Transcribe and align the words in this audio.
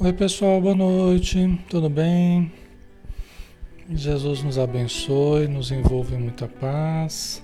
Oi 0.00 0.12
pessoal, 0.12 0.60
boa 0.60 0.76
noite, 0.76 1.60
tudo 1.68 1.90
bem? 1.90 2.52
Jesus 3.90 4.44
nos 4.44 4.56
abençoe, 4.56 5.48
nos 5.48 5.72
envolva 5.72 6.14
em 6.14 6.20
muita 6.20 6.46
paz. 6.46 7.42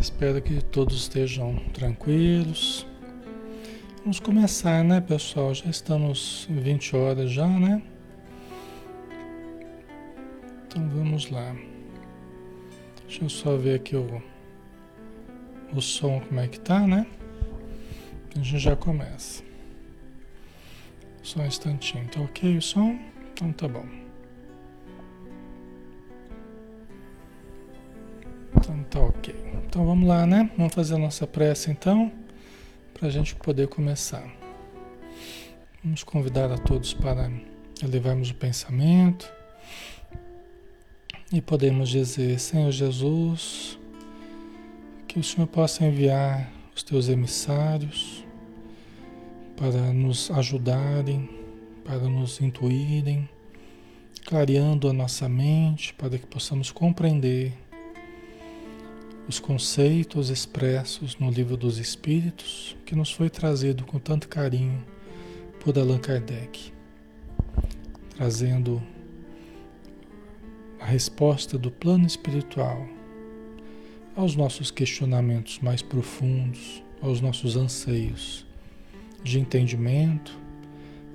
Espero 0.00 0.40
que 0.40 0.64
todos 0.64 0.96
estejam 0.96 1.56
tranquilos. 1.74 2.86
Vamos 3.98 4.18
começar, 4.18 4.82
né, 4.82 4.98
pessoal? 5.02 5.52
Já 5.52 5.68
estamos 5.68 6.48
em 6.48 6.58
20 6.58 6.96
horas 6.96 7.30
já, 7.30 7.46
né? 7.46 7.82
Então 10.66 10.88
vamos 10.88 11.30
lá. 11.30 11.54
Deixa 13.06 13.24
eu 13.24 13.28
só 13.28 13.58
ver 13.58 13.74
aqui 13.74 13.94
o, 13.94 14.22
o 15.74 15.82
som 15.82 16.18
como 16.20 16.40
é 16.40 16.48
que 16.48 16.58
tá, 16.58 16.86
né? 16.86 17.06
A 18.34 18.38
gente 18.38 18.58
já 18.58 18.74
começa. 18.74 19.49
Só 21.30 21.38
um 21.38 21.46
instantinho. 21.46 22.08
Tá 22.08 22.20
ok 22.22 22.56
o 22.56 22.60
som? 22.60 22.98
Então 23.32 23.52
tá 23.52 23.68
bom. 23.68 23.86
Então 28.56 28.82
tá 28.90 28.98
ok. 28.98 29.32
Então 29.64 29.86
vamos 29.86 30.08
lá, 30.08 30.26
né? 30.26 30.50
Vamos 30.56 30.74
fazer 30.74 30.96
a 30.96 30.98
nossa 30.98 31.28
prece 31.28 31.70
então, 31.70 32.10
para 32.92 33.06
a 33.06 33.10
gente 33.12 33.36
poder 33.36 33.68
começar. 33.68 34.28
Vamos 35.84 36.02
convidar 36.02 36.50
a 36.50 36.58
todos 36.58 36.92
para 36.94 37.30
elevarmos 37.80 38.30
o 38.30 38.34
pensamento 38.34 39.32
e 41.32 41.40
podemos 41.40 41.90
dizer: 41.90 42.40
Senhor 42.40 42.72
Jesus, 42.72 43.78
que 45.06 45.20
o 45.20 45.22
Senhor 45.22 45.46
possa 45.46 45.84
enviar 45.84 46.50
os 46.74 46.82
teus 46.82 47.08
emissários 47.08 48.19
para 49.60 49.92
nos 49.92 50.30
ajudarem, 50.30 51.28
para 51.84 52.08
nos 52.08 52.40
intuírem, 52.40 53.28
clareando 54.24 54.88
a 54.88 54.92
nossa 54.92 55.28
mente 55.28 55.92
para 55.92 56.16
que 56.16 56.26
possamos 56.26 56.72
compreender 56.72 57.52
os 59.28 59.38
conceitos 59.38 60.30
expressos 60.30 61.18
no 61.18 61.30
Livro 61.30 61.58
dos 61.58 61.76
Espíritos 61.76 62.74
que 62.86 62.96
nos 62.96 63.12
foi 63.12 63.28
trazido 63.28 63.84
com 63.84 63.98
tanto 63.98 64.28
carinho 64.28 64.82
por 65.62 65.78
Allan 65.78 65.98
Kardec, 65.98 66.72
trazendo 68.16 68.82
a 70.80 70.86
resposta 70.86 71.58
do 71.58 71.70
plano 71.70 72.06
espiritual 72.06 72.88
aos 74.16 74.34
nossos 74.34 74.70
questionamentos 74.70 75.58
mais 75.58 75.82
profundos, 75.82 76.82
aos 77.02 77.20
nossos 77.20 77.58
anseios 77.58 78.48
de 79.22 79.38
entendimento 79.38 80.38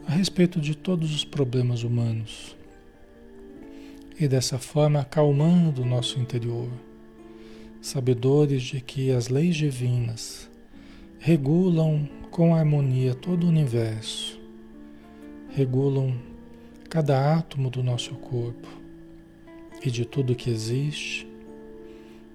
a 0.07 0.11
respeito 0.11 0.61
de 0.61 0.75
todos 0.75 1.13
os 1.13 1.25
problemas 1.25 1.83
humanos. 1.83 2.55
E 4.19 4.27
dessa 4.27 4.57
forma 4.57 4.99
acalmando 4.99 5.81
o 5.81 5.85
nosso 5.85 6.19
interior, 6.19 6.69
sabedores 7.81 8.63
de 8.63 8.79
que 8.79 9.11
as 9.11 9.27
leis 9.27 9.55
divinas 9.55 10.49
regulam 11.19 12.07
com 12.31 12.55
harmonia 12.55 13.13
todo 13.13 13.45
o 13.45 13.49
universo, 13.49 14.39
regulam 15.49 16.15
cada 16.89 17.35
átomo 17.35 17.69
do 17.69 17.83
nosso 17.83 18.13
corpo 18.15 18.67
e 19.83 19.89
de 19.89 20.05
tudo 20.05 20.35
que 20.35 20.49
existe, 20.49 21.27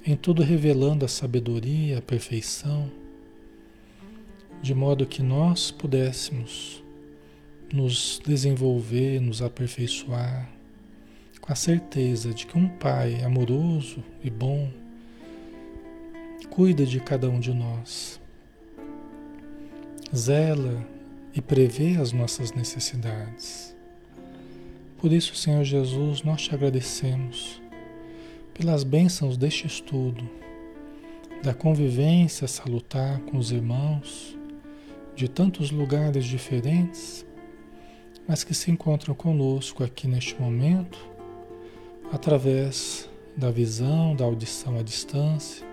em 0.05 0.17
tudo 0.17 0.43
revelando 0.43 1.05
a 1.05 1.09
sabedoria, 1.09 1.99
a 1.99 2.03
perfeição 2.03 2.91
de 4.63 4.75
modo 4.75 5.07
que 5.07 5.23
nós 5.23 5.71
pudéssemos 5.71 6.83
nos 7.73 8.21
desenvolver, 8.25 9.21
nos 9.21 9.41
aperfeiçoar, 9.41 10.49
com 11.41 11.53
a 11.53 11.57
certeza 11.57 12.35
de 12.35 12.47
que 12.47 12.59
um 12.59 12.69
Pai 12.69 13.23
amoroso 13.23 14.03
e 14.23 14.31
bom 14.31 14.71
cuida 16.51 16.85
de 16.85 16.99
cada 16.99 17.31
um 17.31 17.39
de 17.39 17.55
nós, 17.55 18.21
zela 20.15 20.85
e 21.33 21.41
prevê 21.41 21.97
as 21.97 22.13
nossas 22.13 22.53
necessidades. 22.53 23.75
Por 24.99 25.13
isso, 25.13 25.35
Senhor 25.37 25.65
Jesus, 25.65 26.23
nós 26.23 26.43
te 26.43 26.55
agradecemos 26.55 27.63
pelas 28.53 28.83
bênçãos 28.83 29.37
deste 29.37 29.67
estudo, 29.67 30.29
da 31.43 31.55
convivência 31.55 32.49
salutar 32.49 33.21
com 33.21 33.39
os 33.39 33.53
irmãos 33.53 34.37
de 35.21 35.29
tantos 35.29 35.71
lugares 35.71 36.25
diferentes, 36.25 37.27
mas 38.27 38.43
que 38.43 38.55
se 38.55 38.71
encontram 38.71 39.15
conosco 39.15 39.85
aqui 39.85 40.09
neste 40.09 40.35
momento, 40.41 40.99
através 42.11 43.07
da 43.37 43.51
visão, 43.51 44.17
da 44.17 44.25
audição 44.25 44.79
à 44.79 44.83
distância, 44.83 45.67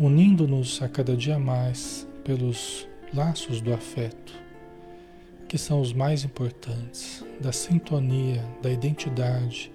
unindo-nos 0.00 0.82
a 0.82 0.88
cada 0.88 1.16
dia 1.16 1.38
mais 1.38 2.08
pelos 2.24 2.88
laços 3.14 3.60
do 3.60 3.72
afeto, 3.72 4.34
que 5.46 5.56
são 5.56 5.80
os 5.80 5.92
mais 5.92 6.24
importantes, 6.24 7.24
da 7.40 7.52
sintonia, 7.52 8.44
da 8.60 8.68
identidade, 8.68 9.70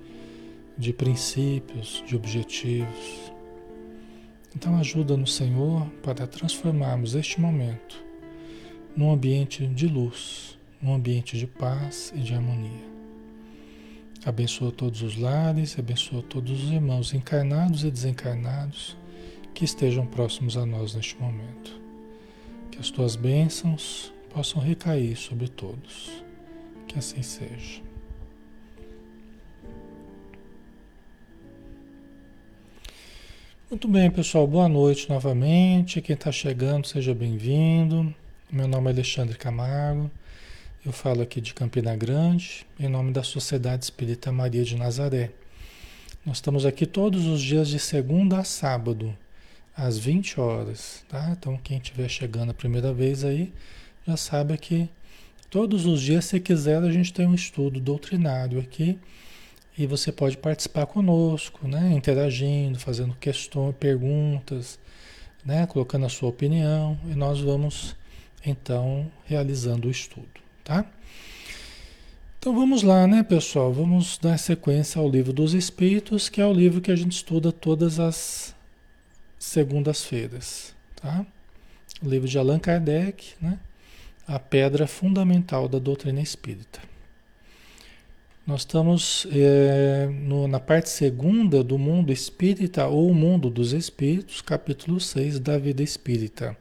de 0.78 0.92
princípios, 0.92 2.04
de 2.06 2.18
objetivos 2.18 3.31
então 4.56 4.77
ajuda-nos, 4.77 5.33
Senhor, 5.36 5.88
para 6.03 6.27
transformarmos 6.27 7.15
este 7.15 7.39
momento 7.39 8.03
num 8.95 9.12
ambiente 9.12 9.65
de 9.68 9.88
luz, 9.88 10.57
num 10.81 10.94
ambiente 10.94 11.38
de 11.38 11.48
paz 11.48 12.12
e 12.15 12.19
de 12.19 12.33
harmonia. 12.33 12.92
Abençoa 14.25 14.71
todos 14.71 15.01
os 15.01 15.18
lares, 15.18 15.80
abençoa 15.80 16.21
todos 16.21 16.63
os 16.63 16.69
irmãos 16.69 17.13
encarnados 17.13 17.83
e 17.83 17.89
desencarnados 17.89 18.98
que 19.53 19.65
estejam 19.65 20.06
próximos 20.06 20.57
a 20.57 20.65
nós 20.65 20.94
neste 20.94 21.19
momento. 21.19 21.80
Que 22.69 22.80
as 22.80 22.92
tuas 22.92 23.15
bênçãos 23.15 24.13
possam 24.30 24.62
recair 24.62 25.15
sobre 25.15 25.48
todos. 25.48 26.24
Que 26.88 27.00
assim 27.00 27.21
seja. 27.21 27.81
Muito 33.71 33.88
bem, 33.88 34.12
pessoal. 34.12 34.45
Boa 34.45 34.68
noite 34.68 35.09
novamente. 35.09 36.01
Quem 36.01 36.13
está 36.13 36.29
chegando, 36.29 36.85
seja 36.85 37.15
bem-vindo. 37.15 38.13
Meu 38.51 38.68
nome 38.68 38.89
é 38.89 38.94
Alexandre 38.94 39.38
Camargo. 39.38 40.12
Eu 40.85 40.91
falo 40.91 41.21
aqui 41.21 41.39
de 41.39 41.53
Campina 41.53 41.95
Grande, 41.95 42.68
em 42.77 42.89
nome 42.89 43.13
da 43.13 43.23
Sociedade 43.23 43.85
Espírita 43.85 44.29
Maria 44.29 44.65
de 44.65 44.75
Nazaré. 44.75 45.31
Nós 46.25 46.35
estamos 46.35 46.65
aqui 46.65 46.85
todos 46.85 47.25
os 47.27 47.41
dias 47.41 47.69
de 47.69 47.79
segunda 47.79 48.39
a 48.39 48.44
sábado, 48.44 49.18
às 49.74 49.97
20 49.97 50.41
horas, 50.41 51.06
tá? 51.07 51.29
Então, 51.31 51.57
quem 51.63 51.77
estiver 51.77 52.09
chegando 52.09 52.50
a 52.50 52.53
primeira 52.53 52.91
vez 52.91 53.24
aí, 53.24 53.53
já 54.06 54.17
sabe 54.17 54.57
que 54.57 54.89
todos 55.50 55.85
os 55.85 56.01
dias, 56.01 56.25
se 56.25 56.41
quiser, 56.41 56.83
a 56.83 56.91
gente 56.91 57.13
tem 57.13 57.25
um 57.25 57.33
estudo 57.33 57.79
doutrinário 57.79 58.59
aqui 58.59 59.00
e 59.81 59.88
você 59.88 60.12
pode 60.12 60.38
participar 60.38 60.86
conosco, 60.86 61.68
né? 61.68 61.92
interagindo, 61.92 62.78
fazendo 62.80 63.16
questões, 63.16 63.75
perguntas, 63.80 64.78
né? 65.44 65.66
colocando 65.66 66.06
a 66.06 66.10
sua 66.10 66.30
opinião 66.30 67.00
e 67.10 67.16
nós 67.16 67.42
vamos 67.42 67.95
então 68.45 69.12
realizando 69.25 69.88
o 69.88 69.92
estudo, 69.92 70.28
tá? 70.63 70.86
Então 72.38 72.56
vamos 72.56 72.81
lá, 72.81 73.06
né, 73.07 73.22
pessoal? 73.24 73.72
Vamos 73.72 74.18
dar 74.18 74.38
sequência 74.38 75.00
ao 75.00 75.10
livro 75.10 75.31
dos 75.33 75.54
Espíritos, 75.54 76.30
que 76.30 76.42
é 76.42 76.45
o 76.45 76.54
livro 76.54 76.81
que 76.81 76.92
a 76.92 76.95
gente 76.95 77.13
estuda 77.13 77.51
todas 77.51 78.00
as 78.00 78.56
segundas-feiras, 79.38 80.75
tá? 80.95 81.25
O 82.04 82.07
livro 82.07 82.27
de 82.27 82.38
Allan 82.38 82.60
Kardec, 82.60 83.34
né? 83.39 83.60
A 84.27 84.39
pedra 84.39 84.88
fundamental 84.88 85.68
da 85.68 85.77
doutrina 85.77 86.22
espírita. 86.22 86.90
Nós 88.45 88.61
estamos 88.61 89.27
é, 89.31 90.07
no, 90.07 90.47
na 90.47 90.59
parte 90.59 90.89
segunda 90.89 91.63
do 91.63 91.77
mundo 91.77 92.11
espírita 92.11 92.88
ou 92.88 93.13
mundo 93.13 93.51
dos 93.51 93.71
espíritos, 93.71 94.41
capítulo 94.41 94.99
6 94.99 95.39
da 95.39 95.59
vida 95.59 95.83
espírita. 95.83 96.57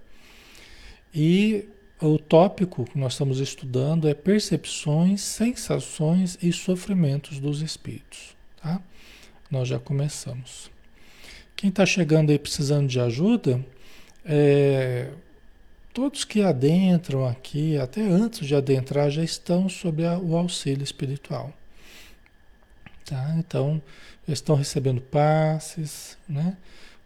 E 1.12 1.66
o 1.98 2.18
tópico 2.18 2.84
que 2.84 2.98
nós 2.98 3.14
estamos 3.14 3.40
estudando 3.40 4.06
é 4.06 4.12
percepções, 4.12 5.22
sensações 5.22 6.36
e 6.42 6.52
sofrimentos 6.52 7.40
dos 7.40 7.62
espíritos. 7.62 8.36
Tá? 8.62 8.78
Nós 9.50 9.66
já 9.66 9.78
começamos. 9.78 10.70
Quem 11.56 11.70
está 11.70 11.86
chegando 11.86 12.30
aí 12.30 12.38
precisando 12.38 12.88
de 12.88 13.00
ajuda, 13.00 13.64
é, 14.22 15.10
todos 15.94 16.24
que 16.24 16.42
adentram 16.42 17.26
aqui, 17.26 17.78
até 17.78 18.02
antes 18.02 18.46
de 18.46 18.54
adentrar, 18.54 19.10
já 19.10 19.24
estão 19.24 19.66
sob 19.66 20.04
a, 20.04 20.18
o 20.18 20.36
auxílio 20.36 20.84
espiritual. 20.84 21.54
Tá? 23.10 23.34
Então, 23.36 23.82
já 24.24 24.32
estão 24.32 24.54
recebendo 24.54 25.00
passes, 25.00 26.16
né? 26.28 26.56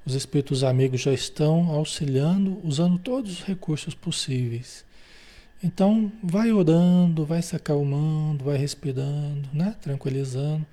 Os 0.04 0.14
espíritos 0.14 0.62
amigos 0.62 1.00
já 1.00 1.14
estão 1.14 1.70
auxiliando, 1.70 2.60
usando 2.62 2.98
todos 2.98 3.32
os 3.32 3.42
recursos 3.42 3.94
possíveis. 3.94 4.84
Então, 5.62 6.12
vai 6.22 6.52
orando, 6.52 7.24
vai 7.24 7.40
se 7.40 7.56
acalmando, 7.56 8.44
vai 8.44 8.58
respirando, 8.58 9.48
né? 9.50 9.74
Tranquilizando. 9.80 10.66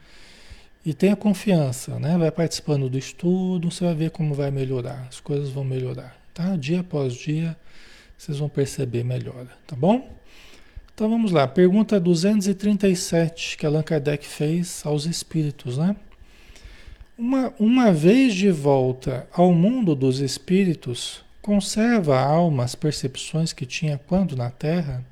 E 0.86 0.94
tenha 0.94 1.16
confiança, 1.16 1.98
né? 1.98 2.18
Vai 2.18 2.30
participando 2.30 2.90
do 2.90 2.98
estudo, 2.98 3.72
você 3.72 3.86
vai 3.86 3.96
ver 3.96 4.12
como 4.12 4.36
vai 4.36 4.52
melhorar. 4.52 5.08
As 5.08 5.22
coisas 5.22 5.50
vão 5.50 5.64
melhorar, 5.64 6.14
tá? 6.34 6.58
Dia 6.58 6.82
após 6.82 7.14
dia, 7.14 7.56
vocês 8.18 8.38
vão 8.38 8.50
perceber 8.50 9.06
melhora, 9.06 9.48
tá 9.66 9.78
bom? 9.78 10.10
Então 11.02 11.10
vamos 11.10 11.32
lá, 11.32 11.48
pergunta 11.48 12.00
237 12.00 13.58
que 13.58 13.66
Allan 13.66 13.82
Kardec 13.82 14.24
fez 14.24 14.84
aos 14.86 15.08
espíritos, 15.08 15.76
né? 15.76 15.96
Uma, 17.18 17.52
uma 17.58 17.92
vez 17.92 18.36
de 18.36 18.52
volta 18.52 19.28
ao 19.34 19.52
mundo 19.52 19.96
dos 19.96 20.20
espíritos, 20.20 21.26
conserva 21.42 22.20
a 22.20 22.24
alma 22.24 22.64
as 22.64 22.76
percepções 22.76 23.52
que 23.52 23.66
tinha 23.66 23.98
quando 23.98 24.36
na 24.36 24.52
Terra? 24.52 25.04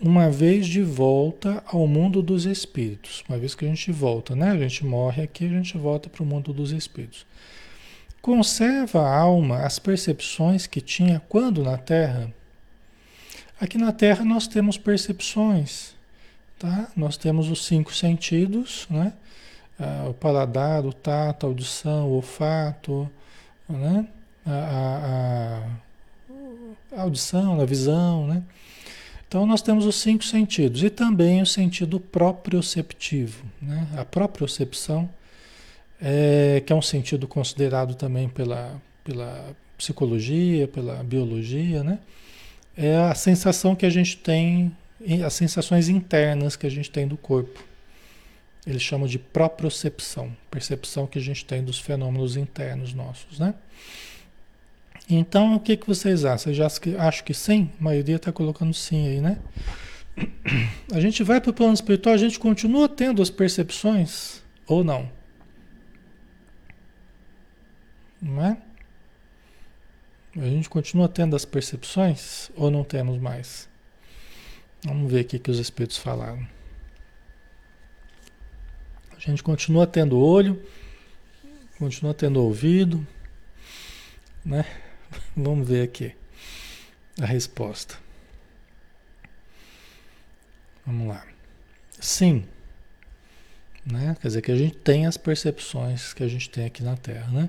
Uma 0.00 0.30
vez 0.30 0.64
de 0.68 0.84
volta 0.84 1.64
ao 1.66 1.88
mundo 1.88 2.22
dos 2.22 2.44
espíritos, 2.44 3.24
uma 3.28 3.36
vez 3.36 3.52
que 3.56 3.64
a 3.64 3.68
gente 3.68 3.90
volta, 3.90 4.36
né? 4.36 4.52
A 4.52 4.58
gente 4.58 4.86
morre 4.86 5.24
aqui, 5.24 5.44
a 5.44 5.48
gente 5.48 5.76
volta 5.76 6.08
para 6.08 6.22
o 6.22 6.26
mundo 6.26 6.52
dos 6.52 6.70
espíritos. 6.70 7.26
Conserva 8.22 9.00
a 9.00 9.12
alma 9.12 9.64
as 9.64 9.80
percepções 9.80 10.68
que 10.68 10.80
tinha 10.80 11.20
quando 11.28 11.64
na 11.64 11.76
Terra? 11.76 12.32
Aqui 13.58 13.78
na 13.78 13.90
Terra 13.90 14.22
nós 14.22 14.46
temos 14.46 14.76
percepções, 14.76 15.94
tá? 16.58 16.88
Nós 16.94 17.16
temos 17.16 17.48
os 17.50 17.64
cinco 17.64 17.94
sentidos, 17.94 18.86
né? 18.90 19.14
Ah, 19.80 20.08
o 20.10 20.14
paladar, 20.14 20.84
o 20.84 20.92
tato, 20.92 21.46
a 21.46 21.48
audição, 21.48 22.06
o 22.06 22.16
olfato, 22.16 23.10
né? 23.66 24.06
A, 24.44 25.70
a, 26.92 26.98
a, 26.98 27.00
audição, 27.00 27.58
a 27.58 27.64
visão, 27.64 28.26
né? 28.26 28.42
Então 29.26 29.46
nós 29.46 29.62
temos 29.62 29.86
os 29.86 29.96
cinco 29.96 30.22
sentidos 30.22 30.82
e 30.82 30.90
também 30.90 31.40
o 31.40 31.46
sentido 31.46 31.98
proprioceptivo, 31.98 33.42
né? 33.60 33.88
A 33.96 34.04
propriocepção, 34.04 35.08
é, 35.98 36.62
que 36.64 36.74
é 36.74 36.76
um 36.76 36.82
sentido 36.82 37.26
considerado 37.26 37.94
também 37.94 38.28
pela, 38.28 38.78
pela 39.02 39.56
psicologia, 39.78 40.68
pela 40.68 41.02
biologia, 41.02 41.82
né? 41.82 41.98
É 42.76 42.96
a 42.96 43.14
sensação 43.14 43.74
que 43.74 43.86
a 43.86 43.90
gente 43.90 44.16
tem, 44.18 44.76
as 45.24 45.32
sensações 45.32 45.88
internas 45.88 46.56
que 46.56 46.66
a 46.66 46.70
gente 46.70 46.90
tem 46.90 47.08
do 47.08 47.16
corpo. 47.16 47.64
Eles 48.66 48.82
chamam 48.82 49.06
de 49.06 49.18
propriocepção, 49.18 50.36
percepção 50.50 51.06
que 51.06 51.18
a 51.18 51.22
gente 51.22 51.44
tem 51.44 51.62
dos 51.62 51.78
fenômenos 51.78 52.36
internos 52.36 52.92
nossos, 52.92 53.38
né? 53.38 53.54
Então, 55.08 55.54
o 55.54 55.60
que, 55.60 55.76
que 55.76 55.86
vocês 55.86 56.24
acham? 56.24 56.52
Vocês 56.52 56.96
acham 56.98 57.24
que 57.24 57.32
sim? 57.32 57.70
A 57.80 57.84
maioria 57.84 58.16
está 58.16 58.32
colocando 58.32 58.74
sim 58.74 59.06
aí, 59.06 59.20
né? 59.20 59.38
A 60.92 61.00
gente 61.00 61.22
vai 61.22 61.40
para 61.40 61.50
o 61.50 61.54
plano 61.54 61.74
espiritual, 61.74 62.14
a 62.14 62.18
gente 62.18 62.38
continua 62.40 62.88
tendo 62.88 63.22
as 63.22 63.30
percepções 63.30 64.42
ou 64.66 64.82
não? 64.82 65.08
Não 68.20 68.44
é? 68.44 68.56
A 70.38 70.44
gente 70.44 70.68
continua 70.68 71.08
tendo 71.08 71.34
as 71.34 71.46
percepções 71.46 72.50
ou 72.54 72.70
não 72.70 72.84
temos 72.84 73.18
mais? 73.18 73.66
Vamos 74.84 75.10
ver 75.10 75.22
o 75.22 75.24
que, 75.24 75.50
os 75.50 75.58
espíritos 75.58 75.96
falaram. 75.96 76.46
A 79.16 79.18
gente 79.18 79.42
continua 79.42 79.86
tendo 79.86 80.18
olho, 80.18 80.62
continua 81.78 82.12
tendo 82.12 82.42
ouvido, 82.42 83.06
né? 84.44 84.66
Vamos 85.34 85.66
ver 85.66 85.84
aqui 85.84 86.14
a 87.18 87.24
resposta. 87.24 87.96
Vamos 90.84 91.08
lá. 91.08 91.26
Sim. 91.98 92.44
Né? 93.86 94.14
Quer 94.20 94.28
dizer 94.28 94.42
que 94.42 94.52
a 94.52 94.56
gente 94.56 94.76
tem 94.76 95.06
as 95.06 95.16
percepções 95.16 96.12
que 96.12 96.22
a 96.22 96.28
gente 96.28 96.50
tem 96.50 96.66
aqui 96.66 96.82
na 96.82 96.96
Terra, 96.96 97.30
né? 97.30 97.48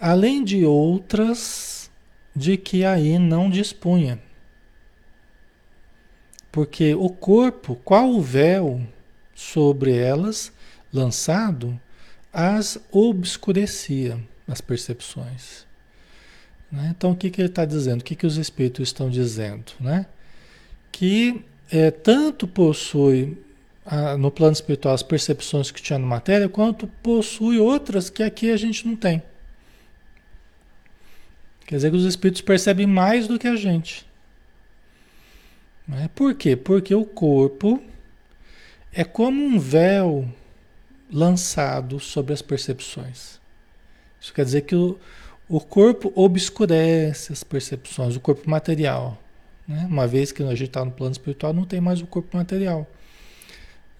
Além 0.00 0.42
de 0.42 0.64
outras 0.64 1.77
de 2.34 2.56
que 2.56 2.84
aí 2.84 3.18
não 3.18 3.50
dispunha. 3.50 4.20
Porque 6.50 6.94
o 6.94 7.08
corpo, 7.08 7.76
qual 7.76 8.10
o 8.10 8.20
véu 8.20 8.80
sobre 9.34 9.96
elas 9.96 10.52
lançado, 10.92 11.78
as 12.32 12.78
obscurecia, 12.90 14.18
as 14.46 14.60
percepções. 14.60 15.66
Né? 16.70 16.92
Então, 16.96 17.12
o 17.12 17.16
que, 17.16 17.30
que 17.30 17.40
ele 17.40 17.48
está 17.48 17.64
dizendo? 17.64 18.00
O 18.00 18.04
que, 18.04 18.16
que 18.16 18.26
os 18.26 18.36
espíritos 18.36 18.88
estão 18.88 19.08
dizendo? 19.08 19.72
Né? 19.80 20.06
Que 20.90 21.44
é, 21.70 21.90
tanto 21.90 22.46
possui 22.46 23.36
a, 23.84 24.16
no 24.16 24.30
plano 24.30 24.52
espiritual 24.52 24.94
as 24.94 25.02
percepções 25.02 25.70
que 25.70 25.80
tinha 25.80 25.98
na 25.98 26.06
matéria, 26.06 26.48
quanto 26.48 26.86
possui 27.02 27.58
outras 27.58 28.10
que 28.10 28.22
aqui 28.22 28.50
a 28.50 28.56
gente 28.56 28.86
não 28.86 28.96
tem. 28.96 29.22
Quer 31.68 31.76
dizer 31.76 31.90
que 31.90 31.98
os 31.98 32.06
espíritos 32.06 32.40
percebem 32.40 32.86
mais 32.86 33.28
do 33.28 33.38
que 33.38 33.46
a 33.46 33.54
gente. 33.54 34.06
Né? 35.86 36.08
Por 36.14 36.34
quê? 36.34 36.56
Porque 36.56 36.94
o 36.94 37.04
corpo 37.04 37.82
é 38.90 39.04
como 39.04 39.44
um 39.44 39.58
véu 39.58 40.26
lançado 41.12 42.00
sobre 42.00 42.32
as 42.32 42.40
percepções. 42.40 43.38
Isso 44.18 44.32
quer 44.32 44.46
dizer 44.46 44.62
que 44.62 44.74
o, 44.74 44.98
o 45.46 45.60
corpo 45.60 46.10
obscurece 46.14 47.34
as 47.34 47.44
percepções, 47.44 48.16
o 48.16 48.20
corpo 48.20 48.48
material. 48.48 49.22
Né? 49.68 49.86
Uma 49.90 50.06
vez 50.06 50.32
que 50.32 50.42
a 50.42 50.54
gente 50.54 50.68
está 50.68 50.82
no 50.82 50.90
plano 50.90 51.12
espiritual, 51.12 51.52
não 51.52 51.66
tem 51.66 51.82
mais 51.82 52.00
o 52.00 52.06
corpo 52.06 52.34
material. 52.34 52.86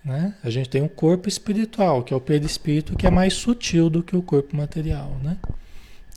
Né? 0.03 0.35
A 0.43 0.49
gente 0.49 0.71
tem 0.71 0.81
um 0.81 0.89
corpo 0.89 1.29
espiritual, 1.29 2.03
que 2.03 2.15
é 2.15 2.17
o 2.17 2.21
perispírito, 2.21 2.97
que 2.97 3.07
é 3.07 3.11
mais 3.11 3.35
sutil 3.35 3.91
do 3.91 4.03
que 4.03 4.17
o 4.17 4.23
corpo 4.23 4.57
material. 4.57 5.15
Né? 5.23 5.37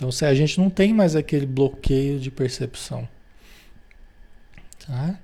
Então, 0.01 0.11
se 0.11 0.25
a 0.25 0.33
gente 0.33 0.59
não 0.59 0.67
tem 0.67 0.91
mais 0.91 1.15
aquele 1.15 1.45
bloqueio 1.45 2.19
de 2.19 2.31
percepção. 2.31 3.07
Tá? 4.87 5.19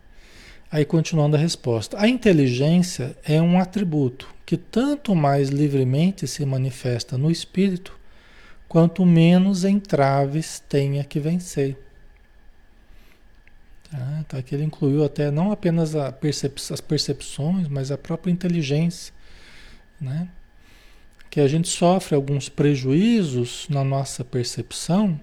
Aí, 0.72 0.86
continuando 0.86 1.36
a 1.36 1.40
resposta. 1.40 2.00
A 2.00 2.08
inteligência 2.08 3.18
é 3.24 3.42
um 3.42 3.60
atributo 3.60 4.32
que 4.46 4.56
tanto 4.56 5.16
mais 5.16 5.50
livremente 5.50 6.28
se 6.28 6.46
manifesta 6.46 7.18
no 7.18 7.32
espírito, 7.32 7.98
quanto 8.68 9.04
menos 9.04 9.64
entraves 9.64 10.60
tenha 10.70 11.04
que 11.04 11.20
vencer. 11.20 11.76
Tá? 13.90 14.20
Então, 14.20 14.40
aqui 14.40 14.54
ele 14.54 14.66
incluiu 14.66 15.04
até 15.04 15.32
não 15.32 15.52
apenas 15.52 15.94
percep 16.22 16.62
as 16.72 16.82
percepções, 16.82 17.68
mas 17.68 17.90
a 17.90 17.98
própria 17.98 18.30
inteligência. 18.30 19.12
Né? 20.00 20.30
Que 21.38 21.42
a 21.42 21.48
gente 21.48 21.68
sofre 21.68 22.16
alguns 22.16 22.50
prejuízos 22.50 23.68
na 23.70 23.84
nossa 23.84 24.26
percepção, 24.26 25.20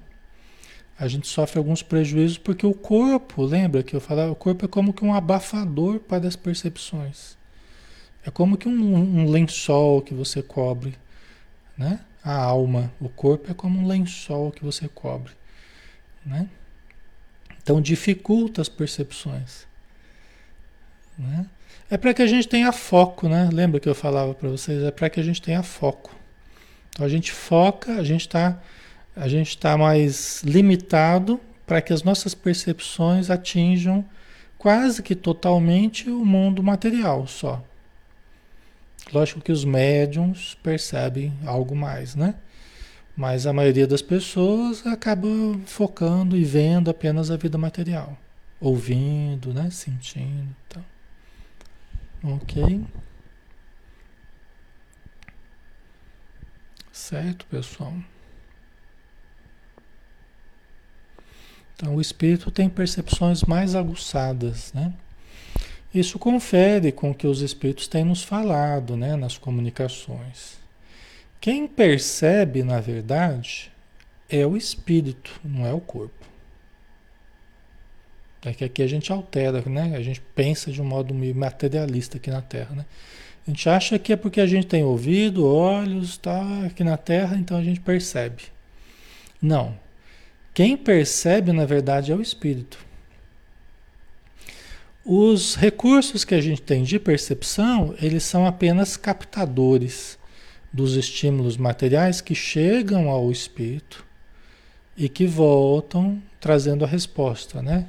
a 0.96 1.08
gente 1.08 1.26
sofre 1.26 1.58
alguns 1.58 1.82
prejuízos 1.82 2.38
porque 2.38 2.64
o 2.64 2.72
corpo, 2.72 3.42
lembra 3.42 3.82
que 3.82 3.96
eu 3.96 4.00
falava, 4.00 4.30
o 4.30 4.36
corpo 4.36 4.64
é 4.64 4.68
como 4.68 4.92
que 4.92 5.04
um 5.04 5.12
abafador 5.12 5.98
para 5.98 6.28
as 6.28 6.36
percepções. 6.36 7.36
É 8.24 8.30
como 8.30 8.56
que 8.56 8.68
um, 8.68 8.94
um 8.94 9.28
lençol 9.28 10.02
que 10.02 10.14
você 10.14 10.40
cobre, 10.40 10.94
né? 11.76 11.98
A 12.22 12.36
alma, 12.36 12.92
o 13.00 13.08
corpo 13.08 13.50
é 13.50 13.54
como 13.54 13.80
um 13.80 13.88
lençol 13.88 14.52
que 14.52 14.64
você 14.64 14.86
cobre, 14.86 15.32
né? 16.24 16.48
Então 17.60 17.80
dificulta 17.80 18.62
as 18.62 18.68
percepções, 18.68 19.66
né? 21.18 21.44
É 21.94 21.96
para 21.96 22.12
que 22.12 22.22
a 22.22 22.26
gente 22.26 22.48
tenha 22.48 22.72
foco, 22.72 23.28
né? 23.28 23.48
Lembra 23.52 23.78
que 23.78 23.88
eu 23.88 23.94
falava 23.94 24.34
para 24.34 24.48
vocês? 24.48 24.82
É 24.82 24.90
para 24.90 25.08
que 25.08 25.20
a 25.20 25.22
gente 25.22 25.40
tenha 25.40 25.62
foco. 25.62 26.12
Então 26.90 27.06
a 27.06 27.08
gente 27.08 27.30
foca, 27.30 27.94
a 27.94 28.02
gente 28.02 28.22
está 28.22 28.60
a 29.14 29.28
gente 29.28 29.50
está 29.50 29.78
mais 29.78 30.42
limitado 30.42 31.40
para 31.64 31.80
que 31.80 31.92
as 31.92 32.02
nossas 32.02 32.34
percepções 32.34 33.30
atinjam 33.30 34.04
quase 34.58 35.04
que 35.04 35.14
totalmente 35.14 36.10
o 36.10 36.24
mundo 36.24 36.64
material 36.64 37.28
só. 37.28 37.62
Lógico 39.12 39.40
que 39.40 39.52
os 39.52 39.64
médiums 39.64 40.58
percebem 40.64 41.32
algo 41.46 41.76
mais, 41.76 42.16
né? 42.16 42.34
Mas 43.16 43.46
a 43.46 43.52
maioria 43.52 43.86
das 43.86 44.02
pessoas 44.02 44.84
acaba 44.84 45.28
focando 45.64 46.36
e 46.36 46.42
vendo 46.42 46.90
apenas 46.90 47.30
a 47.30 47.36
vida 47.36 47.56
material, 47.56 48.18
ouvindo, 48.60 49.54
né, 49.54 49.70
sentindo, 49.70 50.48
então. 50.66 50.93
Ok. 52.24 52.82
Certo, 56.90 57.44
pessoal? 57.46 57.92
Então, 61.74 61.96
o 61.96 62.00
espírito 62.00 62.50
tem 62.50 62.68
percepções 62.68 63.42
mais 63.42 63.74
aguçadas, 63.74 64.72
né? 64.72 64.94
Isso 65.92 66.18
confere 66.18 66.90
com 66.90 67.10
o 67.10 67.14
que 67.14 67.26
os 67.26 67.42
espíritos 67.42 67.86
têm 67.86 68.04
nos 68.04 68.22
falado, 68.22 68.96
né, 68.96 69.16
nas 69.16 69.36
comunicações. 69.36 70.58
Quem 71.40 71.68
percebe, 71.68 72.62
na 72.62 72.80
verdade, 72.80 73.70
é 74.28 74.46
o 74.46 74.56
espírito, 74.56 75.38
não 75.44 75.66
é 75.66 75.74
o 75.74 75.80
corpo. 75.80 76.23
É 78.44 78.52
que 78.52 78.64
aqui 78.64 78.82
a 78.82 78.86
gente 78.86 79.10
altera, 79.10 79.62
né? 79.66 79.94
A 79.96 80.02
gente 80.02 80.20
pensa 80.34 80.70
de 80.70 80.80
um 80.82 80.84
modo 80.84 81.14
meio 81.14 81.34
materialista 81.34 82.18
aqui 82.18 82.30
na 82.30 82.42
Terra, 82.42 82.74
né? 82.74 82.84
A 83.46 83.50
gente 83.50 83.68
acha 83.68 83.98
que 83.98 84.12
é 84.12 84.16
porque 84.16 84.40
a 84.40 84.46
gente 84.46 84.66
tem 84.66 84.84
ouvido, 84.84 85.46
olhos, 85.46 86.16
tá 86.16 86.64
aqui 86.66 86.82
na 86.82 86.96
Terra, 86.96 87.36
então 87.36 87.56
a 87.56 87.62
gente 87.62 87.80
percebe. 87.80 88.44
Não. 89.40 89.76
Quem 90.54 90.76
percebe, 90.76 91.52
na 91.52 91.66
verdade, 91.66 92.12
é 92.12 92.14
o 92.14 92.22
espírito. 92.22 92.78
Os 95.04 95.54
recursos 95.54 96.24
que 96.24 96.34
a 96.34 96.40
gente 96.40 96.62
tem 96.62 96.82
de 96.82 96.98
percepção, 96.98 97.94
eles 98.00 98.22
são 98.22 98.46
apenas 98.46 98.96
captadores 98.96 100.18
dos 100.72 100.96
estímulos 100.96 101.58
materiais 101.58 102.22
que 102.22 102.34
chegam 102.34 103.10
ao 103.10 103.30
espírito 103.30 104.04
e 104.96 105.08
que 105.08 105.26
voltam 105.26 106.22
trazendo 106.40 106.84
a 106.84 106.88
resposta, 106.88 107.60
né? 107.60 107.86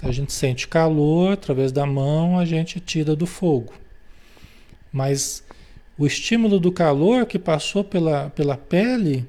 Se 0.00 0.08
a 0.08 0.12
gente 0.12 0.32
sente 0.32 0.66
calor 0.66 1.34
através 1.34 1.70
da 1.72 1.84
mão, 1.84 2.38
a 2.38 2.46
gente 2.46 2.80
tira 2.80 3.14
do 3.14 3.26
fogo. 3.26 3.74
Mas 4.90 5.44
o 5.98 6.06
estímulo 6.06 6.58
do 6.58 6.72
calor 6.72 7.26
que 7.26 7.38
passou 7.38 7.84
pela, 7.84 8.30
pela 8.30 8.56
pele, 8.56 9.26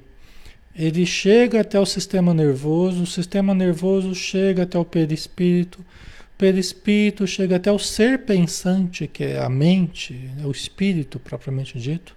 ele 0.74 1.06
chega 1.06 1.60
até 1.60 1.78
o 1.78 1.86
sistema 1.86 2.34
nervoso, 2.34 3.04
o 3.04 3.08
sistema 3.08 3.54
nervoso 3.54 4.16
chega 4.16 4.63
até 4.63 4.80
o 4.80 4.86
perispírito, 4.86 5.82
o 5.82 6.38
perispírito 6.38 7.28
chega 7.28 7.58
até 7.58 7.70
o 7.70 7.78
ser 7.78 8.20
pensante, 8.20 9.08
que 9.08 9.25
é 9.25 9.40
a 9.40 9.50
mente, 9.50 10.13
né, 10.38 10.46
o 10.46 10.51
espírito 10.51 11.20
propriamente 11.20 11.78
dito, 11.78 12.16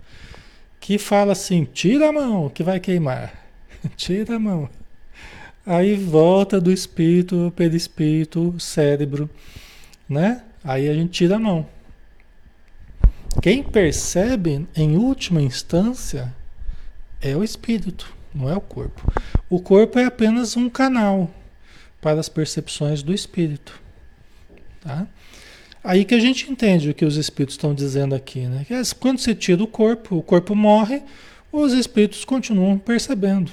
que 0.79 0.97
fala 0.97 1.33
assim: 1.33 1.65
tira 1.65 2.11
a 2.11 2.13
mão 2.13 2.49
que 2.49 2.63
vai 2.63 2.79
queimar, 2.79 3.35
tira 3.97 4.37
a 4.37 4.39
mão. 4.39 4.71
Aí 5.67 5.95
volta 5.95 6.61
do 6.61 6.71
espírito, 6.71 7.53
perispírito, 7.57 8.55
cérebro, 8.59 9.31
né? 10.09 10.43
Aí 10.63 10.89
a 10.89 10.95
gente 10.95 11.11
tira 11.11 11.37
a 11.37 11.39
mão. 11.39 11.67
Quem 13.43 13.63
percebe, 13.63 14.67
em 14.77 14.97
última 14.97 15.41
instância, 15.41 16.35
é 17.21 17.35
o 17.35 17.43
espírito, 17.43 18.15
não 18.35 18.49
é 18.49 18.57
o 18.57 18.61
corpo. 18.61 19.11
O 19.49 19.61
corpo 19.61 19.99
é 19.99 20.05
apenas 20.05 20.57
um 20.57 20.69
canal 20.69 21.31
para 22.01 22.21
as 22.21 22.29
percepções 22.29 23.03
do 23.03 23.15
espírito. 23.15 23.81
Tá? 24.83 25.07
Aí 25.83 26.05
que 26.05 26.15
a 26.15 26.21
gente 26.21 26.51
entende 26.51 26.91
o 26.91 26.95
que 26.95 27.05
os 27.05 27.17
espíritos 27.17 27.55
estão 27.55 27.75
dizendo 27.75 28.15
aqui. 28.15 28.47
Né? 28.47 28.65
Que 28.67 28.75
é, 28.75 28.83
quando 29.01 29.19
você 29.19 29.35
tira 29.35 29.63
o 29.63 29.67
corpo, 29.67 30.17
o 30.17 30.23
corpo 30.23 30.55
morre, 30.55 31.03
os 31.51 31.73
espíritos 31.73 32.25
continuam 32.25 32.79
percebendo. 32.79 33.53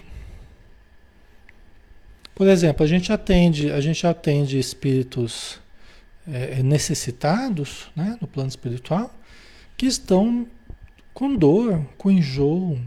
Por 2.41 2.47
exemplo, 2.47 2.83
a 2.83 2.87
gente 2.87 3.13
atende, 3.13 3.69
a 3.69 3.79
gente 3.79 4.07
atende 4.07 4.57
espíritos 4.57 5.59
é, 6.27 6.63
necessitados 6.63 7.91
né, 7.95 8.17
no 8.19 8.25
plano 8.25 8.49
espiritual 8.49 9.13
que 9.77 9.85
estão 9.85 10.47
com 11.13 11.35
dor, 11.35 11.85
com 11.99 12.09
enjoo, 12.09 12.79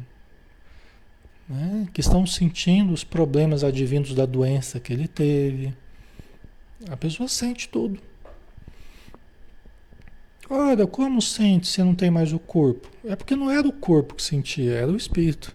né? 1.48 1.86
que 1.94 2.00
estão 2.00 2.26
sentindo 2.26 2.92
os 2.92 3.04
problemas 3.04 3.62
advindos 3.62 4.12
da 4.12 4.26
doença 4.26 4.80
que 4.80 4.92
ele 4.92 5.06
teve. 5.06 5.72
A 6.90 6.96
pessoa 6.96 7.28
sente 7.28 7.68
tudo. 7.68 8.00
Ora, 10.50 10.84
como 10.84 11.22
sente 11.22 11.68
se 11.68 11.80
não 11.80 11.94
tem 11.94 12.10
mais 12.10 12.32
o 12.32 12.40
corpo? 12.40 12.90
É 13.04 13.14
porque 13.14 13.36
não 13.36 13.48
era 13.48 13.68
o 13.68 13.72
corpo 13.72 14.16
que 14.16 14.22
sentia, 14.24 14.72
era 14.72 14.90
o 14.90 14.96
espírito. 14.96 15.54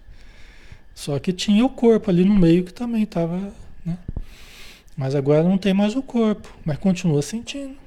Só 0.95 1.19
que 1.19 1.33
tinha 1.33 1.65
o 1.65 1.69
corpo 1.69 2.09
ali 2.09 2.23
no 2.23 2.35
meio 2.35 2.63
que 2.63 2.73
também 2.73 3.03
estava. 3.03 3.53
Mas 4.99 5.15
agora 5.15 5.41
não 5.43 5.57
tem 5.57 5.73
mais 5.73 5.95
o 5.95 6.03
corpo, 6.03 6.53
mas 6.65 6.77
continua 6.77 7.21
sentindo. 7.21 7.77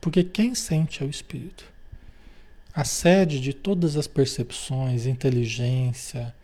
Porque 0.00 0.22
quem 0.24 0.54
sente 0.54 1.02
é 1.02 1.06
o 1.06 1.10
espírito 1.10 1.72
a 2.74 2.84
sede 2.84 3.38
de 3.38 3.52
todas 3.52 3.96
as 3.96 4.06
percepções, 4.06 5.06
inteligência, 5.06 6.34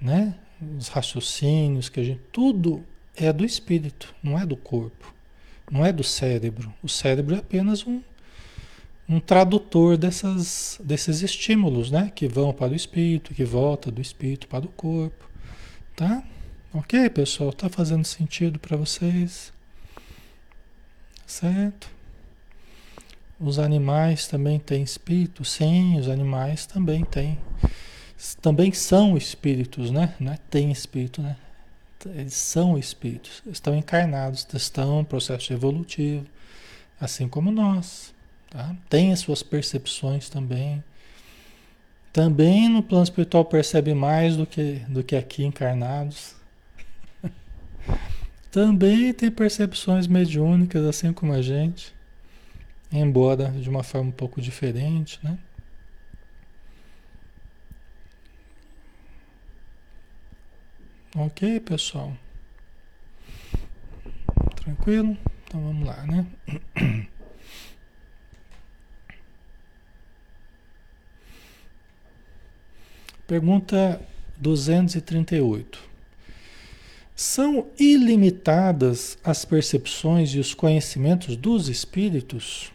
né? 0.00 0.34
Os 0.78 0.88
raciocínios 0.88 1.88
que 1.88 2.00
a 2.00 2.02
gente, 2.02 2.20
tudo 2.32 2.84
é 3.16 3.32
do 3.32 3.44
espírito, 3.44 4.14
não 4.22 4.38
é 4.38 4.44
do 4.44 4.56
corpo, 4.56 5.14
não 5.70 5.84
é 5.84 5.92
do 5.92 6.02
cérebro. 6.02 6.72
O 6.82 6.88
cérebro 6.88 7.36
é 7.36 7.38
apenas 7.38 7.86
um, 7.86 8.02
um 9.08 9.20
tradutor 9.20 9.96
dessas, 9.96 10.80
desses 10.82 11.22
estímulos, 11.22 11.90
né? 11.90 12.10
Que 12.14 12.26
vão 12.26 12.52
para 12.52 12.72
o 12.72 12.76
espírito, 12.76 13.34
que 13.34 13.44
volta 13.44 13.90
do 13.90 14.00
espírito 14.00 14.48
para 14.48 14.64
o 14.64 14.68
corpo, 14.68 15.28
tá? 15.94 16.24
Ok, 16.76 17.08
pessoal, 17.10 17.52
tá 17.52 17.68
fazendo 17.68 18.04
sentido 18.04 18.58
para 18.58 18.76
vocês? 18.76 19.52
Certo? 21.24 21.88
Os 23.38 23.60
animais 23.60 24.26
também 24.26 24.58
têm 24.58 24.82
espírito? 24.82 25.44
Sim, 25.44 25.96
os 26.00 26.08
animais 26.08 26.66
também 26.66 27.04
têm. 27.04 27.38
Também 28.42 28.72
são 28.72 29.16
espíritos, 29.16 29.92
né? 29.92 30.16
Não 30.18 30.32
é 30.32 30.38
tem 30.50 30.72
espírito, 30.72 31.22
né? 31.22 31.36
Eles 32.06 32.34
são 32.34 32.76
espíritos, 32.76 33.40
estão 33.46 33.76
encarnados, 33.76 34.44
estão 34.52 35.00
em 35.00 35.04
processo 35.04 35.52
evolutivo, 35.52 36.26
assim 37.00 37.28
como 37.28 37.52
nós. 37.52 38.12
Tá? 38.50 38.74
Tem 38.90 39.12
as 39.12 39.20
suas 39.20 39.44
percepções 39.44 40.28
também. 40.28 40.82
Também 42.12 42.68
no 42.68 42.82
plano 42.82 43.04
espiritual 43.04 43.44
percebe 43.44 43.94
mais 43.94 44.36
do 44.36 44.44
que, 44.44 44.82
do 44.88 45.04
que 45.04 45.14
aqui 45.14 45.44
encarnados. 45.44 46.42
Também 48.50 49.12
tem 49.12 49.30
percepções 49.30 50.06
mediúnicas, 50.06 50.84
assim 50.84 51.12
como 51.12 51.32
a 51.32 51.42
gente 51.42 51.94
embora 53.00 53.50
de 53.50 53.68
uma 53.68 53.82
forma 53.82 54.08
um 54.08 54.12
pouco 54.12 54.40
diferente, 54.40 55.18
né? 55.22 55.38
Ok, 61.16 61.60
pessoal? 61.60 62.16
Tranquilo? 64.56 65.16
Então 65.44 65.62
vamos 65.62 65.86
lá, 65.86 66.04
né? 66.06 66.26
Pergunta 73.26 74.00
238. 74.36 75.93
São 77.14 77.68
ilimitadas 77.78 79.16
as 79.22 79.44
percepções 79.44 80.30
e 80.30 80.40
os 80.40 80.52
conhecimentos 80.52 81.36
dos 81.36 81.68
espíritos? 81.68 82.72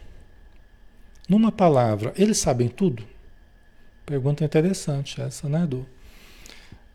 Numa 1.28 1.52
palavra, 1.52 2.14
eles 2.16 2.38
sabem 2.38 2.68
tudo? 2.68 3.06
Pergunta 4.06 4.44
interessante 4.44 5.20
essa, 5.20 5.48
né? 5.48 5.66
Do, 5.66 5.86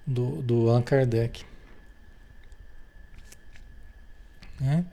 do, 0.06 0.42
do 0.42 0.70
Allan 0.70 0.82
Kardec. 0.82 1.46
Né? 4.60 4.84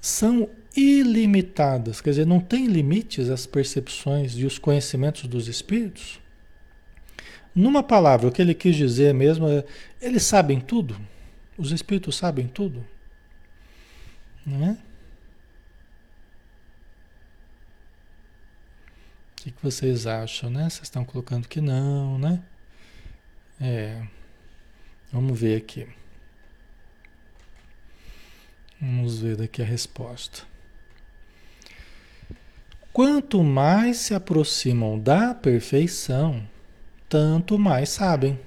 São 0.00 0.48
ilimitadas, 0.76 2.00
quer 2.00 2.10
dizer, 2.10 2.26
não 2.26 2.40
tem 2.40 2.66
limites 2.66 3.30
as 3.30 3.46
percepções 3.46 4.34
e 4.34 4.44
os 4.44 4.58
conhecimentos 4.58 5.26
dos 5.26 5.48
espíritos? 5.48 6.20
Numa 7.54 7.82
palavra, 7.82 8.28
o 8.28 8.32
que 8.32 8.42
ele 8.42 8.54
quis 8.54 8.76
dizer 8.76 9.12
mesmo 9.12 9.48
é: 9.48 9.64
eles 10.00 10.22
sabem 10.22 10.60
tudo? 10.60 10.96
Os 11.56 11.72
espíritos 11.72 12.16
sabem 12.16 12.48
tudo? 12.48 12.84
Né? 14.44 14.78
que, 19.44 19.50
que 19.50 19.62
vocês 19.62 20.06
acham, 20.06 20.48
né? 20.48 20.62
Vocês 20.62 20.84
estão 20.84 21.04
colocando 21.04 21.46
que 21.46 21.60
não, 21.60 22.18
né? 22.18 22.42
É. 23.60 24.02
Vamos 25.12 25.38
ver 25.38 25.56
aqui. 25.56 25.86
Vamos 28.80 29.18
ver 29.18 29.36
daqui 29.36 29.60
a 29.60 29.64
resposta. 29.64 30.42
Quanto 32.90 33.42
mais 33.42 33.98
se 33.98 34.14
aproximam 34.14 34.98
da 34.98 35.34
perfeição, 35.34 36.48
tanto 37.06 37.58
mais 37.58 37.90
sabem. 37.90 38.40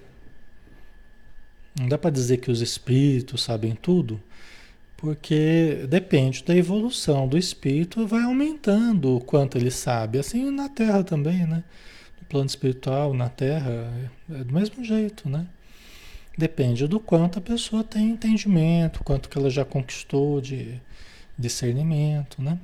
Não 1.80 1.88
dá 1.88 1.98
para 1.98 2.10
dizer 2.10 2.38
que 2.38 2.50
os 2.50 2.62
espíritos 2.62 3.44
sabem 3.44 3.76
tudo, 3.76 4.22
porque 4.96 5.86
depende 5.88 6.44
da 6.44 6.56
evolução 6.56 7.28
do 7.28 7.38
espírito, 7.38 8.08
vai 8.08 8.24
aumentando 8.24 9.16
o 9.16 9.22
quanto 9.22 9.58
ele 9.58 9.70
sabe. 9.70 10.18
Assim 10.18 10.50
na 10.50 10.70
Terra 10.70 11.04
também, 11.04 11.46
né? 11.46 11.64
No 12.20 12.28
plano 12.28 12.48
espiritual, 12.48 13.14
na 13.14 13.30
Terra, 13.30 13.94
é 14.32 14.44
do 14.44 14.54
mesmo 14.54 14.84
jeito, 14.84 15.30
né? 15.30 15.46
Depende 16.36 16.88
do 16.88 17.00
quanto 17.00 17.40
a 17.40 17.42
pessoa 17.42 17.84
tem 17.84 18.10
entendimento, 18.10 19.04
quanto 19.04 19.30
que 19.30 19.38
ela 19.38 19.50
já 19.50 19.64
conquistou 19.64 20.42
de 20.42 20.80
discernimento, 21.38 22.42
né? 22.42 22.58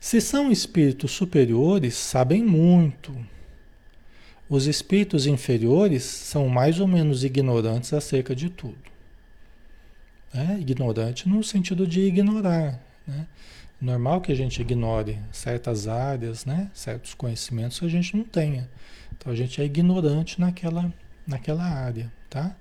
Se 0.00 0.20
são 0.20 0.52
espíritos 0.52 1.10
superiores, 1.12 1.94
sabem 1.94 2.42
muito. 2.42 3.14
Os 4.48 4.66
espíritos 4.66 5.26
inferiores 5.26 6.04
são 6.04 6.48
mais 6.48 6.78
ou 6.78 6.86
menos 6.86 7.24
ignorantes 7.24 7.92
acerca 7.92 8.34
de 8.34 8.48
tudo. 8.48 8.78
Né? 10.32 10.58
Ignorante 10.60 11.28
no 11.28 11.42
sentido 11.42 11.86
de 11.86 12.00
ignorar. 12.02 12.80
Né? 13.06 13.26
Normal 13.80 14.20
que 14.20 14.30
a 14.30 14.36
gente 14.36 14.60
ignore 14.60 15.18
certas 15.32 15.88
áreas, 15.88 16.44
né? 16.44 16.70
certos 16.72 17.12
conhecimentos 17.14 17.78
que 17.80 17.86
a 17.86 17.90
gente 17.90 18.16
não 18.16 18.24
tenha. 18.24 18.68
Então 19.16 19.32
a 19.32 19.36
gente 19.36 19.60
é 19.60 19.64
ignorante 19.64 20.40
naquela, 20.40 20.92
naquela 21.26 21.64
área, 21.64 22.12
tá? 22.30 22.54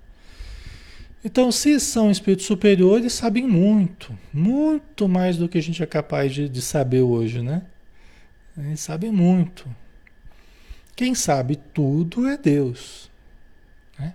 Então, 1.23 1.51
se 1.51 1.79
são 1.79 2.11
espíritos 2.11 2.45
superiores, 2.45 3.13
sabem 3.13 3.47
muito, 3.47 4.15
muito 4.31 5.09
mais 5.09 5.37
do 5.37 5.49
que 5.49 5.57
a 5.57 5.61
gente 5.61 5.81
é 5.81 5.85
capaz 5.87 6.31
de, 6.31 6.47
de 6.47 6.61
saber 6.61 7.01
hoje, 7.01 7.41
né? 7.41 7.63
Eles 8.55 8.79
sabem 8.79 9.11
muito. 9.11 9.67
Quem 10.95 11.13
sabe 11.13 11.55
tudo 11.55 12.27
é 12.27 12.37
Deus. 12.37 13.11
Né? 13.99 14.13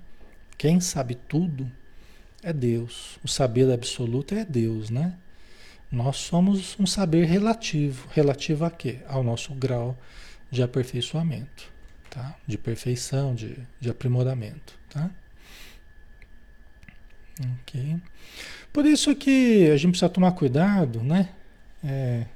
Quem 0.57 0.81
sabe 0.81 1.15
tudo 1.15 1.71
é 2.43 2.53
Deus. 2.53 3.19
O 3.23 3.29
saber 3.29 3.71
absoluto 3.71 4.35
é 4.35 4.45
Deus, 4.45 4.89
né? 4.89 5.15
Nós 5.91 6.17
somos 6.17 6.79
um 6.79 6.87
saber 6.87 7.27
relativo. 7.27 8.09
Relativo 8.13 8.65
a 8.65 8.71
quê? 8.71 9.01
Ao 9.07 9.23
nosso 9.23 9.53
grau 9.55 9.99
de 10.51 10.63
aperfeiçoamento, 10.63 11.71
tá? 12.09 12.37
De 12.47 12.57
perfeição, 12.57 13.35
de, 13.35 13.57
de 13.81 13.91
aprimoramento, 13.91 14.79
tá? 14.89 15.11
Ok. 17.63 17.97
Por 18.73 18.87
isso 18.87 19.15
que 19.15 19.71
a 19.71 19.77
gente 19.77 19.93
precisa 19.93 20.09
tomar 20.09 20.33
cuidado, 20.33 21.03
né? 21.03 21.31
É, 21.83 22.27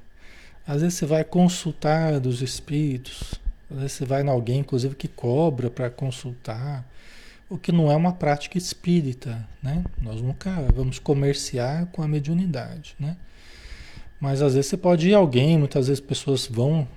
às 0.67 0.81
vezes 0.81 0.97
você 0.97 1.05
vai 1.05 1.23
consultar 1.23 2.19
dos 2.19 2.41
espíritos, 2.41 3.35
às 3.69 3.77
vezes 3.77 3.91
você 3.93 4.05
vai 4.05 4.21
em 4.21 4.29
alguém, 4.29 4.59
inclusive, 4.59 4.95
que 4.95 5.07
cobra 5.07 5.69
para 5.69 5.89
consultar, 5.89 6.85
o 7.49 7.57
que 7.57 7.71
não 7.71 7.91
é 7.91 7.95
uma 7.95 8.13
prática 8.13 8.57
espírita, 8.57 9.47
né? 9.61 9.83
Nós 10.01 10.21
nunca 10.21 10.51
vamos 10.73 10.99
comerciar 10.99 11.85
com 11.87 12.01
a 12.01 12.07
mediunidade, 12.07 12.95
né? 12.99 13.17
Mas 14.19 14.41
às 14.41 14.55
vezes 14.55 14.69
você 14.69 14.77
pode 14.77 15.09
ir 15.09 15.13
a 15.13 15.17
alguém, 15.17 15.57
muitas 15.57 15.87
vezes 15.87 16.01
pessoas 16.01 16.47
vão, 16.47 16.87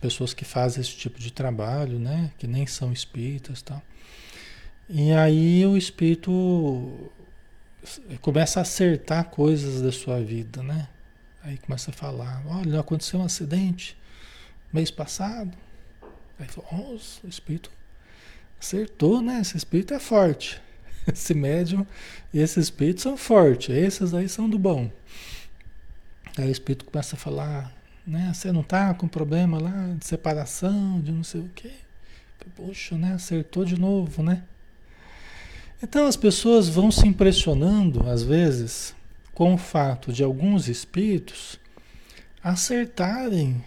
pessoas 0.00 0.34
que 0.34 0.44
fazem 0.44 0.80
esse 0.80 0.96
tipo 0.96 1.18
de 1.18 1.32
trabalho, 1.32 1.98
né? 1.98 2.30
Que 2.38 2.46
nem 2.46 2.66
são 2.66 2.92
espíritas, 2.92 3.62
tal. 3.62 3.82
E 4.88 5.12
aí 5.12 5.64
o 5.66 5.76
espírito 5.76 7.10
começa 8.20 8.60
a 8.60 8.62
acertar 8.62 9.26
coisas 9.26 9.82
da 9.82 9.92
sua 9.92 10.20
vida, 10.20 10.62
né? 10.62 10.88
Aí 11.42 11.58
começa 11.58 11.90
a 11.90 11.94
falar, 11.94 12.42
olha, 12.46 12.80
aconteceu 12.80 13.20
um 13.20 13.24
acidente 13.24 13.96
mês 14.72 14.90
passado. 14.90 15.52
Aí 16.42 16.48
fala, 16.48 16.66
oh, 16.72 16.98
o 17.24 17.28
espírito 17.28 17.70
acertou, 18.60 19.22
né? 19.22 19.40
Esse 19.40 19.56
espírito 19.56 19.94
é 19.94 20.00
forte. 20.00 20.60
Esse 21.06 21.34
médium 21.34 21.86
e 22.32 22.38
esse 22.38 22.60
espírito 22.60 23.00
são 23.00 23.16
fortes. 23.16 23.74
Esses 23.74 24.14
aí 24.14 24.28
são 24.28 24.48
do 24.48 24.58
bom. 24.58 24.90
Aí 26.38 26.48
o 26.48 26.50
espírito 26.50 26.84
começa 26.84 27.16
a 27.16 27.18
falar, 27.18 27.72
né? 28.06 28.32
Você 28.32 28.52
não 28.52 28.62
tá 28.62 28.94
com 28.94 29.08
problema 29.08 29.60
lá 29.60 29.94
de 29.98 30.06
separação, 30.06 31.00
de 31.00 31.10
não 31.10 31.24
sei 31.24 31.40
o 31.40 31.50
quê. 31.54 31.72
Poxa, 32.56 32.96
né? 32.96 33.14
Acertou 33.14 33.64
de 33.64 33.78
novo, 33.78 34.22
né? 34.22 34.44
Então 35.82 36.06
as 36.06 36.16
pessoas 36.16 36.68
vão 36.68 36.90
se 36.90 37.06
impressionando, 37.06 38.08
às 38.08 38.22
vezes, 38.22 38.94
com 39.34 39.54
o 39.54 39.58
fato 39.58 40.12
de 40.12 40.22
alguns 40.22 40.68
espíritos 40.68 41.58
acertarem 42.42 43.64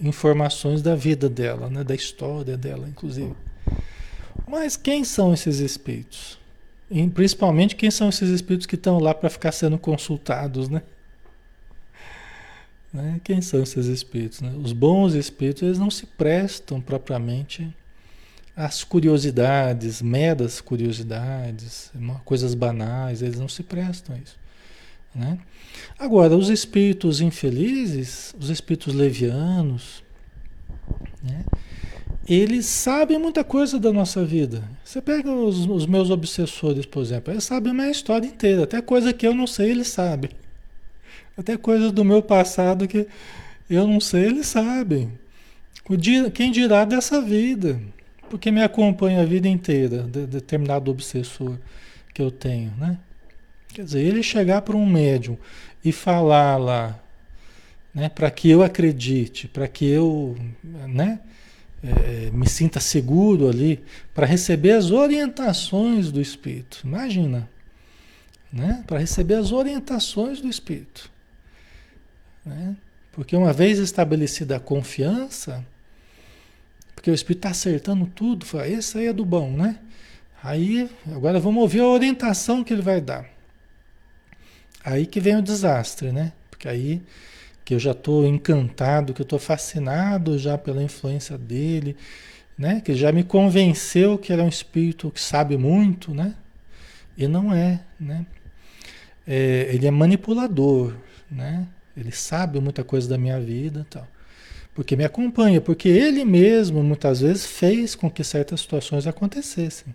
informações 0.00 0.82
da 0.82 0.94
vida 0.94 1.28
dela, 1.28 1.68
né, 1.68 1.82
da 1.82 1.94
história 1.94 2.56
dela, 2.56 2.88
inclusive. 2.88 3.34
Mas 4.46 4.76
quem 4.76 5.04
são 5.04 5.34
esses 5.34 5.58
espíritos? 5.58 6.38
E, 6.90 7.06
principalmente 7.08 7.76
quem 7.76 7.90
são 7.90 8.08
esses 8.08 8.30
espíritos 8.30 8.66
que 8.66 8.76
estão 8.76 8.98
lá 8.98 9.12
para 9.12 9.28
ficar 9.28 9.52
sendo 9.52 9.78
consultados, 9.78 10.68
né? 10.68 10.82
né? 12.92 13.20
Quem 13.22 13.42
são 13.42 13.62
esses 13.62 13.86
espíritos? 13.86 14.40
Né? 14.40 14.54
Os 14.62 14.72
bons 14.72 15.14
espíritos 15.14 15.62
eles 15.62 15.78
não 15.78 15.90
se 15.90 16.06
prestam 16.06 16.80
propriamente 16.80 17.74
as 18.56 18.82
curiosidades, 18.82 20.00
meras 20.00 20.60
curiosidades, 20.60 21.92
coisas 22.24 22.54
banais, 22.54 23.22
eles 23.22 23.38
não 23.38 23.48
se 23.48 23.62
prestam 23.62 24.16
a 24.16 24.18
isso. 24.18 24.37
Né? 25.18 25.36
Agora, 25.98 26.36
os 26.36 26.48
espíritos 26.48 27.20
infelizes, 27.20 28.34
os 28.38 28.50
espíritos 28.50 28.94
levianos, 28.94 30.04
né? 31.22 31.44
eles 32.28 32.66
sabem 32.66 33.18
muita 33.18 33.42
coisa 33.42 33.80
da 33.80 33.92
nossa 33.92 34.24
vida. 34.24 34.62
Você 34.84 35.02
pega 35.02 35.28
os, 35.30 35.66
os, 35.66 35.86
meus 35.86 36.08
obsessores, 36.10 36.86
por 36.86 37.02
exemplo, 37.02 37.32
eles 37.32 37.42
sabem 37.42 37.72
a 37.72 37.74
minha 37.74 37.90
história 37.90 38.28
inteira, 38.28 38.62
até 38.62 38.80
coisa 38.80 39.12
que 39.12 39.26
eu 39.26 39.34
não 39.34 39.46
sei, 39.46 39.72
eles 39.72 39.88
sabem. 39.88 40.30
Até 41.36 41.56
coisas 41.56 41.90
do 41.90 42.04
meu 42.04 42.22
passado 42.22 42.86
que 42.86 43.06
eu 43.68 43.86
não 43.86 44.00
sei, 44.00 44.26
eles 44.26 44.46
sabem. 44.46 45.10
Quem 46.32 46.52
dirá 46.52 46.84
dessa 46.84 47.20
vida? 47.20 47.80
Porque 48.30 48.50
me 48.50 48.62
acompanha 48.62 49.22
a 49.22 49.24
vida 49.24 49.48
inteira, 49.48 50.02
de 50.02 50.26
determinado 50.26 50.90
obsessor 50.90 51.58
que 52.14 52.22
eu 52.22 52.30
tenho, 52.30 52.72
né? 52.78 52.98
Quer 53.78 53.84
dizer, 53.84 54.00
ele 54.00 54.24
chegar 54.24 54.62
para 54.62 54.76
um 54.76 54.84
médium 54.84 55.38
e 55.84 55.92
falar 55.92 56.56
lá, 56.56 57.00
né, 57.94 58.08
para 58.08 58.28
que 58.28 58.50
eu 58.50 58.60
acredite, 58.60 59.46
para 59.46 59.68
que 59.68 59.88
eu, 59.88 60.36
né, 60.64 61.20
é, 61.80 62.28
me 62.32 62.48
sinta 62.48 62.80
seguro 62.80 63.48
ali, 63.48 63.80
para 64.12 64.26
receber 64.26 64.72
as 64.72 64.90
orientações 64.90 66.10
do 66.10 66.20
Espírito. 66.20 66.80
Imagina, 66.82 67.48
né? 68.52 68.82
Para 68.84 68.98
receber 68.98 69.34
as 69.34 69.52
orientações 69.52 70.40
do 70.40 70.48
Espírito, 70.48 71.08
né? 72.44 72.76
Porque 73.12 73.36
uma 73.36 73.52
vez 73.52 73.78
estabelecida 73.78 74.56
a 74.56 74.60
confiança, 74.60 75.64
porque 76.96 77.12
o 77.12 77.14
Espírito 77.14 77.46
está 77.46 77.50
acertando 77.50 78.06
tudo. 78.06 78.44
Fala, 78.44 78.66
esse 78.66 78.98
aí 78.98 79.06
é 79.06 79.12
do 79.12 79.24
bom, 79.24 79.52
né? 79.52 79.78
Aí, 80.42 80.90
agora 81.14 81.38
vamos 81.38 81.62
ouvir 81.62 81.78
a 81.78 81.86
orientação 81.86 82.64
que 82.64 82.72
ele 82.72 82.82
vai 82.82 83.00
dar. 83.00 83.37
Aí 84.88 85.04
que 85.04 85.20
vem 85.20 85.36
o 85.36 85.42
desastre, 85.42 86.10
né? 86.12 86.32
Porque 86.50 86.66
aí 86.66 87.02
que 87.62 87.74
eu 87.74 87.78
já 87.78 87.90
estou 87.90 88.26
encantado, 88.26 89.12
que 89.12 89.20
eu 89.20 89.24
estou 89.24 89.38
fascinado 89.38 90.38
já 90.38 90.56
pela 90.56 90.82
influência 90.82 91.36
dele, 91.36 91.94
né? 92.56 92.80
Que 92.80 92.94
já 92.94 93.12
me 93.12 93.22
convenceu 93.22 94.16
que 94.16 94.32
ele 94.32 94.40
é 94.40 94.44
um 94.44 94.48
espírito 94.48 95.10
que 95.10 95.20
sabe 95.20 95.58
muito, 95.58 96.14
né? 96.14 96.34
E 97.18 97.28
não 97.28 97.52
é, 97.52 97.80
né? 98.00 98.24
É, 99.26 99.68
ele 99.70 99.86
é 99.86 99.90
manipulador, 99.90 100.94
né? 101.30 101.66
Ele 101.94 102.10
sabe 102.10 102.58
muita 102.58 102.82
coisa 102.82 103.06
da 103.08 103.18
minha 103.18 103.38
vida, 103.38 103.86
tal 103.90 104.08
porque 104.74 104.94
me 104.94 105.04
acompanha, 105.04 105.60
porque 105.60 105.88
ele 105.88 106.24
mesmo 106.24 106.84
muitas 106.84 107.20
vezes 107.20 107.44
fez 107.44 107.96
com 107.96 108.08
que 108.08 108.22
certas 108.22 108.60
situações 108.60 109.08
acontecessem. 109.08 109.92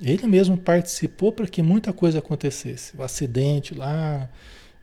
Ele 0.00 0.26
mesmo 0.26 0.56
participou 0.56 1.32
para 1.32 1.46
que 1.46 1.62
muita 1.62 1.92
coisa 1.92 2.18
acontecesse. 2.18 2.96
O 2.96 3.02
acidente 3.02 3.74
lá, 3.74 4.28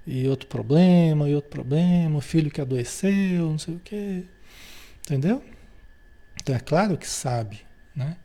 e 0.06 0.28
outro 0.28 0.47
problema, 0.47 1.30
e 1.30 1.36
outro 1.36 1.50
problema, 1.50 2.17
o 2.17 2.21
filho 2.21 2.50
que 2.50 2.62
adoeceu, 2.62 3.50
não 3.50 3.58
sei 3.60 3.76
o 3.76 3.82
quê. 3.84 4.24
Entendeu? 5.04 5.43
Então 6.41 6.56
é 6.56 6.60
claro 6.60 6.97
que 6.97 7.08
sabe, 7.08 7.62
né? 7.95 8.17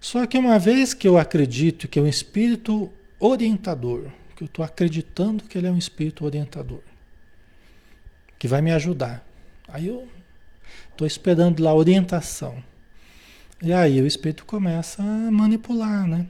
Só 0.00 0.26
que 0.26 0.36
uma 0.36 0.58
vez 0.58 0.94
que 0.94 1.06
eu 1.06 1.16
acredito 1.16 1.88
que 1.88 1.98
é 1.98 2.02
um 2.02 2.08
espírito 2.08 2.92
orientador, 3.18 4.10
que 4.36 4.42
eu 4.42 4.46
estou 4.46 4.64
acreditando 4.64 5.44
que 5.44 5.56
ele 5.56 5.68
é 5.68 5.70
um 5.70 5.78
espírito 5.78 6.24
orientador, 6.24 6.80
que 8.38 8.48
vai 8.48 8.60
me 8.60 8.72
ajudar. 8.72 9.24
Aí 9.68 9.86
eu 9.86 10.08
estou 10.90 11.06
esperando 11.06 11.62
lá 11.62 11.70
a 11.70 11.74
orientação. 11.74 12.62
E 13.62 13.72
aí 13.72 14.02
o 14.02 14.06
espírito 14.06 14.44
começa 14.44 15.00
a 15.00 15.30
manipular, 15.30 16.08
né? 16.08 16.26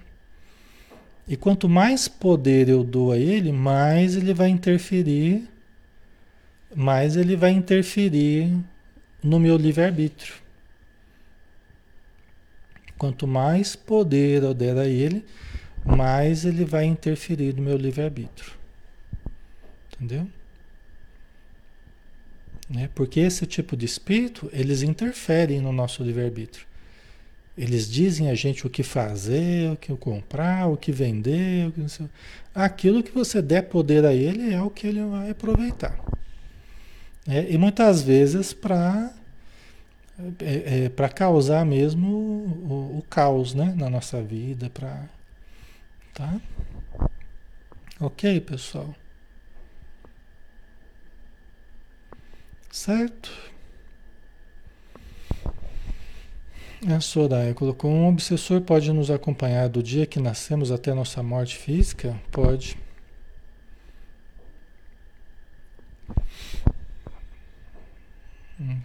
E 1.27 1.35
quanto 1.35 1.67
mais 1.67 2.07
poder 2.07 2.69
eu 2.69 2.85
dou 2.85 3.11
a 3.11 3.17
ele, 3.17 3.51
mais 3.53 4.17
ele 4.17 4.35
vai 4.35 4.51
interferir, 4.51 5.49
mais 6.77 7.17
ele 7.17 7.35
vai 7.35 7.53
interferir 7.53 8.53
no 9.23 9.41
meu 9.41 9.57
livre-arbítrio. 9.57 10.35
Quanto 12.99 13.27
mais 13.27 13.75
poder 13.75 14.43
eu 14.43 14.53
der 14.53 14.77
a 14.77 14.87
ele, 14.87 15.25
mais 15.87 16.45
ele 16.45 16.67
vai 16.67 16.85
interferir 16.85 17.55
no 17.55 17.63
meu 17.63 17.79
livre-arbítrio. 17.79 18.53
Entendeu? 19.95 20.29
Né? 22.69 22.91
Porque 22.95 23.21
esse 23.21 23.47
tipo 23.47 23.75
de 23.75 23.87
espírito, 23.87 24.51
eles 24.53 24.83
interferem 24.83 25.63
no 25.63 25.73
nosso 25.73 26.03
livre-arbítrio. 26.03 26.72
Eles 27.57 27.91
dizem 27.91 28.31
a 28.31 28.35
gente 28.35 28.67
o 28.67 28.71
que 28.71 28.83
fazer, 28.83 29.73
o 29.73 29.77
que 29.77 29.95
comprar, 29.97 30.69
o 30.69 30.77
que 30.77 30.91
vender, 30.91 31.69
o 31.69 31.73
que 31.73 31.81
aquilo 32.55 33.03
que 33.03 33.13
você 33.13 33.43
der 33.43 33.69
poder 33.69 34.05
a 34.07 34.15
ele 34.15 34.55
é 34.55 34.63
o 34.63 34.71
que 34.71 34.87
ele 34.87 35.05
vai 35.05 35.31
aproveitar. 35.31 35.99
É, 37.29 37.51
e 37.51 37.59
muitas 37.59 38.03
vezes 38.03 38.53
para 38.53 39.13
é, 40.41 40.85
é, 40.85 40.89
para 40.89 41.09
causar 41.09 41.65
mesmo 41.65 42.09
o, 42.09 42.95
o, 42.95 42.99
o, 42.99 43.03
caos 43.09 43.55
né, 43.55 43.75
na 43.77 43.89
nossa 43.89 44.23
vida, 44.23 44.71
para 44.71 45.09
Tá? 46.15 46.41
Ok, 47.99 48.41
pessoal? 48.43 48.95
Certo? 52.71 53.31
A 56.89 57.01
Soraya 57.01 57.55
colocou: 57.55 57.91
um 57.91 58.09
obsessor 58.09 58.61
pode 58.61 58.93
nos 58.93 59.11
acompanhar 59.11 59.69
do 59.69 59.83
dia 59.83 60.05
que 60.05 60.19
nascemos 60.19 60.73
até 60.73 60.93
nossa 60.93 61.23
morte 61.23 61.57
física? 61.57 62.21
Pode. 62.31 62.77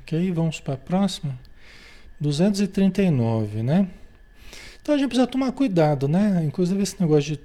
Ok, 0.01 0.31
vamos 0.31 0.59
para 0.59 0.75
a 0.75 0.77
próxima. 0.77 1.37
239, 2.19 3.63
né? 3.63 3.89
Então 4.81 4.93
a 4.93 4.97
gente 4.97 5.07
precisa 5.07 5.27
tomar 5.27 5.51
cuidado, 5.51 6.07
né? 6.07 6.43
Inclusive 6.45 6.81
esse 6.81 6.99
negócio 6.99 7.35
de 7.35 7.41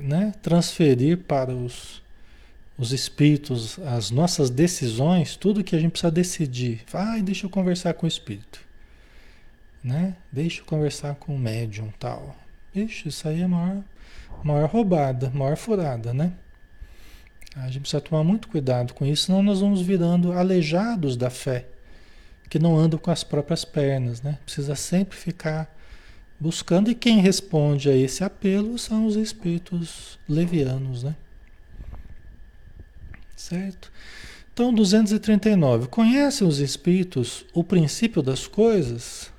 né, 0.00 0.32
transferir 0.40 1.18
para 1.18 1.52
os, 1.52 2.02
os 2.78 2.92
espíritos 2.92 3.78
as 3.80 4.10
nossas 4.10 4.50
decisões, 4.50 5.36
tudo 5.36 5.64
que 5.64 5.76
a 5.76 5.78
gente 5.78 5.92
precisa 5.92 6.10
decidir. 6.10 6.82
Ai, 6.92 7.22
deixa 7.22 7.46
eu 7.46 7.50
conversar 7.50 7.94
com 7.94 8.06
o 8.06 8.08
espírito. 8.08 8.63
Né? 9.84 10.16
Deixa 10.32 10.62
eu 10.62 10.64
conversar 10.64 11.14
com 11.16 11.36
o 11.36 11.38
médium 11.38 11.92
tal. 11.98 12.34
Ixi, 12.74 13.08
isso 13.08 13.28
aí 13.28 13.42
é 13.42 13.44
a 13.44 13.48
maior, 13.48 13.84
maior 14.42 14.70
roubada, 14.70 15.30
maior 15.30 15.56
furada, 15.58 16.14
né? 16.14 16.32
A 17.54 17.66
gente 17.66 17.80
precisa 17.80 18.00
tomar 18.00 18.24
muito 18.24 18.48
cuidado 18.48 18.94
com 18.94 19.04
isso, 19.04 19.26
senão 19.26 19.42
nós 19.42 19.60
vamos 19.60 19.82
virando 19.82 20.32
aleijados 20.32 21.16
da 21.16 21.28
fé, 21.28 21.66
que 22.48 22.58
não 22.58 22.76
andam 22.76 22.98
com 22.98 23.10
as 23.10 23.22
próprias 23.22 23.64
pernas, 23.64 24.22
né? 24.22 24.38
Precisa 24.44 24.74
sempre 24.74 25.16
ficar 25.16 25.72
buscando, 26.40 26.90
e 26.90 26.94
quem 26.94 27.20
responde 27.20 27.88
a 27.90 27.96
esse 27.96 28.24
apelo 28.24 28.78
são 28.78 29.06
os 29.06 29.16
espíritos 29.16 30.18
levianos, 30.28 31.02
né? 31.04 31.14
Certo? 33.36 33.92
Então, 34.52 34.72
239. 34.72 35.88
Conhecem 35.88 36.46
os 36.46 36.58
espíritos 36.58 37.44
o 37.52 37.62
princípio 37.62 38.22
das 38.22 38.46
coisas? 38.46 39.33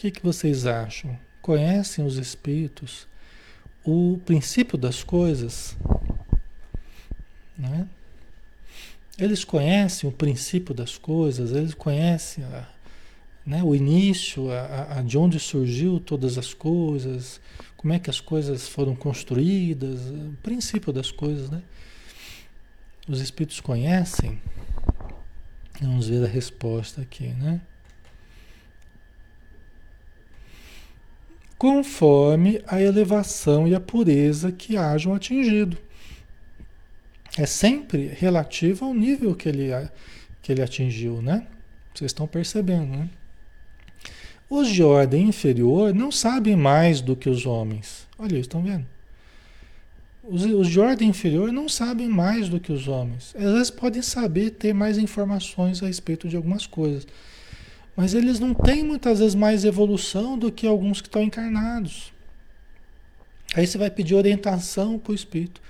Que, 0.00 0.10
que 0.10 0.22
vocês 0.22 0.64
acham? 0.64 1.14
Conhecem 1.42 2.06
os 2.06 2.16
espíritos 2.16 3.06
o 3.84 4.18
princípio 4.24 4.78
das 4.78 5.04
coisas? 5.04 5.76
Né? 7.58 7.86
Eles 9.18 9.44
conhecem 9.44 10.08
o 10.08 10.12
princípio 10.12 10.74
das 10.74 10.96
coisas, 10.96 11.52
eles 11.52 11.74
conhecem 11.74 12.42
a, 12.44 12.66
né, 13.44 13.62
o 13.62 13.74
início, 13.74 14.50
a, 14.50 15.00
a, 15.00 15.02
de 15.02 15.18
onde 15.18 15.38
surgiu 15.38 16.00
todas 16.00 16.38
as 16.38 16.54
coisas, 16.54 17.38
como 17.76 17.92
é 17.92 17.98
que 17.98 18.08
as 18.08 18.22
coisas 18.22 18.66
foram 18.66 18.96
construídas, 18.96 20.00
o 20.06 20.34
princípio 20.42 20.94
das 20.94 21.10
coisas, 21.10 21.50
né? 21.50 21.62
Os 23.06 23.20
espíritos 23.20 23.60
conhecem? 23.60 24.40
Vamos 25.78 26.08
ver 26.08 26.24
a 26.24 26.26
resposta 26.26 27.02
aqui, 27.02 27.34
né? 27.34 27.60
Conforme 31.60 32.62
a 32.66 32.80
elevação 32.80 33.68
e 33.68 33.74
a 33.74 33.80
pureza 33.80 34.50
que 34.50 34.78
hajam 34.78 35.14
atingido 35.14 35.76
é 37.36 37.44
sempre 37.44 38.06
relativo 38.06 38.86
ao 38.86 38.94
nível 38.94 39.34
que 39.34 39.46
ele, 39.46 39.68
que 40.40 40.52
ele 40.52 40.62
atingiu, 40.62 41.20
né? 41.20 41.46
Vocês 41.94 42.12
estão 42.12 42.26
percebendo, 42.26 42.96
né? 42.96 43.10
Os 44.48 44.70
de 44.70 44.82
ordem 44.82 45.28
inferior 45.28 45.92
não 45.92 46.10
sabem 46.10 46.56
mais 46.56 47.02
do 47.02 47.14
que 47.14 47.28
os 47.28 47.44
homens. 47.44 48.08
Olha, 48.18 48.38
estão 48.38 48.62
vendo? 48.62 48.86
Os, 50.24 50.42
os, 50.46 50.66
de 50.66 50.80
ordem 50.80 51.10
inferior 51.10 51.52
não 51.52 51.68
sabem 51.68 52.08
mais 52.08 52.48
do 52.48 52.58
que 52.58 52.72
os 52.72 52.88
homens. 52.88 53.34
Às 53.36 53.52
vezes 53.52 53.70
podem 53.70 54.00
saber, 54.00 54.52
ter 54.52 54.72
mais 54.72 54.96
informações 54.96 55.82
a 55.82 55.86
respeito 55.86 56.26
de 56.26 56.36
algumas 56.36 56.66
coisas. 56.66 57.06
Mas 57.96 58.14
eles 58.14 58.38
não 58.40 58.54
têm 58.54 58.82
muitas 58.82 59.18
vezes 59.18 59.34
mais 59.34 59.64
evolução 59.64 60.38
do 60.38 60.50
que 60.50 60.66
alguns 60.66 61.00
que 61.00 61.08
estão 61.08 61.22
encarnados. 61.22 62.12
Aí 63.54 63.66
você 63.66 63.76
vai 63.76 63.90
pedir 63.90 64.14
orientação 64.14 64.98
para 64.98 65.12
o 65.12 65.14
espírito 65.14 65.60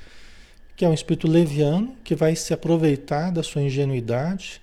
que 0.80 0.85
é 0.87 0.88
um 0.88 0.94
espírito 0.94 1.28
leviano, 1.28 1.94
que 2.02 2.14
vai 2.14 2.35
se 2.35 2.54
aproveitar 2.54 3.30
da 3.30 3.42
sua 3.42 3.61
ingenuidade, 3.61 4.62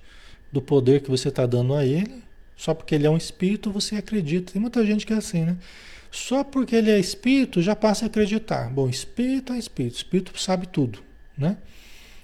do 0.52 0.60
poder 0.60 1.04
que 1.04 1.12
você 1.12 1.28
está 1.28 1.46
dando 1.46 1.76
a 1.76 1.86
ele. 1.86 2.24
Só 2.56 2.74
porque 2.74 2.96
ele 2.96 3.06
é 3.06 3.10
um 3.10 3.18
espírito, 3.18 3.70
você 3.70 3.98
acredita. 3.98 4.52
Tem 4.52 4.60
muita 4.60 4.84
gente 4.84 5.06
que 5.06 5.14
é 5.14 5.18
assim, 5.18 5.44
né? 5.44 5.58
Só 6.10 6.44
porque 6.44 6.76
ele 6.76 6.90
é 6.90 6.98
espírito, 7.00 7.62
já 7.62 7.76
passa 7.76 8.06
a 8.06 8.08
acreditar. 8.08 8.68
Bom, 8.72 8.90
espírito 8.90 9.54
é 9.54 9.60
espírito, 9.60 9.98
espírito 9.98 10.42
sabe 10.42 10.68
tudo, 10.68 11.04
né? 11.38 11.56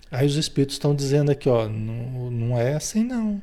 Aí 0.10 0.26
os 0.26 0.38
espíritos 0.38 0.74
estão 0.74 0.96
dizendo 0.96 1.30
aqui, 1.30 1.48
ó, 1.48 1.70
não, 1.70 2.32
não 2.32 2.58
é 2.58 2.74
assim 2.74 3.04
não. 3.04 3.40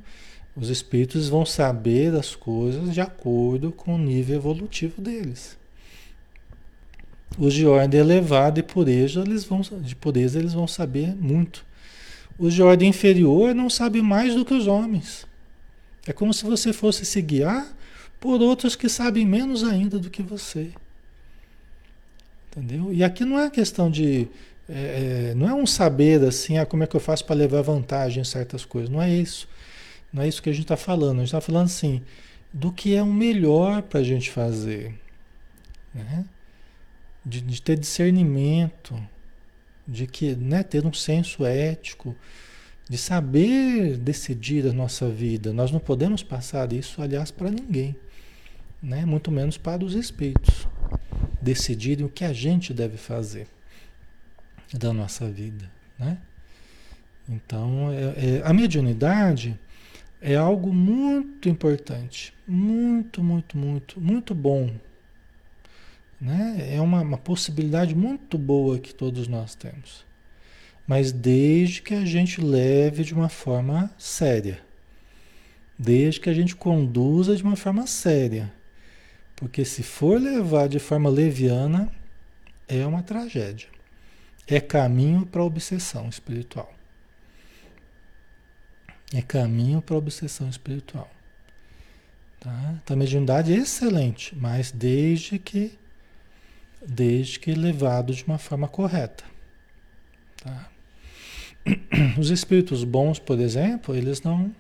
Os 0.61 0.69
espíritos 0.69 1.31
vão 1.31 1.47
saber 1.47 2.13
das 2.13 2.37
coisas 2.37 2.93
de 2.93 3.01
acordo 3.01 3.73
com 3.73 3.95
o 3.95 3.99
nível 3.99 4.37
evolutivo 4.37 5.01
deles. 5.01 5.57
Os 7.39 7.55
de 7.55 7.65
ordem 7.65 7.99
elevada 7.99 8.61
e 8.61 8.63
pureza, 8.63 9.23
eles 9.23 9.43
vão, 9.43 9.63
de 9.63 9.97
pureza, 9.97 10.39
eles 10.39 10.53
vão 10.53 10.67
saber 10.67 11.17
muito. 11.17 11.65
Os 12.39 12.53
de 12.53 12.63
ordem 12.63 12.91
inferior 12.91 13.55
não 13.55 13.71
sabem 13.71 14.03
mais 14.03 14.35
do 14.35 14.45
que 14.45 14.53
os 14.53 14.67
homens. 14.67 15.27
É 16.07 16.13
como 16.13 16.35
se 16.35 16.45
você 16.45 16.75
fosse 16.75 17.07
se 17.07 17.23
guiar 17.23 17.67
por 18.19 18.43
outros 18.43 18.77
que 18.77 18.89
sabem 18.89 19.25
menos 19.25 19.65
ainda 19.65 19.99
do 19.99 20.11
que 20.11 20.23
você. 20.23 20.73
Entendeu? 22.49 22.93
E 22.93 23.03
aqui 23.03 23.25
não 23.25 23.39
é 23.39 23.49
questão 23.49 23.91
de. 23.91 24.29
É, 24.69 25.31
é 25.31 25.35
não 25.35 25.49
é 25.49 25.55
um 25.55 25.67
saber 25.67 26.23
assim, 26.23 26.59
ah, 26.59 26.67
como 26.67 26.83
é 26.83 26.87
que 26.87 26.97
eu 26.97 27.01
faço 27.01 27.25
para 27.25 27.37
levar 27.37 27.63
vantagem 27.63 28.21
em 28.21 28.25
certas 28.25 28.67
coisas. 28.67 28.91
Não 28.91 29.01
é 29.01 29.11
isso. 29.11 29.49
Não 30.13 30.23
é 30.23 30.29
isso 30.29 30.43
que 30.43 30.51
a 30.51 30.53
gente 30.53 30.65
está 30.65 30.77
falando. 30.77 31.17
A 31.17 31.21
gente 31.21 31.27
está 31.27 31.41
falando 31.41 31.67
assim, 31.67 32.03
do 32.53 32.73
que 32.73 32.95
é 32.95 33.03
o 33.03 33.13
melhor 33.13 33.83
para 33.83 34.01
a 34.01 34.05
gente 34.05 34.31
fazer. 34.31 34.99
Né? 35.95 36.25
de, 37.25 37.41
de 37.41 37.61
ter 37.61 37.79
discernimento, 37.79 39.01
de 39.87 40.07
que, 40.07 40.35
né, 40.35 40.63
ter 40.63 40.87
um 40.87 40.93
senso 40.93 41.45
ético, 41.45 42.17
de 42.89 42.99
saber 42.99 43.97
decidir 43.99 44.67
a 44.67 44.73
nossa 44.73 45.09
vida. 45.09 45.53
Nós 45.53 45.71
não 45.71 45.79
podemos 45.79 46.23
passar 46.23 46.73
isso, 46.73 47.01
aliás, 47.01 47.31
para 47.31 47.51
ninguém, 47.51 47.95
né? 48.83 49.05
muito 49.05 49.31
menos 49.31 49.57
para 49.57 49.85
os 49.85 49.95
espíritos. 49.95 50.67
Decidirem 51.41 52.05
o 52.05 52.09
que 52.09 52.25
a 52.25 52.33
gente 52.33 52.75
deve 52.75 52.97
fazer 52.97 53.47
da 54.73 54.93
nossa 54.93 55.29
vida. 55.29 55.71
Né? 55.99 56.19
Então, 57.29 57.91
é, 57.93 58.39
é, 58.39 58.43
a 58.45 58.53
mediunidade 58.53 59.59
é 60.21 60.37
algo 60.37 60.73
muito 60.73 61.49
importante, 61.49 62.35
muito, 62.47 63.23
muito, 63.23 63.57
muito, 63.57 64.01
muito 64.01 64.35
bom 64.35 64.71
né? 66.21 66.75
É 66.75 66.81
uma, 66.81 67.01
uma 67.01 67.17
possibilidade 67.17 67.95
muito 67.95 68.37
boa 68.37 68.79
que 68.79 68.95
todos 68.95 69.27
nós 69.27 69.55
temos. 69.55 70.05
Mas 70.87 71.13
desde 71.13 71.81
que 71.81 71.95
a 71.95 72.05
gente 72.05 72.41
leve 72.41 73.05
de 73.05 73.15
uma 73.15 73.29
forma 73.29 73.91
séria. 73.97 74.61
Desde 75.79 76.21
que 76.21 76.29
a 76.29 76.35
gente 76.35 76.55
conduza 76.55 77.35
de 77.35 77.43
uma 77.43 77.57
forma 77.57 77.87
séria. 77.87 78.53
Porque 79.35 79.65
se 79.65 79.83
for 79.83 80.21
levar 80.21 80.69
de 80.69 80.79
forma 80.79 81.09
leviana, 81.09 81.91
é 82.69 82.85
uma 82.85 83.03
tragédia. 83.03 83.69
É 84.47 84.61
caminho 84.61 85.25
para 85.25 85.41
a 85.41 85.45
obsessão 85.45 86.09
espiritual. 86.09 86.75
É 89.13 89.21
caminho 89.21 89.83
para 89.83 89.95
a 89.95 89.99
obsessão 89.99 90.49
espiritual. 90.49 91.11
Tá? 92.39 92.75
Então 92.83 92.97
a 92.97 92.99
mediunidade 92.99 93.53
é 93.53 93.57
excelente, 93.57 94.35
mas 94.37 94.71
desde 94.71 95.39
que 95.39 95.79
desde 96.87 97.39
que 97.39 97.53
levado 97.53 98.15
de 98.15 98.25
uma 98.25 98.39
forma 98.39 98.67
correta. 98.67 99.25
Tá? 100.43 100.71
Os 102.19 102.31
espíritos 102.31 102.85
bons, 102.85 103.19
por 103.19 103.39
exemplo, 103.39 103.95
eles 103.95 104.23
não 104.23 104.55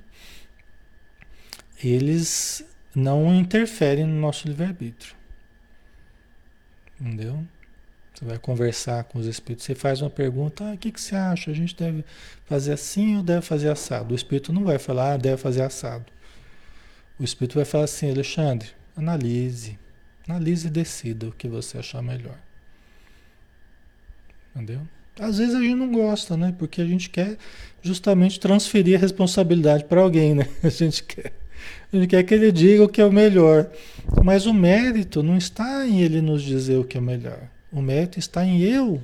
eles 1.82 2.62
não 2.94 3.34
interferem 3.34 4.06
no 4.06 4.20
nosso 4.20 4.46
livre-arbítrio. 4.46 5.14
Entendeu? 7.00 7.46
Você 8.20 8.26
vai 8.26 8.38
conversar 8.38 9.04
com 9.04 9.18
os 9.18 9.24
espíritos, 9.24 9.64
você 9.64 9.74
faz 9.74 10.02
uma 10.02 10.10
pergunta, 10.10 10.62
ah, 10.62 10.74
o 10.74 10.76
que, 10.76 10.92
que 10.92 11.00
você 11.00 11.16
acha? 11.16 11.50
A 11.50 11.54
gente 11.54 11.74
deve 11.74 12.04
fazer 12.44 12.74
assim 12.74 13.16
ou 13.16 13.22
deve 13.22 13.40
fazer 13.40 13.70
assado? 13.70 14.12
O 14.12 14.14
espírito 14.14 14.52
não 14.52 14.62
vai 14.62 14.78
falar, 14.78 15.14
ah, 15.14 15.16
deve 15.16 15.38
fazer 15.38 15.62
assado. 15.62 16.04
O 17.18 17.24
espírito 17.24 17.54
vai 17.54 17.64
falar 17.64 17.84
assim, 17.84 18.10
Alexandre, 18.10 18.68
analise, 18.94 19.78
Analise 20.28 20.68
e 20.68 20.70
decida 20.70 21.28
o 21.28 21.32
que 21.32 21.48
você 21.48 21.78
achar 21.78 22.02
melhor. 22.02 22.38
Entendeu? 24.54 24.82
Às 25.18 25.38
vezes 25.38 25.54
a 25.54 25.60
gente 25.60 25.74
não 25.74 25.90
gosta, 25.90 26.36
né? 26.36 26.54
Porque 26.56 26.80
a 26.80 26.84
gente 26.84 27.10
quer 27.10 27.36
justamente 27.82 28.38
transferir 28.38 28.96
a 28.96 29.00
responsabilidade 29.00 29.84
para 29.84 30.00
alguém, 30.00 30.34
né? 30.34 30.46
A 30.62 30.68
gente 30.68 31.02
quer. 31.02 31.32
A 31.92 31.96
gente 31.96 32.08
quer 32.08 32.22
que 32.22 32.32
ele 32.32 32.52
diga 32.52 32.84
o 32.84 32.88
que 32.88 33.00
é 33.00 33.04
o 33.04 33.12
melhor. 33.12 33.70
Mas 34.24 34.46
o 34.46 34.54
mérito 34.54 35.22
não 35.22 35.36
está 35.36 35.86
em 35.86 36.00
ele 36.00 36.22
nos 36.22 36.42
dizer 36.42 36.76
o 36.76 36.84
que 36.84 36.96
é 36.96 37.00
melhor. 37.00 37.48
O 37.72 37.80
mérito 37.80 38.18
está 38.18 38.44
em 38.44 38.60
eu 38.60 39.00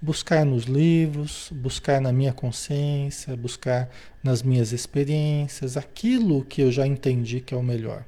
buscar 0.00 0.44
nos 0.44 0.64
livros, 0.64 1.50
buscar 1.52 2.00
na 2.00 2.12
minha 2.12 2.32
consciência, 2.32 3.36
buscar 3.36 3.88
nas 4.22 4.42
minhas 4.42 4.72
experiências 4.72 5.76
aquilo 5.76 6.44
que 6.44 6.62
eu 6.62 6.70
já 6.70 6.86
entendi 6.86 7.40
que 7.40 7.54
é 7.54 7.56
o 7.56 7.62
melhor. 7.62 8.04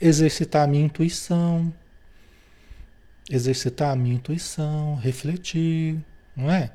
Exercitar 0.00 0.64
a 0.64 0.66
minha 0.66 0.84
intuição, 0.84 1.72
exercitar 3.28 3.92
a 3.92 3.96
minha 3.96 4.14
intuição, 4.14 4.94
refletir, 4.96 5.98
não 6.36 6.50
é? 6.50 6.70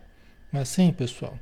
Não 0.52 0.60
é 0.60 0.64
assim, 0.64 0.92
pessoal? 0.92 1.40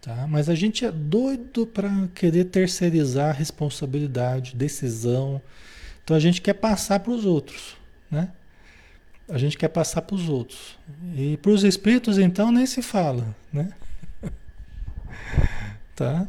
Tá? 0.00 0.26
Mas 0.28 0.48
a 0.48 0.54
gente 0.54 0.84
é 0.84 0.92
doido 0.92 1.66
para 1.66 1.90
querer 2.14 2.44
terceirizar 2.44 3.34
responsabilidade, 3.34 4.54
decisão. 4.54 5.42
Então 6.04 6.16
a 6.16 6.20
gente 6.20 6.40
quer 6.40 6.54
passar 6.54 7.00
para 7.00 7.12
os 7.12 7.24
outros, 7.24 7.76
né? 8.10 8.30
A 9.28 9.38
gente 9.38 9.58
quer 9.58 9.68
passar 9.68 10.02
para 10.02 10.14
os 10.14 10.28
outros. 10.28 10.78
E 11.16 11.36
para 11.38 11.50
os 11.50 11.64
espíritos, 11.64 12.18
então, 12.18 12.52
nem 12.52 12.64
se 12.64 12.80
fala, 12.80 13.34
né? 13.52 13.72
tá? 15.96 16.28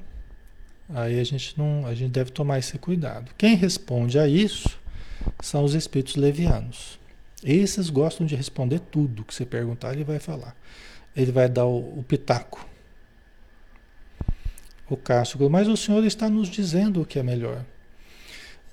Aí 0.89 1.19
a 1.19 1.23
gente 1.23 1.57
não, 1.57 1.85
a 1.85 1.93
gente 1.93 2.11
deve 2.11 2.31
tomar 2.31 2.59
esse 2.59 2.77
cuidado. 2.79 3.31
Quem 3.37 3.55
responde 3.55 4.17
a 4.17 4.27
isso 4.27 4.79
são 5.41 5.63
os 5.63 5.75
espíritos 5.75 6.15
levianos. 6.15 6.97
Esses 7.43 7.89
gostam 7.89 8.25
de 8.25 8.35
responder 8.35 8.79
tudo 8.79 9.23
que 9.23 9.33
você 9.33 9.45
perguntar, 9.45 9.93
ele 9.93 10.03
vai 10.03 10.19
falar. 10.19 10.55
Ele 11.15 11.31
vai 11.31 11.47
dar 11.47 11.65
o, 11.65 11.99
o 11.99 12.03
pitaco. 12.03 12.65
O 14.89 14.95
Cássio, 14.95 15.49
mas 15.49 15.67
o 15.67 15.75
senhor 15.75 16.03
está 16.05 16.29
nos 16.29 16.49
dizendo 16.49 17.01
o 17.01 17.05
que 17.05 17.19
é 17.19 17.23
melhor. 17.23 17.63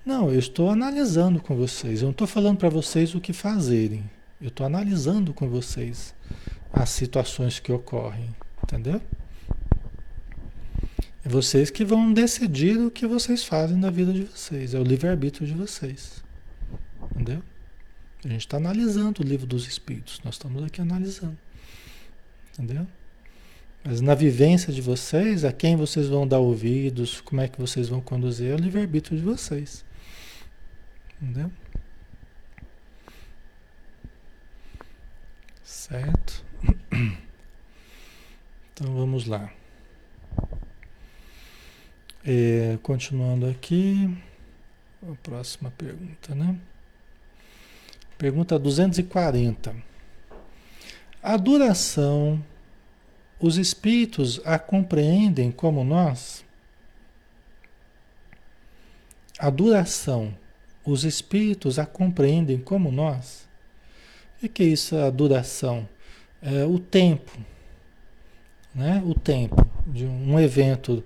Não, 0.04 0.30
eu 0.30 0.38
estou 0.38 0.68
analisando 0.68 1.40
com 1.40 1.56
vocês. 1.56 2.02
Eu 2.02 2.06
não 2.06 2.12
estou 2.12 2.26
falando 2.26 2.58
para 2.58 2.68
vocês 2.68 3.14
o 3.14 3.20
que 3.20 3.32
fazerem. 3.32 4.04
Eu 4.40 4.48
estou 4.48 4.66
analisando 4.66 5.32
com 5.32 5.48
vocês 5.48 6.14
as 6.72 6.90
situações 6.90 7.58
que 7.58 7.72
ocorrem. 7.72 8.28
Entendeu? 8.62 9.00
É 11.24 11.28
vocês 11.28 11.70
que 11.70 11.84
vão 11.84 12.12
decidir 12.12 12.76
o 12.76 12.90
que 12.90 13.06
vocês 13.06 13.44
fazem 13.44 13.78
na 13.78 13.88
vida 13.88 14.12
de 14.12 14.24
vocês. 14.24 14.74
É 14.74 14.78
o 14.78 14.82
livre-arbítrio 14.82 15.46
de 15.46 15.54
vocês. 15.54 16.22
Entendeu? 17.12 17.42
A 18.22 18.28
gente 18.28 18.40
está 18.40 18.58
analisando 18.58 19.22
o 19.22 19.24
livro 19.24 19.46
dos 19.46 19.66
Espíritos. 19.66 20.20
Nós 20.22 20.34
estamos 20.34 20.62
aqui 20.62 20.82
analisando. 20.82 21.38
Entendeu? 22.52 22.86
Mas 23.82 24.02
na 24.02 24.14
vivência 24.14 24.70
de 24.70 24.82
vocês, 24.82 25.44
a 25.44 25.52
quem 25.52 25.76
vocês 25.76 26.08
vão 26.08 26.26
dar 26.26 26.38
ouvidos, 26.40 27.22
como 27.22 27.40
é 27.40 27.48
que 27.48 27.58
vocês 27.58 27.88
vão 27.88 28.00
conduzir, 28.02 28.50
é 28.50 28.54
o 28.54 28.58
livre-arbítrio 28.58 29.16
de 29.16 29.24
vocês. 29.24 29.84
Entendeu? 31.24 31.50
Certo? 35.62 36.44
Então 38.74 38.92
vamos 38.92 39.26
lá. 39.26 39.52
É, 42.26 42.76
continuando 42.82 43.46
aqui, 43.46 44.20
a 45.00 45.14
próxima 45.22 45.70
pergunta, 45.70 46.34
né? 46.34 46.58
Pergunta 48.18 48.58
240. 48.58 49.76
A 51.22 51.36
duração, 51.36 52.44
os 53.38 53.56
espíritos 53.58 54.40
a 54.44 54.58
compreendem 54.58 55.52
como 55.52 55.84
nós? 55.84 56.44
A 59.38 59.50
duração, 59.50 60.36
os 60.84 61.04
espíritos 61.04 61.78
a 61.78 61.86
compreendem 61.86 62.58
como 62.58 62.90
nós? 62.90 63.46
O 64.42 64.48
que 64.48 64.62
é 64.62 64.66
isso, 64.66 64.96
a 64.96 65.08
duração? 65.08 65.88
É 66.42 66.64
o 66.64 66.78
tempo, 66.78 67.32
né? 68.74 69.02
O 69.06 69.14
tempo 69.14 69.66
de 69.86 70.04
um 70.04 70.38
evento 70.38 71.02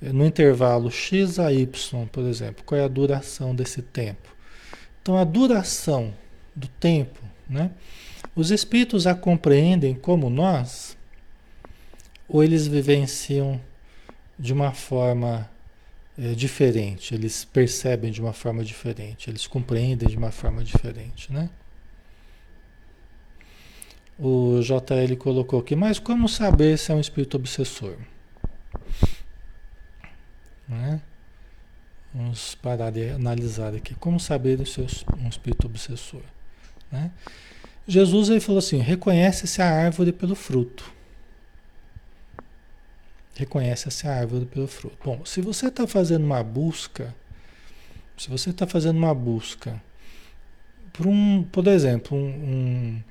é, 0.00 0.12
no 0.12 0.24
intervalo 0.24 0.90
x 0.90 1.38
a 1.38 1.52
y, 1.52 2.06
por 2.06 2.24
exemplo. 2.24 2.62
Qual 2.64 2.80
é 2.80 2.84
a 2.84 2.88
duração 2.88 3.54
desse 3.54 3.82
tempo? 3.82 4.34
Então, 5.02 5.16
a 5.16 5.24
duração 5.24 6.14
do 6.54 6.68
tempo, 6.68 7.20
né? 7.48 7.70
Os 8.34 8.50
espíritos 8.50 9.06
a 9.06 9.14
compreendem 9.14 9.94
como 9.94 10.28
nós, 10.30 10.96
ou 12.28 12.44
eles 12.44 12.66
vivenciam 12.66 13.60
de 14.38 14.52
uma 14.52 14.72
forma 14.72 15.48
é, 16.18 16.34
diferente, 16.34 17.14
eles 17.14 17.44
percebem 17.44 18.10
de 18.10 18.20
uma 18.20 18.32
forma 18.32 18.64
diferente, 18.64 19.28
eles 19.28 19.46
compreendem 19.46 20.08
de 20.08 20.16
uma 20.16 20.30
forma 20.30 20.64
diferente, 20.64 21.32
né? 21.32 21.50
O 24.18 24.60
JL 24.62 25.14
colocou 25.18 25.60
aqui, 25.60 25.76
mas 25.76 25.98
como 25.98 26.26
saber 26.26 26.78
se 26.78 26.90
é 26.90 26.94
um 26.94 27.00
espírito 27.00 27.36
obsessor? 27.36 27.96
Né? 30.66 31.02
Vamos 32.14 32.54
parar 32.54 32.90
de 32.90 33.10
analisar 33.10 33.74
aqui. 33.74 33.94
Como 33.94 34.18
saber 34.18 34.66
se 34.66 34.80
é 34.80 34.86
um 35.22 35.28
espírito 35.28 35.66
obsessor? 35.66 36.22
Né? 36.90 37.10
Jesus 37.86 38.30
ele 38.30 38.40
falou 38.40 38.58
assim: 38.58 38.78
reconhece-se 38.78 39.60
a 39.60 39.70
árvore 39.70 40.12
pelo 40.12 40.34
fruto. 40.34 40.95
Reconhece-se 43.36 44.06
a 44.06 44.14
árvore 44.14 44.46
pelo 44.46 44.66
fruto. 44.66 44.96
Bom, 45.04 45.24
se 45.24 45.40
você 45.40 45.68
está 45.68 45.86
fazendo 45.86 46.24
uma 46.24 46.42
busca, 46.42 47.14
se 48.16 48.28
você 48.28 48.50
está 48.50 48.66
fazendo 48.66 48.96
uma 48.96 49.14
busca 49.14 49.80
por 50.92 51.06
um, 51.06 51.42
por 51.42 51.66
exemplo, 51.66 52.16
um, 52.16 52.22
um 52.22 53.02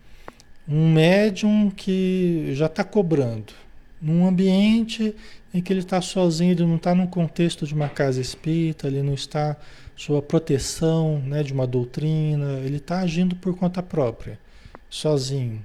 um 0.67 0.91
médium 0.91 1.69
que 1.69 2.49
já 2.53 2.65
está 2.65 2.83
cobrando, 2.83 3.53
num 4.01 4.25
ambiente 4.27 5.15
em 5.53 5.61
que 5.61 5.71
ele 5.71 5.79
está 5.79 6.01
sozinho, 6.01 6.51
ele 6.51 6.65
não 6.65 6.75
está 6.75 6.93
num 6.93 7.07
contexto 7.07 7.65
de 7.65 7.73
uma 7.73 7.87
casa 7.87 8.19
espírita, 8.19 8.87
ele 8.87 9.01
não 9.01 9.13
está 9.13 9.55
sob 9.95 10.19
a 10.19 10.21
proteção 10.21 11.19
né, 11.19 11.43
de 11.43 11.53
uma 11.53 11.65
doutrina, 11.65 12.59
ele 12.59 12.77
está 12.77 12.99
agindo 12.99 13.35
por 13.35 13.55
conta 13.55 13.81
própria, 13.81 14.39
sozinho, 14.89 15.63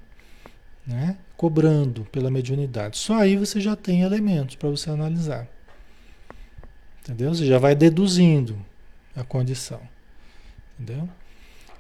né, 0.87 1.16
cobrando 1.40 2.05
pela 2.12 2.31
mediunidade. 2.31 2.98
Só 2.98 3.14
aí 3.14 3.35
você 3.35 3.59
já 3.62 3.74
tem 3.74 4.03
elementos 4.03 4.57
para 4.57 4.68
você 4.68 4.90
analisar. 4.90 5.48
Entendeu? 7.00 7.33
Você 7.33 7.46
já 7.46 7.57
vai 7.59 7.74
deduzindo 7.74 8.59
a 9.16 9.24
condição. 9.24 9.81
Entendeu? 10.79 11.09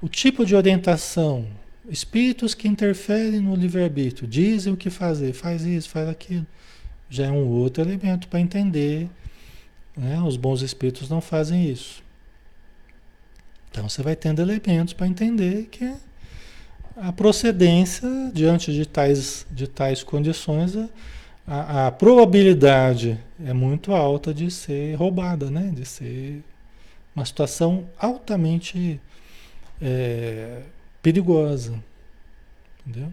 O 0.00 0.08
tipo 0.08 0.46
de 0.46 0.56
orientação 0.56 1.46
Espíritos 1.90 2.54
que 2.54 2.68
interferem 2.68 3.40
no 3.40 3.54
livre-arbítrio, 3.54 4.28
dizem 4.28 4.72
o 4.72 4.76
que 4.76 4.88
fazer, 4.88 5.32
faz 5.32 5.62
isso, 5.62 5.90
faz 5.90 6.08
aquilo. 6.08 6.46
Já 7.08 7.26
é 7.26 7.30
um 7.30 7.48
outro 7.48 7.82
elemento 7.82 8.28
para 8.28 8.38
entender. 8.38 9.10
Né? 9.96 10.22
Os 10.22 10.36
bons 10.36 10.62
espíritos 10.62 11.10
não 11.10 11.20
fazem 11.20 11.68
isso. 11.68 12.02
Então 13.70 13.88
você 13.88 14.02
vai 14.02 14.14
tendo 14.14 14.40
elementos 14.40 14.94
para 14.94 15.06
entender 15.06 15.68
que 15.70 15.92
a 16.96 17.12
procedência, 17.12 18.08
diante 18.32 18.72
de 18.72 18.86
tais, 18.86 19.46
de 19.50 19.66
tais 19.66 20.02
condições, 20.02 20.76
a, 21.46 21.86
a 21.86 21.92
probabilidade 21.92 23.18
é 23.44 23.52
muito 23.52 23.92
alta 23.92 24.32
de 24.32 24.50
ser 24.50 24.94
roubada, 24.94 25.50
né? 25.50 25.72
de 25.74 25.84
ser 25.84 26.42
uma 27.14 27.24
situação 27.24 27.88
altamente. 27.98 29.00
É, 29.82 30.62
perigosa. 31.02 31.82
Entendeu? 32.86 33.12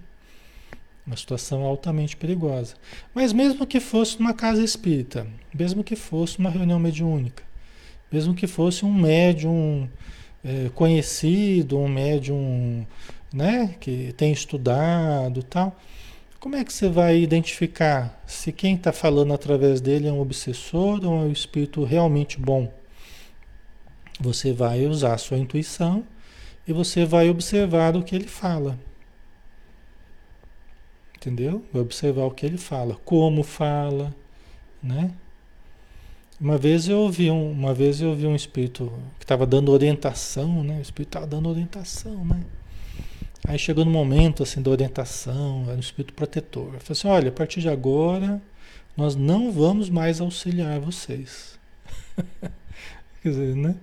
Uma 1.05 1.15
situação 1.15 1.63
altamente 1.63 2.17
perigosa. 2.17 2.75
Mas 3.13 3.31
mesmo 3.31 3.65
que 3.65 3.79
fosse 3.79 4.19
numa 4.19 4.33
casa 4.33 4.63
espírita, 4.63 5.25
mesmo 5.53 5.83
que 5.83 5.95
fosse 5.95 6.37
uma 6.37 6.49
reunião 6.49 6.79
mediúnica, 6.79 7.43
mesmo 8.11 8.33
que 8.33 8.47
fosse 8.47 8.85
um 8.85 8.93
médium 8.93 9.89
é, 10.43 10.69
conhecido, 10.75 11.77
um 11.77 11.87
médium 11.87 12.85
né, 13.33 13.75
que 13.79 14.13
tem 14.13 14.31
estudado 14.31 15.43
tal, 15.43 15.75
como 16.39 16.55
é 16.55 16.63
que 16.63 16.71
você 16.71 16.87
vai 16.87 17.19
identificar 17.19 18.21
se 18.25 18.51
quem 18.51 18.75
está 18.75 18.93
falando 18.93 19.33
através 19.33 19.81
dele 19.81 20.07
é 20.07 20.11
um 20.11 20.21
obsessor 20.21 21.03
ou 21.03 21.23
é 21.23 21.25
um 21.25 21.31
espírito 21.31 21.83
realmente 21.83 22.39
bom? 22.39 22.71
Você 24.19 24.53
vai 24.53 24.85
usar 24.85 25.13
a 25.13 25.17
sua 25.17 25.37
intuição 25.37 26.03
e 26.67 26.73
você 26.73 27.05
vai 27.05 27.29
observar 27.29 27.95
o 27.95 28.03
que 28.03 28.15
ele 28.15 28.27
fala. 28.27 28.77
Entendeu? 31.15 31.65
Vai 31.73 31.81
observar 31.81 32.25
o 32.25 32.31
que 32.31 32.45
ele 32.45 32.57
fala, 32.57 32.95
como 33.03 33.43
fala, 33.43 34.15
né? 34.81 35.11
Uma 36.39 36.57
vez 36.57 36.87
eu 36.87 36.99
ouvi 36.99 37.31
um, 37.31 37.51
uma 37.51 37.73
vez 37.73 37.99
eu 37.99 38.09
ouvi 38.09 38.27
um 38.27 38.35
espírito 38.35 38.93
que 39.17 39.25
estava 39.25 39.45
dando 39.45 39.71
orientação, 39.71 40.63
né? 40.63 40.77
O 40.77 40.81
espírito 40.81 41.09
estava 41.09 41.25
dando 41.25 41.49
orientação, 41.49 42.23
né? 42.23 42.43
Aí 43.47 43.57
chegou 43.57 43.83
no 43.83 43.89
momento 43.91 44.43
assim 44.43 44.62
da 44.62 44.69
orientação, 44.69 45.63
era 45.65 45.75
um 45.75 45.79
espírito 45.79 46.13
protetor. 46.13 46.73
Eu 46.73 46.79
assim, 46.89 47.07
olha, 47.07 47.29
a 47.29 47.31
partir 47.31 47.62
de 47.62 47.69
agora 47.69 48.39
nós 48.95 49.15
não 49.15 49.51
vamos 49.51 49.89
mais 49.89 50.21
auxiliar 50.21 50.79
vocês. 50.79 51.57
Quer 53.23 53.29
dizer, 53.29 53.55
né? 53.55 53.75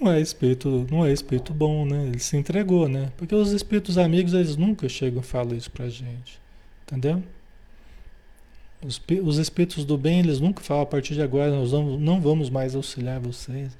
não 0.00 0.12
é 0.12 0.20
espírito, 0.20 0.86
não 0.90 1.04
é 1.04 1.12
espírito 1.12 1.52
bom, 1.52 1.84
né? 1.84 2.06
Ele 2.06 2.18
se 2.18 2.36
entregou, 2.36 2.88
né? 2.88 3.10
Porque 3.16 3.34
os 3.34 3.52
espíritos 3.52 3.98
amigos, 3.98 4.32
eles 4.32 4.56
nunca 4.56 4.88
chegam 4.88 5.20
e 5.20 5.24
falam 5.24 5.56
isso 5.56 5.70
pra 5.70 5.88
gente. 5.88 6.38
Entendeu? 6.86 7.22
Os, 8.84 9.00
os 9.24 9.38
espíritos 9.38 9.84
do 9.84 9.98
bem, 9.98 10.20
eles 10.20 10.40
nunca 10.40 10.62
falam, 10.62 10.84
a 10.84 10.86
partir 10.86 11.14
de 11.14 11.22
agora 11.22 11.50
nós 11.50 11.72
não, 11.72 11.98
não 11.98 12.20
vamos 12.20 12.48
mais 12.48 12.76
auxiliar 12.76 13.18
vocês. 13.18 13.76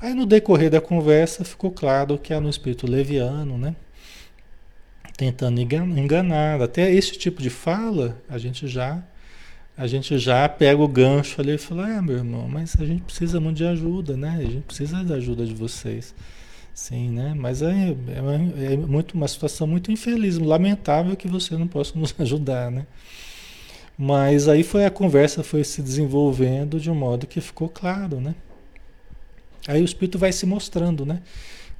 Aí 0.00 0.14
no 0.14 0.24
decorrer 0.24 0.70
da 0.70 0.80
conversa 0.80 1.44
ficou 1.44 1.70
claro 1.70 2.18
que 2.18 2.32
era 2.32 2.44
um 2.44 2.48
espírito 2.48 2.90
leviano, 2.90 3.58
né? 3.58 3.76
Tentando 5.18 5.60
enganar. 5.60 6.62
Até 6.62 6.90
esse 6.94 7.18
tipo 7.18 7.42
de 7.42 7.50
fala, 7.50 8.16
a 8.28 8.38
gente 8.38 8.68
já 8.68 9.02
a 9.76 9.86
gente 9.86 10.16
já 10.18 10.48
pega 10.48 10.80
o 10.80 10.88
gancho 10.88 11.40
ali 11.40 11.54
e 11.54 11.58
fala, 11.58 11.98
ah, 11.98 12.02
meu 12.02 12.16
irmão, 12.16 12.48
mas 12.48 12.74
a 12.80 12.84
gente 12.84 13.02
precisa 13.02 13.40
muito 13.40 13.58
de 13.58 13.64
ajuda, 13.64 14.16
né? 14.16 14.36
A 14.38 14.42
gente 14.42 14.62
precisa 14.62 15.04
da 15.04 15.16
ajuda 15.16 15.44
de 15.44 15.54
vocês. 15.54 16.14
Sim, 16.72 17.10
né? 17.10 17.34
Mas 17.36 17.62
é, 17.62 17.90
é, 17.90 18.72
é 18.72 18.76
muito, 18.76 19.14
uma 19.14 19.26
situação 19.26 19.66
muito 19.66 19.90
infeliz, 19.90 20.38
lamentável 20.38 21.16
que 21.16 21.26
você 21.26 21.56
não 21.56 21.66
possa 21.66 21.98
nos 21.98 22.14
ajudar, 22.18 22.70
né? 22.70 22.86
Mas 23.98 24.48
aí 24.48 24.62
foi 24.62 24.84
a 24.84 24.90
conversa 24.90 25.42
foi 25.42 25.64
se 25.64 25.82
desenvolvendo 25.82 26.78
de 26.78 26.88
um 26.88 26.94
modo 26.94 27.26
que 27.26 27.40
ficou 27.40 27.68
claro, 27.68 28.20
né? 28.20 28.36
Aí 29.66 29.82
o 29.82 29.84
espírito 29.84 30.16
vai 30.18 30.30
se 30.30 30.46
mostrando, 30.46 31.04
né? 31.04 31.20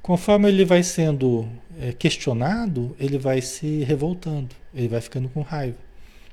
Conforme 0.01 0.49
ele 0.49 0.65
vai 0.65 0.83
sendo 0.83 1.47
é, 1.79 1.93
questionado, 1.93 2.95
ele 2.99 3.17
vai 3.17 3.41
se 3.41 3.83
revoltando, 3.83 4.53
ele 4.73 4.89
vai 4.89 4.99
ficando 4.99 5.29
com 5.29 5.41
raiva. 5.41 5.77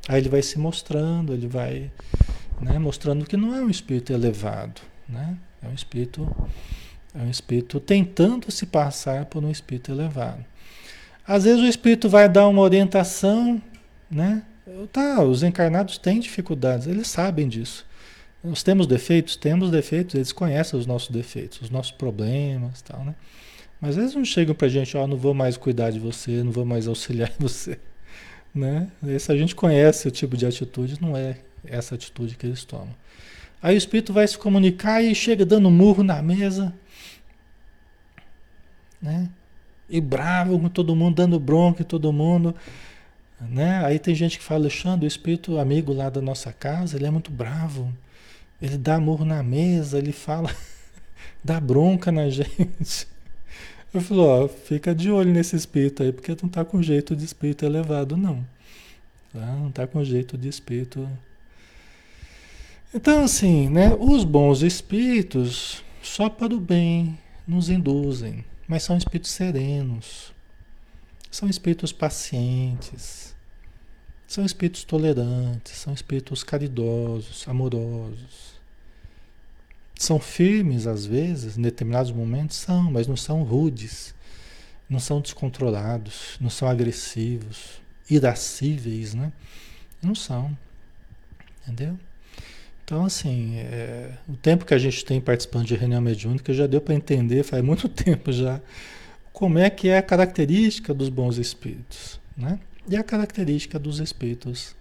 Aí 0.08 0.20
ele 0.20 0.28
vai 0.28 0.42
se 0.42 0.58
mostrando, 0.58 1.32
ele 1.32 1.46
vai 1.46 1.90
né, 2.60 2.78
mostrando 2.78 3.24
que 3.24 3.36
não 3.36 3.54
é 3.54 3.60
um 3.60 3.70
espírito 3.70 4.12
elevado, 4.12 4.80
né? 5.08 5.36
É 5.62 5.68
um 5.68 5.74
espírito, 5.74 6.28
é 7.14 7.22
um 7.22 7.30
espírito 7.30 7.80
tentando 7.80 8.50
se 8.50 8.66
passar 8.66 9.26
por 9.26 9.44
um 9.44 9.50
espírito 9.50 9.90
elevado. 9.90 10.44
Às 11.26 11.44
vezes 11.44 11.60
o 11.60 11.66
espírito 11.66 12.08
vai 12.08 12.28
dar 12.28 12.48
uma 12.48 12.62
orientação, 12.62 13.60
né? 14.10 14.42
Tá, 14.92 15.22
os 15.22 15.42
encarnados 15.42 15.96
têm 15.96 16.18
dificuldades, 16.18 16.86
eles 16.86 17.06
sabem 17.06 17.48
disso. 17.48 17.86
Nós 18.42 18.62
temos 18.62 18.86
defeitos, 18.86 19.36
temos 19.36 19.70
defeitos, 19.70 20.14
eles 20.14 20.32
conhecem 20.32 20.78
os 20.78 20.86
nossos 20.86 21.10
defeitos, 21.10 21.62
os 21.62 21.70
nossos 21.70 21.92
problemas, 21.92 22.82
tal, 22.82 23.04
né? 23.04 23.14
Mas 23.80 23.96
eles 23.96 24.14
não 24.14 24.24
chegam 24.24 24.54
pra 24.54 24.68
gente, 24.68 24.96
ó, 24.96 25.04
oh, 25.04 25.06
não 25.06 25.16
vou 25.16 25.34
mais 25.34 25.56
cuidar 25.56 25.90
de 25.90 25.98
você, 25.98 26.42
não 26.42 26.50
vou 26.50 26.64
mais 26.64 26.88
auxiliar 26.88 27.32
você. 27.38 27.78
Né? 28.54 28.88
Se 29.18 29.30
a 29.30 29.36
gente 29.36 29.54
conhece 29.54 30.08
o 30.08 30.10
tipo 30.10 30.36
de 30.36 30.46
atitude, 30.46 31.00
não 31.00 31.16
é 31.16 31.38
essa 31.64 31.94
atitude 31.94 32.36
que 32.36 32.46
eles 32.46 32.64
tomam. 32.64 32.94
Aí 33.62 33.74
o 33.74 33.78
espírito 33.78 34.12
vai 34.12 34.26
se 34.26 34.38
comunicar 34.38 35.02
e 35.02 35.14
chega 35.14 35.44
dando 35.44 35.70
murro 35.70 36.02
na 36.02 36.22
mesa, 36.22 36.72
né? 39.00 39.28
E 39.88 40.00
bravo 40.00 40.58
com 40.58 40.68
todo 40.68 40.96
mundo, 40.96 41.16
dando 41.16 41.38
bronca 41.38 41.82
em 41.82 41.84
todo 41.84 42.12
mundo, 42.12 42.54
né? 43.40 43.84
Aí 43.84 43.98
tem 43.98 44.14
gente 44.14 44.38
que 44.38 44.44
fala, 44.44 44.62
Alexandre, 44.62 45.06
o 45.06 45.08
espírito 45.08 45.58
amigo 45.58 45.92
lá 45.92 46.10
da 46.10 46.20
nossa 46.20 46.52
casa, 46.52 46.96
ele 46.96 47.06
é 47.06 47.10
muito 47.10 47.30
bravo. 47.30 47.92
Ele 48.60 48.78
dá 48.78 48.98
murro 48.98 49.24
na 49.24 49.42
mesa, 49.42 49.98
ele 49.98 50.12
fala, 50.12 50.50
dá 51.44 51.60
bronca 51.60 52.10
na 52.10 52.28
gente. 52.30 53.06
Eu 53.96 54.02
falo, 54.02 54.26
ó, 54.26 54.46
fica 54.46 54.94
de 54.94 55.10
olho 55.10 55.32
nesse 55.32 55.56
espírito 55.56 56.02
aí, 56.02 56.12
porque 56.12 56.36
não 56.42 56.50
tá 56.50 56.62
com 56.66 56.82
jeito 56.82 57.16
de 57.16 57.24
espírito 57.24 57.64
elevado, 57.64 58.14
não. 58.14 58.46
Tá? 59.32 59.46
Não 59.56 59.72
tá 59.72 59.86
com 59.86 60.04
jeito 60.04 60.36
de 60.36 60.50
espírito. 60.50 61.08
Então, 62.92 63.24
assim, 63.24 63.70
né? 63.70 63.96
Os 63.98 64.22
bons 64.22 64.60
espíritos, 64.60 65.82
só 66.02 66.28
para 66.28 66.54
o 66.54 66.60
bem, 66.60 67.18
nos 67.48 67.70
induzem. 67.70 68.44
Mas 68.68 68.82
são 68.82 68.98
espíritos 68.98 69.30
serenos. 69.30 70.30
São 71.30 71.48
espíritos 71.48 71.90
pacientes. 71.90 73.34
São 74.26 74.44
espíritos 74.44 74.84
tolerantes. 74.84 75.72
São 75.72 75.94
espíritos 75.94 76.44
caridosos, 76.44 77.48
amorosos. 77.48 78.60
São 79.98 80.20
firmes 80.20 80.86
às 80.86 81.06
vezes, 81.06 81.56
em 81.56 81.62
determinados 81.62 82.12
momentos 82.12 82.56
são, 82.56 82.90
mas 82.90 83.06
não 83.06 83.16
são 83.16 83.42
rudes, 83.42 84.14
não 84.88 85.00
são 85.00 85.20
descontrolados, 85.20 86.36
não 86.40 86.50
são 86.50 86.68
agressivos, 86.68 87.80
irascíveis, 88.08 89.14
né? 89.14 89.32
Não 90.02 90.14
são. 90.14 90.56
Entendeu? 91.62 91.98
Então, 92.84 93.04
assim, 93.04 93.56
é, 93.56 94.12
o 94.28 94.36
tempo 94.36 94.64
que 94.64 94.72
a 94.72 94.78
gente 94.78 95.04
tem 95.04 95.20
participando 95.20 95.66
de 95.66 95.74
reunião 95.74 96.00
mediúnica 96.00 96.52
já 96.52 96.68
deu 96.68 96.80
para 96.80 96.94
entender, 96.94 97.42
faz 97.42 97.64
muito 97.64 97.88
tempo 97.90 98.30
já, 98.30 98.60
como 99.32 99.58
é 99.58 99.68
que 99.68 99.88
é 99.88 99.98
a 99.98 100.02
característica 100.02 100.94
dos 100.94 101.08
bons 101.08 101.36
espíritos, 101.36 102.20
né? 102.36 102.60
E 102.88 102.96
a 102.96 103.02
característica 103.02 103.78
dos 103.78 103.98
espíritos 103.98 104.76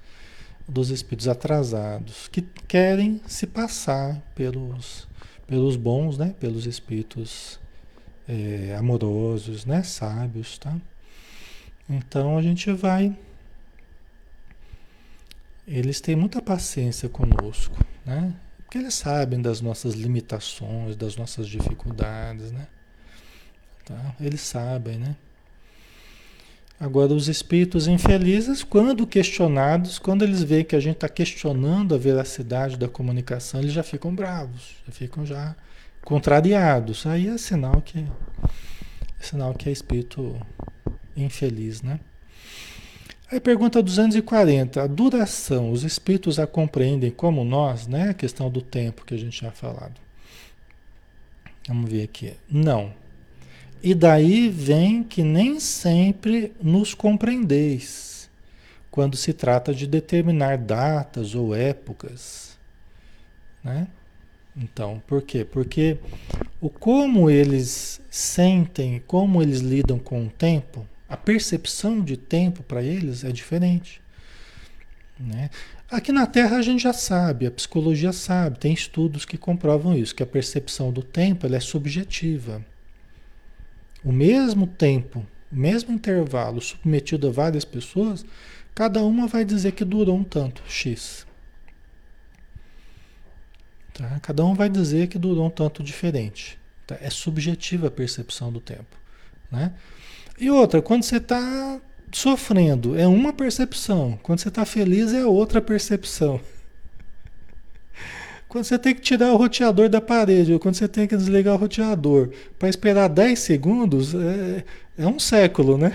dos 0.67 0.89
espíritos 0.89 1.27
atrasados 1.27 2.27
que 2.27 2.41
querem 2.41 3.21
se 3.27 3.45
passar 3.45 4.19
pelos, 4.33 5.07
pelos 5.45 5.75
bons, 5.75 6.17
né? 6.17 6.35
Pelos 6.39 6.65
espíritos 6.65 7.59
é, 8.27 8.75
amorosos, 8.75 9.65
né? 9.65 9.83
Sábios, 9.83 10.57
tá? 10.57 10.75
Então 11.89 12.37
a 12.37 12.41
gente 12.41 12.71
vai. 12.71 13.15
Eles 15.67 16.01
têm 16.01 16.15
muita 16.15 16.41
paciência 16.41 17.07
conosco, 17.09 17.77
né? 18.05 18.35
Porque 18.57 18.77
eles 18.79 18.95
sabem 18.95 19.41
das 19.41 19.61
nossas 19.61 19.93
limitações, 19.93 20.95
das 20.95 21.15
nossas 21.15 21.47
dificuldades, 21.47 22.51
né? 22.51 22.67
Tá? 23.85 24.15
Eles 24.19 24.41
sabem, 24.41 24.97
né? 24.97 25.15
Agora, 26.79 27.13
os 27.13 27.29
espíritos 27.29 27.87
infelizes, 27.87 28.61
quando 28.61 29.07
questionados, 29.07 29.97
quando 29.97 30.23
eles 30.23 30.43
veem 30.43 30.65
que 30.65 30.75
a 30.75 30.79
gente 30.79 30.95
está 30.95 31.07
questionando 31.07 31.95
a 31.95 31.97
veracidade 31.97 32.77
da 32.77 32.89
comunicação, 32.89 33.61
eles 33.61 33.71
já 33.71 33.81
ficam 33.81 34.13
bravos, 34.13 34.75
já 34.85 34.91
ficam 34.91 35.25
já 35.25 35.55
contrariados. 36.03 37.05
Aí 37.05 37.27
é 37.27 37.37
sinal 37.37 37.81
que 37.81 37.99
é 37.99 39.23
sinal 39.23 39.53
que 39.53 39.69
é 39.69 39.71
espírito 39.71 40.39
infeliz, 41.15 41.81
né? 41.81 41.99
Aí 43.31 43.39
pergunta 43.39 43.81
240, 43.81 44.83
a 44.83 44.87
duração, 44.87 45.71
os 45.71 45.83
espíritos 45.83 46.37
a 46.39 46.45
compreendem 46.45 47.09
como 47.09 47.43
nós, 47.43 47.87
né? 47.87 48.09
A 48.09 48.13
questão 48.13 48.51
do 48.51 48.61
tempo 48.61 49.05
que 49.05 49.15
a 49.15 49.17
gente 49.17 49.41
já 49.41 49.49
falado. 49.49 49.99
Vamos 51.67 51.89
ver 51.89 52.03
aqui. 52.03 52.33
Não. 52.49 52.93
E 53.85 53.93
daí 53.93 54.49
vem 54.49 55.03
que 55.03 55.21
nem 55.21 55.59
sempre 55.59 56.51
nos 56.59 56.95
compreendeis 56.95 58.27
quando 58.89 59.15
se 59.15 59.31
trata 59.31 59.75
de 59.75 59.85
determinar 59.85 60.57
datas 60.57 61.35
ou 61.35 61.53
épocas, 61.53 62.57
né? 63.63 63.87
Então, 64.57 65.03
por 65.05 65.21
quê? 65.21 65.45
Porque 65.45 65.99
o 66.59 66.67
como 66.67 67.29
eles 67.29 68.01
sentem, 68.09 69.03
como 69.05 69.39
eles 69.39 69.59
lidam 69.59 69.99
com 69.99 70.25
o 70.25 70.31
tempo, 70.31 70.87
a 71.07 71.15
percepção 71.15 72.01
de 72.01 72.17
tempo 72.17 72.63
para 72.63 72.81
eles 72.81 73.23
é 73.23 73.31
diferente. 73.31 74.01
Né? 75.19 75.51
Aqui 75.91 76.11
na 76.11 76.25
Terra 76.25 76.57
a 76.57 76.61
gente 76.63 76.81
já 76.81 76.93
sabe, 76.93 77.45
a 77.45 77.51
psicologia 77.51 78.11
sabe, 78.11 78.57
tem 78.57 78.73
estudos 78.73 79.25
que 79.25 79.37
comprovam 79.37 79.95
isso, 79.95 80.15
que 80.15 80.23
a 80.23 80.25
percepção 80.25 80.91
do 80.91 81.03
tempo 81.03 81.45
é 81.45 81.59
subjetiva 81.59 82.65
o 84.05 84.11
mesmo 84.11 84.67
tempo, 84.67 85.25
o 85.51 85.55
mesmo 85.55 85.91
intervalo 85.91 86.61
submetido 86.61 87.27
a 87.27 87.31
várias 87.31 87.65
pessoas, 87.65 88.23
cada 88.75 89.03
uma 89.03 89.25
vai 89.25 89.43
dizer 89.43 89.71
que 89.71 89.83
durou 89.83 90.15
um 90.15 90.23
tanto, 90.23 90.61
X. 90.67 91.25
Tá? 93.91 94.19
Cada 94.21 94.45
um 94.45 94.53
vai 94.53 94.69
dizer 94.69 95.07
que 95.07 95.17
durou 95.17 95.47
um 95.47 95.49
tanto 95.49 95.81
diferente. 95.81 96.59
Tá? 96.85 96.97
É 97.01 97.09
subjetiva 97.09 97.87
a 97.87 97.91
percepção 97.91 98.51
do 98.51 98.59
tempo. 98.59 98.95
Né? 99.51 99.73
E 100.37 100.51
outra, 100.51 100.81
quando 100.81 101.03
você 101.03 101.17
está 101.17 101.79
sofrendo, 102.11 102.97
é 102.99 103.07
uma 103.07 103.33
percepção. 103.33 104.19
Quando 104.21 104.39
você 104.39 104.49
está 104.49 104.65
feliz, 104.65 105.13
é 105.13 105.25
outra 105.25 105.61
percepção. 105.61 106.39
Quando 108.55 108.63
você 108.63 108.79
tem 108.79 108.95
que 108.95 109.01
tirar 109.01 109.33
o 109.33 109.35
roteador 109.35 109.89
da 109.89 109.99
parede, 109.99 110.53
ou 110.53 110.59
quando 110.61 110.75
você 110.75 110.87
tem 110.87 111.05
que 111.05 111.17
desligar 111.17 111.55
o 111.55 111.57
roteador, 111.57 112.29
para 112.57 112.69
esperar 112.69 113.09
10 113.09 113.37
segundos, 113.37 114.15
é, 114.15 114.63
é 114.97 115.05
um 115.05 115.19
século, 115.19 115.77
né? 115.77 115.93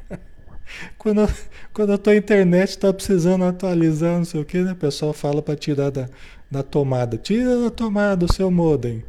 quando, 0.96 1.28
quando 1.74 1.92
a 1.92 1.98
tua 1.98 2.16
internet 2.16 2.70
está 2.70 2.90
precisando 2.90 3.44
atualizar, 3.44 4.16
não 4.16 4.24
sei 4.24 4.40
o 4.40 4.44
que, 4.46 4.56
né? 4.56 4.72
O 4.72 4.76
pessoal 4.76 5.12
fala 5.12 5.42
para 5.42 5.54
tirar 5.54 5.90
da, 5.90 6.08
da 6.50 6.62
tomada. 6.62 7.18
Tira 7.18 7.60
da 7.60 7.68
tomada 7.68 8.24
o 8.24 8.32
seu 8.32 8.50
modem. 8.50 9.04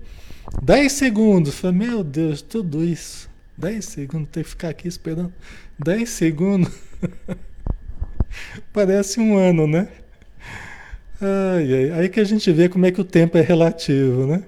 10 0.62 0.92
segundos. 0.92 1.64
Meu 1.64 2.04
Deus, 2.04 2.42
tudo 2.42 2.84
isso. 2.84 3.30
10 3.58 3.86
segundos, 3.86 4.28
tem 4.30 4.44
que 4.44 4.50
ficar 4.50 4.68
aqui 4.68 4.90
esperando. 4.90 5.32
10 5.80 6.10
segundos. 6.10 6.74
Parece 8.74 9.22
um 9.22 9.38
ano, 9.38 9.66
né? 9.66 9.88
Ai, 11.20 11.74
ai, 11.74 11.92
aí 12.00 12.10
que 12.10 12.20
a 12.20 12.24
gente 12.24 12.52
vê 12.52 12.70
como 12.70 12.86
é 12.86 12.92
que 12.92 13.02
o 13.02 13.04
tempo 13.04 13.38
é 13.38 13.42
relativo, 13.42 14.28
né? 14.28 14.44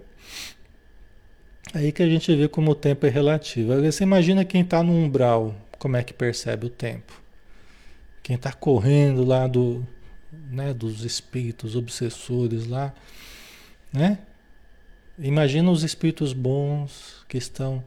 Aí 1.74 1.92
que 1.92 2.04
a 2.04 2.08
gente 2.08 2.36
vê 2.36 2.48
como 2.48 2.72
o 2.72 2.76
tempo 2.76 3.08
é 3.08 3.10
relativo. 3.10 3.82
Você 3.82 4.04
imagina 4.04 4.46
quem 4.46 4.62
está 4.62 4.84
no 4.84 4.94
umbral, 4.94 5.56
como 5.80 5.98
é 5.98 6.04
que 6.04 6.14
percebe 6.14 6.68
o 6.68 6.70
tempo? 6.70 7.20
Quem 8.22 8.36
está 8.36 8.52
correndo 8.52 9.24
lá 9.24 9.48
do, 9.48 9.86
né, 10.52 10.72
dos 10.74 11.04
espíritos 11.04 11.76
obsessores 11.76 12.68
lá, 12.68 12.94
né? 13.92 14.20
Imagina 15.18 15.72
os 15.72 15.84
espíritos 15.84 16.34
bons 16.34 17.26
que 17.28 17.38
estão 17.38 17.84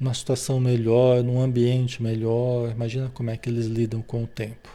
numa 0.00 0.14
situação 0.14 0.58
melhor, 0.58 1.22
num 1.22 1.40
ambiente 1.40 2.02
melhor. 2.02 2.70
Imagina 2.70 3.10
como 3.12 3.30
é 3.30 3.36
que 3.36 3.48
eles 3.50 3.66
lidam 3.66 4.00
com 4.02 4.24
o 4.24 4.26
tempo. 4.26 4.68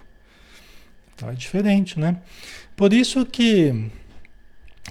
Então 1.13 1.29
é 1.29 1.33
diferente, 1.33 1.99
né? 1.99 2.21
Por 2.77 2.93
isso 2.93 3.25
que 3.25 3.89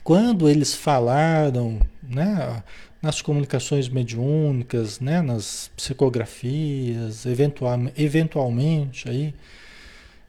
quando 0.02 0.48
eles 0.48 0.74
falaram, 0.74 1.78
né, 2.02 2.60
nas 3.00 3.22
comunicações 3.22 3.88
mediúnicas, 3.88 4.98
né, 4.98 5.22
nas 5.22 5.70
psicografias, 5.76 7.24
eventual, 7.24 7.78
eventualmente 7.96 9.08
aí, 9.08 9.32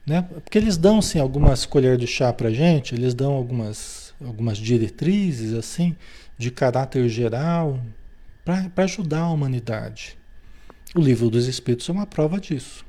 né, 0.06 0.22
porque 0.22 0.56
eles 0.56 0.76
dão 0.76 1.02
sim 1.02 1.18
algumas 1.18 1.66
colheres 1.66 1.98
de 1.98 2.06
chá 2.06 2.32
para 2.32 2.48
gente, 2.52 2.94
eles 2.94 3.12
dão 3.12 3.32
algumas, 3.32 4.14
algumas 4.24 4.56
diretrizes 4.56 5.52
assim 5.52 5.96
de 6.38 6.52
caráter 6.52 7.08
geral 7.08 7.80
para 8.44 8.84
ajudar 8.84 9.22
a 9.22 9.30
humanidade. 9.30 10.16
O 10.94 11.00
livro 11.00 11.28
dos 11.28 11.48
Espíritos 11.48 11.88
é 11.88 11.92
uma 11.92 12.06
prova 12.06 12.40
disso. 12.40 12.86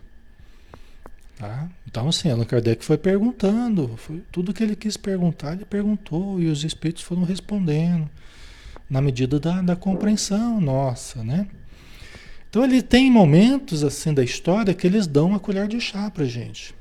Tá? 1.40 1.70
Então, 1.88 2.10
assim, 2.10 2.30
Allan 2.30 2.44
Kardec 2.44 2.84
foi 2.84 2.98
perguntando, 2.98 3.96
foi 3.96 4.22
tudo 4.30 4.54
que 4.54 4.62
ele 4.62 4.76
quis 4.76 4.98
perguntar, 4.98 5.54
ele 5.54 5.64
perguntou, 5.64 6.38
e 6.38 6.48
os 6.48 6.66
Espíritos 6.66 7.02
foram 7.02 7.24
respondendo, 7.24 8.10
na 8.90 9.02
medida 9.02 9.40
da, 9.40 9.62
da 9.62 9.74
compreensão 9.74 10.60
nossa, 10.60 11.24
né? 11.24 11.48
Então, 12.50 12.66
ele 12.66 12.82
tem 12.82 13.10
momentos, 13.10 13.86
assim, 13.86 14.14
da 14.14 14.22
história 14.22 14.74
que 14.74 14.86
eles 14.86 15.08
dão 15.08 15.28
uma 15.28 15.40
colher 15.40 15.66
de 15.66 15.80
chá 15.80 16.12
para 16.12 16.26
gente. 16.26 16.76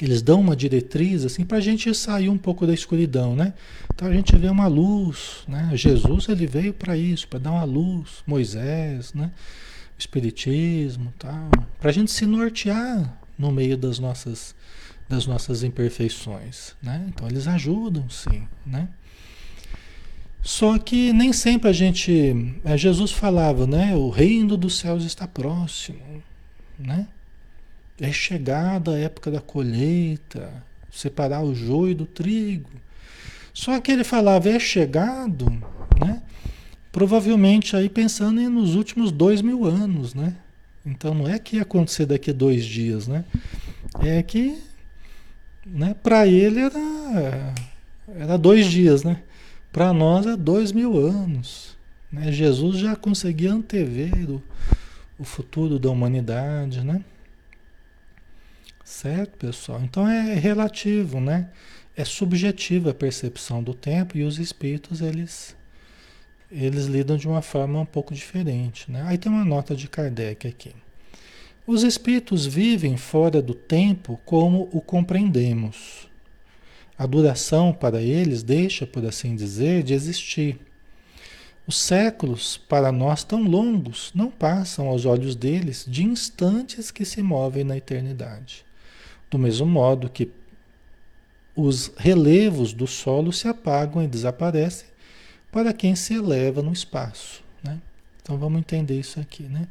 Eles 0.00 0.22
dão 0.22 0.40
uma 0.40 0.56
diretriz 0.56 1.26
assim 1.26 1.44
para 1.44 1.58
a 1.58 1.60
gente 1.60 1.94
sair 1.94 2.30
um 2.30 2.38
pouco 2.38 2.66
da 2.66 2.72
escuridão, 2.72 3.36
né? 3.36 3.52
Então 3.92 4.08
a 4.08 4.12
gente 4.14 4.34
vê 4.34 4.48
uma 4.48 4.66
luz, 4.66 5.44
né? 5.46 5.72
Jesus 5.74 6.26
ele 6.30 6.46
veio 6.46 6.72
para 6.72 6.96
isso, 6.96 7.28
para 7.28 7.38
dar 7.38 7.52
uma 7.52 7.64
luz, 7.64 8.22
Moisés, 8.26 9.12
né? 9.12 9.30
Espiritismo, 9.98 11.12
tal, 11.18 11.50
para 11.78 11.90
a 11.90 11.92
gente 11.92 12.10
se 12.10 12.24
nortear 12.24 13.19
no 13.40 13.50
meio 13.50 13.76
das 13.76 13.98
nossas 13.98 14.54
das 15.08 15.26
nossas 15.26 15.64
imperfeições, 15.64 16.76
né? 16.80 17.04
Então 17.08 17.26
eles 17.26 17.48
ajudam, 17.48 18.08
sim, 18.08 18.46
né? 18.64 18.88
Só 20.40 20.78
que 20.78 21.12
nem 21.12 21.32
sempre 21.32 21.68
a 21.68 21.72
gente, 21.72 22.54
é, 22.64 22.78
Jesus 22.78 23.10
falava, 23.10 23.66
né? 23.66 23.96
O 23.96 24.08
reino 24.08 24.56
dos 24.56 24.78
céus 24.78 25.04
está 25.04 25.26
próximo, 25.26 26.22
né? 26.78 27.08
É 28.00 28.12
chegada 28.12 28.92
a 28.92 28.98
época 28.98 29.32
da 29.32 29.40
colheita, 29.40 30.62
separar 30.92 31.42
o 31.42 31.56
joio 31.56 31.96
do 31.96 32.06
trigo. 32.06 32.70
Só 33.52 33.80
que 33.80 33.90
ele 33.90 34.04
falava, 34.04 34.48
é 34.48 34.60
chegado, 34.60 35.50
né? 36.00 36.22
Provavelmente 36.92 37.74
aí 37.74 37.88
pensando 37.88 38.40
nos 38.48 38.76
últimos 38.76 39.10
dois 39.10 39.42
mil 39.42 39.64
anos, 39.64 40.14
né? 40.14 40.36
Então 40.84 41.14
não 41.14 41.28
é 41.28 41.38
que 41.38 41.56
ia 41.56 41.62
acontecer 41.62 42.06
daqui 42.06 42.30
a 42.30 42.34
dois 42.34 42.64
dias, 42.64 43.06
né? 43.06 43.24
É 44.00 44.22
que, 44.22 44.58
né? 45.66 45.94
Para 46.02 46.26
ele 46.26 46.60
era, 46.60 47.54
era 48.08 48.36
dois 48.36 48.66
dias, 48.66 49.04
né? 49.04 49.22
Para 49.72 49.92
nós 49.92 50.26
é 50.26 50.36
dois 50.36 50.72
mil 50.72 50.98
anos. 50.98 51.76
Né? 52.10 52.32
Jesus 52.32 52.78
já 52.78 52.96
conseguia 52.96 53.52
antever 53.52 54.30
o, 54.30 54.42
o 55.18 55.24
futuro 55.24 55.78
da 55.78 55.90
humanidade, 55.90 56.82
né? 56.82 57.04
Certo, 58.84 59.36
pessoal? 59.36 59.80
Então 59.82 60.08
é 60.08 60.34
relativo, 60.34 61.20
né? 61.20 61.50
É 61.96 62.04
subjetiva 62.04 62.90
a 62.90 62.94
percepção 62.94 63.62
do 63.62 63.74
tempo 63.74 64.16
e 64.16 64.24
os 64.24 64.38
espíritos, 64.38 65.00
eles 65.00 65.54
eles 66.50 66.86
lidam 66.86 67.16
de 67.16 67.28
uma 67.28 67.42
forma 67.42 67.80
um 67.80 67.86
pouco 67.86 68.12
diferente, 68.12 68.90
né? 68.90 69.02
Aí 69.06 69.16
tem 69.16 69.30
uma 69.30 69.44
nota 69.44 69.74
de 69.74 69.88
Kardec 69.88 70.48
aqui. 70.48 70.74
Os 71.66 71.82
espíritos 71.82 72.46
vivem 72.46 72.96
fora 72.96 73.40
do 73.40 73.54
tempo 73.54 74.18
como 74.24 74.68
o 74.72 74.80
compreendemos. 74.80 76.08
A 76.98 77.06
duração 77.06 77.72
para 77.72 78.02
eles 78.02 78.42
deixa, 78.42 78.86
por 78.86 79.04
assim 79.06 79.36
dizer, 79.36 79.82
de 79.82 79.94
existir. 79.94 80.58
Os 81.66 81.78
séculos, 81.78 82.56
para 82.56 82.90
nós 82.90 83.22
tão 83.22 83.44
longos, 83.44 84.10
não 84.14 84.30
passam 84.30 84.88
aos 84.88 85.04
olhos 85.04 85.36
deles 85.36 85.84
de 85.86 86.04
instantes 86.04 86.90
que 86.90 87.04
se 87.04 87.22
movem 87.22 87.62
na 87.62 87.76
eternidade. 87.76 88.64
Do 89.30 89.38
mesmo 89.38 89.66
modo 89.66 90.10
que 90.10 90.32
os 91.54 91.92
relevos 91.96 92.72
do 92.72 92.86
solo 92.86 93.32
se 93.32 93.46
apagam 93.46 94.02
e 94.02 94.08
desaparecem 94.08 94.88
para 95.50 95.72
quem 95.72 95.94
se 95.94 96.14
eleva 96.14 96.62
no 96.62 96.72
espaço. 96.72 97.42
Né? 97.62 97.78
Então 98.22 98.38
vamos 98.38 98.60
entender 98.60 98.98
isso 98.98 99.18
aqui. 99.20 99.44
Né? 99.44 99.66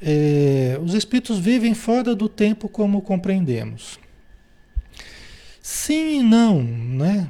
É, 0.00 0.78
os 0.82 0.94
espíritos 0.94 1.38
vivem 1.38 1.74
fora 1.74 2.14
do 2.14 2.28
tempo 2.28 2.68
como 2.68 3.02
compreendemos. 3.02 3.98
Sim 5.60 6.20
e 6.20 6.22
não, 6.22 6.62
né? 6.62 7.28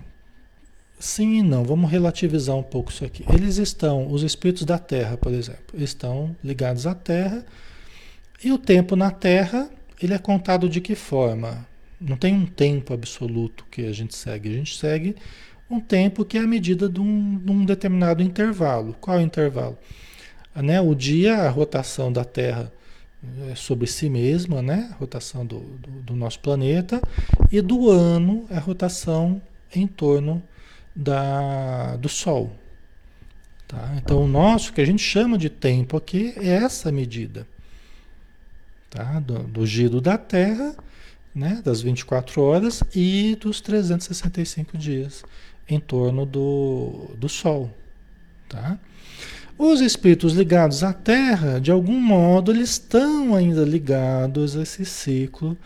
Sim 0.98 1.38
e 1.38 1.42
não. 1.42 1.64
Vamos 1.64 1.90
relativizar 1.90 2.56
um 2.56 2.62
pouco 2.62 2.90
isso 2.90 3.04
aqui. 3.04 3.24
Eles 3.32 3.56
estão, 3.56 4.10
os 4.12 4.22
espíritos 4.22 4.64
da 4.64 4.78
Terra, 4.78 5.16
por 5.16 5.32
exemplo, 5.32 5.74
estão 5.74 6.36
ligados 6.42 6.86
à 6.86 6.94
Terra 6.94 7.44
e 8.42 8.52
o 8.52 8.58
tempo 8.58 8.94
na 8.94 9.10
Terra 9.10 9.68
ele 10.00 10.14
é 10.14 10.18
contado 10.18 10.68
de 10.68 10.80
que 10.80 10.94
forma? 10.94 11.66
Não 12.00 12.16
tem 12.16 12.32
um 12.32 12.46
tempo 12.46 12.94
absoluto 12.94 13.66
que 13.70 13.86
a 13.86 13.92
gente 13.92 14.14
segue. 14.14 14.48
A 14.50 14.52
gente 14.52 14.78
segue 14.78 15.16
um 15.70 15.80
tempo 15.80 16.24
que 16.24 16.38
é 16.38 16.40
a 16.40 16.46
medida 16.46 16.88
de 16.88 17.00
um, 17.00 17.38
de 17.38 17.50
um 17.50 17.64
determinado 17.64 18.22
intervalo. 18.22 18.94
Qual 19.00 19.16
é 19.16 19.20
o 19.20 19.24
intervalo? 19.24 19.78
Né? 20.54 20.80
O 20.80 20.94
dia, 20.94 21.36
a 21.36 21.50
rotação 21.50 22.12
da 22.12 22.24
Terra 22.24 22.72
é 23.50 23.54
sobre 23.54 23.86
si 23.86 24.08
mesma, 24.08 24.62
né? 24.62 24.88
a 24.92 24.94
rotação 24.96 25.44
do, 25.44 25.60
do, 25.60 25.90
do 26.02 26.16
nosso 26.16 26.40
planeta, 26.40 27.00
e 27.50 27.60
do 27.60 27.90
ano, 27.90 28.46
a 28.50 28.58
rotação 28.58 29.42
em 29.74 29.86
torno 29.86 30.42
da, 30.94 31.96
do 31.96 32.08
Sol. 32.08 32.50
Tá? 33.66 33.94
Então, 33.98 34.22
o 34.22 34.26
nosso, 34.26 34.72
que 34.72 34.80
a 34.80 34.86
gente 34.86 35.02
chama 35.02 35.36
de 35.36 35.50
tempo 35.50 35.96
aqui, 35.96 36.32
é 36.36 36.48
essa 36.48 36.90
medida 36.90 37.46
tá? 38.88 39.20
do, 39.20 39.42
do 39.42 39.66
giro 39.66 40.00
da 40.00 40.16
Terra, 40.16 40.74
né? 41.34 41.60
das 41.64 41.80
24 41.80 42.40
horas 42.42 42.82
e 42.94 43.36
dos 43.40 43.60
365 43.60 44.76
dias 44.76 45.24
em 45.68 45.78
torno 45.78 46.24
do, 46.24 47.10
do 47.16 47.28
Sol. 47.28 47.70
Tá? 48.48 48.78
Os 49.58 49.80
espíritos 49.80 50.34
ligados 50.34 50.82
à 50.84 50.92
Terra, 50.92 51.60
de 51.60 51.70
algum 51.70 52.00
modo, 52.00 52.52
eles 52.52 52.70
estão 52.70 53.34
ainda 53.34 53.64
ligados 53.64 54.56
a 54.56 54.62
esse 54.62 54.84
ciclo 54.84 55.56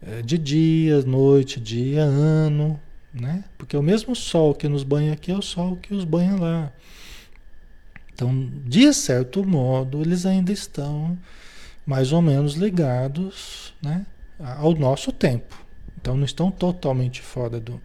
é, 0.00 0.22
de 0.22 0.38
dia, 0.38 1.02
noite, 1.02 1.60
dia, 1.60 2.02
ano, 2.02 2.80
né? 3.12 3.44
Porque 3.58 3.76
o 3.76 3.82
mesmo 3.82 4.14
Sol 4.14 4.54
que 4.54 4.68
nos 4.68 4.84
banha 4.84 5.12
aqui 5.12 5.30
é 5.30 5.36
o 5.36 5.42
Sol 5.42 5.76
que 5.76 5.92
os 5.92 6.04
banha 6.04 6.36
lá. 6.36 6.72
Então, 8.14 8.48
de 8.64 8.92
certo 8.92 9.44
modo, 9.44 10.00
eles 10.00 10.24
ainda 10.24 10.52
estão 10.52 11.18
mais 11.84 12.12
ou 12.12 12.22
menos 12.22 12.54
ligados 12.54 13.74
né, 13.82 14.06
ao 14.42 14.74
nosso 14.74 15.12
tempo. 15.12 15.56
Então 16.00 16.16
não 16.16 16.24
estão 16.24 16.50
totalmente 16.50 17.22
fora 17.22 17.60
do. 17.60 17.80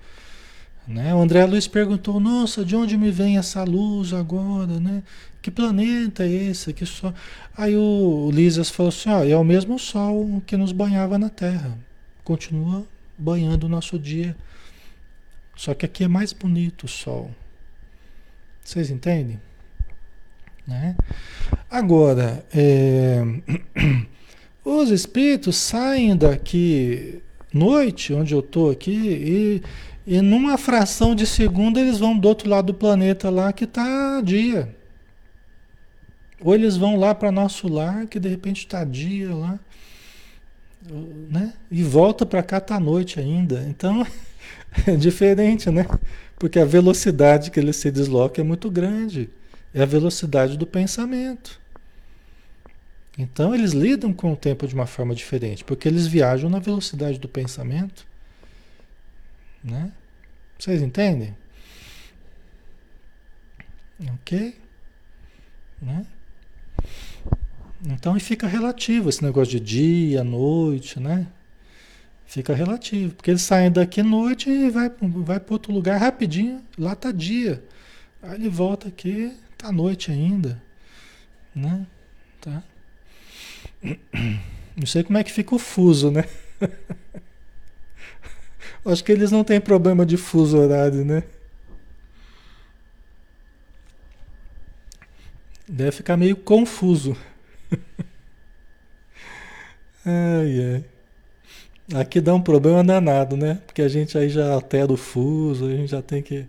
Né? 0.88 1.14
O 1.14 1.20
André 1.20 1.46
Luiz 1.46 1.68
perguntou: 1.68 2.20
Nossa, 2.20 2.66
de 2.66 2.76
onde 2.76 2.98
me 2.98 3.12
vem 3.12 3.38
essa 3.38 3.64
luz 3.64 4.14
agora? 4.14 4.80
Né? 4.80 5.04
Que 5.42 5.52
planeta 5.52 6.24
é 6.24 6.30
esse? 6.30 6.74
Que 6.74 6.86
sol? 6.86 7.14
Aí 7.56 7.76
o 7.78 8.30
Lísias 8.34 8.70
falou 8.70 8.90
assim: 8.90 9.10
ó, 9.10 9.24
é 9.24 9.38
o 9.38 9.44
mesmo 9.44 9.80
Sol 9.80 10.42
que 10.46 10.58
nos 10.58 10.72
banhava 10.72 11.18
na 11.18 11.30
Terra. 11.30 11.78
Continua 12.24 12.86
banhando 13.18 13.66
o 13.66 13.70
nosso 13.70 13.98
dia. 13.98 14.36
Só 15.56 15.74
que 15.74 15.86
aqui 15.86 16.04
é 16.04 16.08
mais 16.08 16.34
bonito 16.34 16.84
o 16.84 16.90
Sol. 16.90 17.32
Vocês 18.64 18.90
entendem? 18.90 19.40
Né? 20.68 20.96
Agora, 21.70 22.46
é, 22.54 23.22
os 24.68 24.92
espíritos 24.92 25.56
saem 25.56 26.16
daqui 26.16 27.22
noite, 27.54 28.14
onde 28.14 28.34
eu 28.34 28.42
estou 28.42 28.70
aqui, 28.70 28.92
e, 30.06 30.16
e 30.16 30.22
numa 30.22 30.58
fração 30.58 31.16
de 31.16 31.26
segundo 31.26 31.80
eles 31.80 32.00
vão 32.00 32.18
do 32.18 32.28
outro 32.28 32.50
lado 32.50 32.68
do 32.68 32.74
planeta 32.74 33.30
lá 33.30 33.54
que 33.54 33.64
está 33.64 34.20
dia. 34.22 34.76
Ou 36.42 36.54
eles 36.54 36.76
vão 36.76 36.98
lá 36.98 37.16
para 37.16 37.32
nosso 37.32 37.68
lar, 37.68 38.08
que 38.08 38.20
de 38.20 38.28
repente 38.28 38.60
está 38.60 38.84
dia 38.84 39.34
lá, 39.34 39.58
né? 41.30 41.54
E 41.72 41.82
volta 41.82 42.26
para 42.26 42.44
cá 42.44 42.60
tá 42.60 42.80
noite 42.80 43.20
ainda. 43.20 43.66
Então 43.70 44.06
é 44.86 44.96
diferente, 44.96 45.72
né? 45.72 45.86
Porque 46.38 46.60
a 46.60 46.66
velocidade 46.66 47.50
que 47.52 47.60
ele 47.60 47.74
se 47.74 47.90
desloca 47.90 48.42
é 48.42 48.44
muito 48.44 48.70
grande. 48.70 49.30
É 49.74 49.82
a 49.82 49.86
velocidade 49.86 50.58
do 50.58 50.68
pensamento. 50.68 51.60
Então 53.18 53.56
eles 53.56 53.72
lidam 53.72 54.14
com 54.14 54.32
o 54.32 54.38
tempo 54.38 54.68
de 54.68 54.76
uma 54.76 54.86
forma 54.86 55.16
diferente, 55.16 55.64
porque 55.64 55.88
eles 55.88 56.06
viajam 56.06 56.50
na 56.50 56.60
velocidade 56.60 57.18
do 57.18 57.28
pensamento. 57.28 58.06
Né? 59.64 59.92
Vocês 60.58 60.82
entendem? 60.82 61.36
Ok? 64.14 64.56
Né? 65.82 66.06
Então 67.86 68.20
fica 68.20 68.48
relativo 68.48 69.10
esse 69.10 69.24
negócio 69.24 69.60
de 69.60 69.60
dia, 69.60 70.24
noite, 70.24 71.00
né? 71.00 71.28
Fica 72.26 72.54
relativo, 72.54 73.16
porque 73.16 73.32
eles 73.32 73.42
saem 73.42 73.72
daqui 73.72 74.04
noite 74.04 74.50
e 74.50 74.70
vai, 74.70 74.92
vai 75.02 75.40
para 75.40 75.54
outro 75.54 75.72
lugar 75.72 75.98
rapidinho, 75.98 76.62
lá 76.78 76.96
tá 76.96 77.12
dia. 77.12 77.64
Aí 78.22 78.36
ele 78.36 78.50
volta 78.50 78.90
aqui, 78.90 79.34
tá 79.58 79.72
noite 79.72 80.12
ainda, 80.12 80.62
né? 81.56 81.88
Tá? 82.42 82.62
Não 84.76 84.86
sei 84.86 85.04
como 85.04 85.18
é 85.18 85.24
que 85.24 85.32
fica 85.32 85.56
o 85.56 85.60
fuso, 85.60 86.12
né? 86.12 86.26
Acho 88.86 89.04
que 89.04 89.12
eles 89.12 89.32
não 89.32 89.44
têm 89.44 89.60
problema 89.60 90.06
de 90.06 90.16
fuso 90.18 90.58
horário, 90.58 91.04
né? 91.04 91.24
Deve 95.68 95.92
ficar 95.92 96.16
meio 96.16 96.38
confuso. 96.38 97.18
ai, 100.06 100.76
ai. 100.76 102.02
Aqui 102.02 102.22
dá 102.22 102.34
um 102.34 102.42
problema 102.42 102.84
danado, 102.84 103.36
né? 103.36 103.62
Porque 103.66 103.82
a 103.82 103.88
gente 103.88 104.18
aí 104.18 104.30
já 104.30 104.52
altera 104.54 104.92
o 104.92 104.98
fuso, 104.98 105.66
a 105.66 105.70
gente 105.70 105.90
já 105.90 106.02
tem 106.02 106.22
que. 106.22 106.46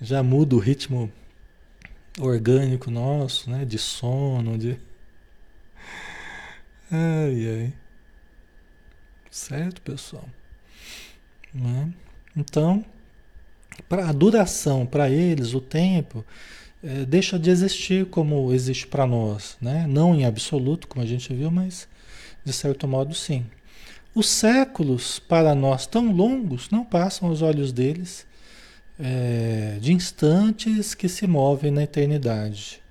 Já 0.00 0.22
muda 0.22 0.56
o 0.56 0.58
ritmo 0.58 1.10
orgânico 2.18 2.90
nosso, 2.90 3.48
né? 3.50 3.64
De 3.64 3.78
sono, 3.78 4.58
de. 4.58 4.78
Ai, 6.96 7.48
ai. 7.48 7.72
Certo, 9.28 9.82
pessoal? 9.82 10.28
Né? 11.52 11.92
Então, 12.36 12.84
para 13.88 14.08
a 14.08 14.12
duração, 14.12 14.86
para 14.86 15.10
eles, 15.10 15.54
o 15.54 15.60
tempo, 15.60 16.24
é, 16.84 17.04
deixa 17.04 17.36
de 17.36 17.50
existir 17.50 18.06
como 18.06 18.52
existe 18.52 18.86
para 18.86 19.06
nós, 19.08 19.56
né? 19.60 19.86
Não 19.88 20.14
em 20.14 20.24
absoluto, 20.24 20.86
como 20.86 21.04
a 21.04 21.06
gente 21.08 21.34
viu, 21.34 21.50
mas 21.50 21.88
de 22.44 22.52
certo 22.52 22.86
modo 22.86 23.12
sim. 23.12 23.44
Os 24.14 24.28
séculos 24.28 25.18
para 25.18 25.52
nós 25.52 25.86
tão 25.86 26.12
longos 26.12 26.70
não 26.70 26.84
passam 26.84 27.28
aos 27.28 27.42
olhos 27.42 27.72
deles 27.72 28.24
é, 29.00 29.78
de 29.80 29.92
instantes 29.92 30.94
que 30.94 31.08
se 31.08 31.26
movem 31.26 31.72
na 31.72 31.82
eternidade. 31.82 32.83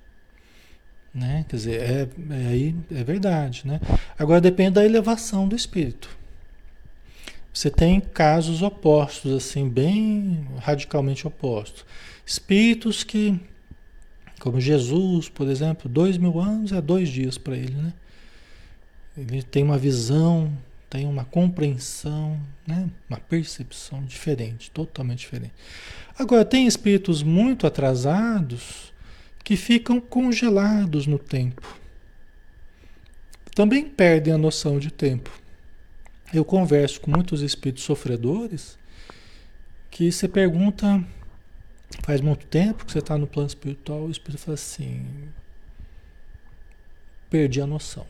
Né? 1.14 1.44
Quer 1.48 1.56
dizer, 1.56 1.80
é, 1.80 2.08
é, 2.30 2.46
aí 2.48 2.74
é 2.90 3.04
verdade. 3.04 3.62
Né? 3.64 3.80
Agora 4.18 4.40
depende 4.40 4.72
da 4.72 4.84
elevação 4.84 5.46
do 5.46 5.54
espírito. 5.54 6.08
Você 7.52 7.70
tem 7.70 8.00
casos 8.00 8.62
opostos, 8.62 9.32
assim, 9.32 9.68
bem 9.68 10.44
radicalmente 10.58 11.26
opostos. 11.26 11.84
Espíritos 12.26 13.04
que 13.04 13.40
como 14.40 14.60
Jesus, 14.60 15.30
por 15.30 15.48
exemplo, 15.48 15.88
dois 15.88 16.18
mil 16.18 16.38
anos 16.38 16.70
é 16.70 16.80
dois 16.80 17.08
dias 17.08 17.38
para 17.38 17.56
ele, 17.56 17.74
né? 17.74 17.94
Ele 19.16 19.42
tem 19.42 19.62
uma 19.62 19.78
visão, 19.78 20.52
tem 20.90 21.06
uma 21.06 21.24
compreensão, 21.24 22.38
né? 22.66 22.90
uma 23.08 23.18
percepção 23.18 24.04
diferente, 24.04 24.70
totalmente 24.70 25.20
diferente. 25.20 25.54
Agora, 26.18 26.44
tem 26.44 26.66
espíritos 26.66 27.22
muito 27.22 27.66
atrasados 27.66 28.92
que 29.44 29.56
ficam 29.56 30.00
congelados 30.00 31.06
no 31.06 31.18
tempo. 31.18 31.78
Também 33.54 33.84
perdem 33.84 34.34
a 34.34 34.38
noção 34.38 34.80
de 34.80 34.90
tempo. 34.90 35.30
Eu 36.32 36.44
converso 36.44 37.00
com 37.00 37.10
muitos 37.10 37.42
espíritos 37.42 37.84
sofredores 37.84 38.76
que 39.90 40.10
se 40.10 40.26
pergunta 40.26 41.04
Faz 42.02 42.20
muito 42.20 42.46
tempo 42.46 42.84
que 42.84 42.92
você 42.92 42.98
está 42.98 43.16
no 43.16 43.26
plano 43.26 43.46
espiritual, 43.46 44.02
o 44.02 44.10
espírito 44.10 44.40
fala 44.40 44.54
assim: 44.54 45.06
perdi 47.30 47.60
a 47.60 47.66
noção, 47.66 48.06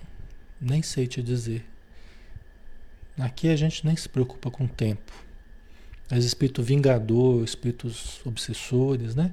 nem 0.60 0.82
sei 0.82 1.06
te 1.06 1.22
dizer. 1.22 1.64
Aqui 3.18 3.48
a 3.48 3.56
gente 3.56 3.86
nem 3.86 3.94
se 3.94 4.08
preocupa 4.08 4.50
com 4.50 4.64
o 4.64 4.68
tempo. 4.68 5.12
Mas 6.10 6.24
espírito 6.24 6.62
vingador, 6.62 7.44
espíritos 7.44 8.20
obsessores, 8.26 9.14
né? 9.14 9.32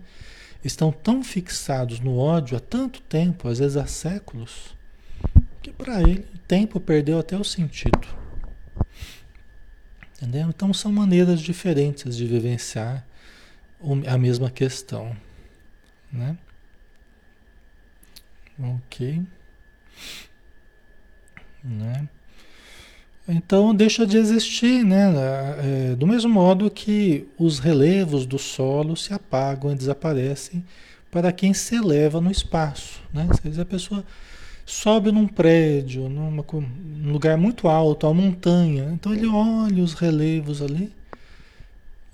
Estão 0.64 0.92
tão 0.92 1.24
fixados 1.24 2.00
no 2.00 2.18
ódio 2.18 2.56
há 2.56 2.60
tanto 2.60 3.02
tempo, 3.02 3.48
às 3.48 3.60
vezes 3.60 3.78
há 3.78 3.88
séculos, 3.88 4.76
que 5.62 5.72
para 5.72 6.02
ele 6.02 6.26
o 6.36 6.38
tempo 6.40 6.80
perdeu 6.80 7.20
até 7.20 7.36
o 7.36 7.44
sentido. 7.44 8.08
Entendeu? 10.16 10.50
Então 10.50 10.72
são 10.72 10.92
maneiras 10.92 11.40
diferentes 11.40 12.16
de 12.16 12.28
vivenciar 12.28 13.06
a 14.08 14.18
mesma 14.18 14.52
questão, 14.52 15.18
né? 16.12 16.38
Ok. 18.60 19.26
Né? 21.64 22.08
Então 23.28 23.74
deixa 23.74 24.06
de 24.06 24.18
existir, 24.18 24.84
né? 24.84 25.14
É, 25.92 25.96
do 25.96 26.08
mesmo 26.08 26.30
modo 26.32 26.70
que 26.70 27.28
os 27.38 27.60
relevos 27.60 28.26
do 28.26 28.40
solo 28.40 28.98
se 28.98 29.14
apagam 29.14 29.72
e 29.72 29.76
desaparecem 29.76 30.64
para 31.12 31.32
quem 31.32 31.54
se 31.54 31.76
eleva 31.76 32.20
no 32.20 32.32
espaço, 32.32 33.02
né? 33.14 33.28
Se 33.42 33.62
a 33.62 33.66
pessoa 33.66 34.04
sobe 34.66 35.12
num 35.12 35.28
prédio, 35.28 36.08
numa, 36.10 36.44
num 36.52 37.12
lugar 37.12 37.38
muito 37.38 37.68
alto, 37.68 38.08
a 38.08 38.14
montanha, 38.14 38.90
então 38.94 39.14
ele 39.14 39.28
olha 39.28 39.84
os 39.84 39.94
relevos 39.94 40.62
ali, 40.62 40.92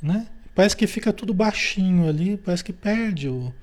né? 0.02 0.28
Parece 0.56 0.76
que 0.76 0.88
fica 0.88 1.14
tudo 1.14 1.34
baixinho 1.34 2.10
ali, 2.10 2.36
parece 2.36 2.64
que 2.64 2.74
perde 2.74 3.30
o, 3.30 3.54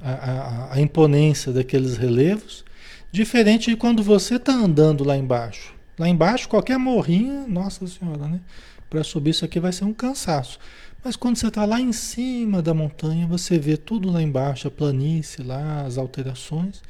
a, 0.00 0.10
a, 0.10 0.74
a 0.74 0.80
imponência 0.80 1.50
daqueles 1.50 1.96
relevos. 1.96 2.62
Diferente 3.10 3.70
de 3.70 3.76
quando 3.76 4.02
você 4.02 4.36
está 4.36 4.52
andando 4.52 5.02
lá 5.02 5.16
embaixo. 5.16 5.79
Lá 6.00 6.08
embaixo, 6.08 6.48
qualquer 6.48 6.78
morrinha, 6.78 7.46
nossa 7.46 7.86
senhora, 7.86 8.26
né? 8.26 8.40
Para 8.88 9.04
subir 9.04 9.32
isso 9.32 9.44
aqui 9.44 9.60
vai 9.60 9.70
ser 9.70 9.84
um 9.84 9.92
cansaço. 9.92 10.58
Mas 11.04 11.14
quando 11.14 11.36
você 11.36 11.48
está 11.48 11.66
lá 11.66 11.78
em 11.78 11.92
cima 11.92 12.62
da 12.62 12.72
montanha, 12.72 13.26
você 13.26 13.58
vê 13.58 13.76
tudo 13.76 14.10
lá 14.10 14.22
embaixo, 14.22 14.66
a 14.66 14.70
planície 14.70 15.44
lá, 15.44 15.82
as 15.82 15.98
alterações, 15.98 16.80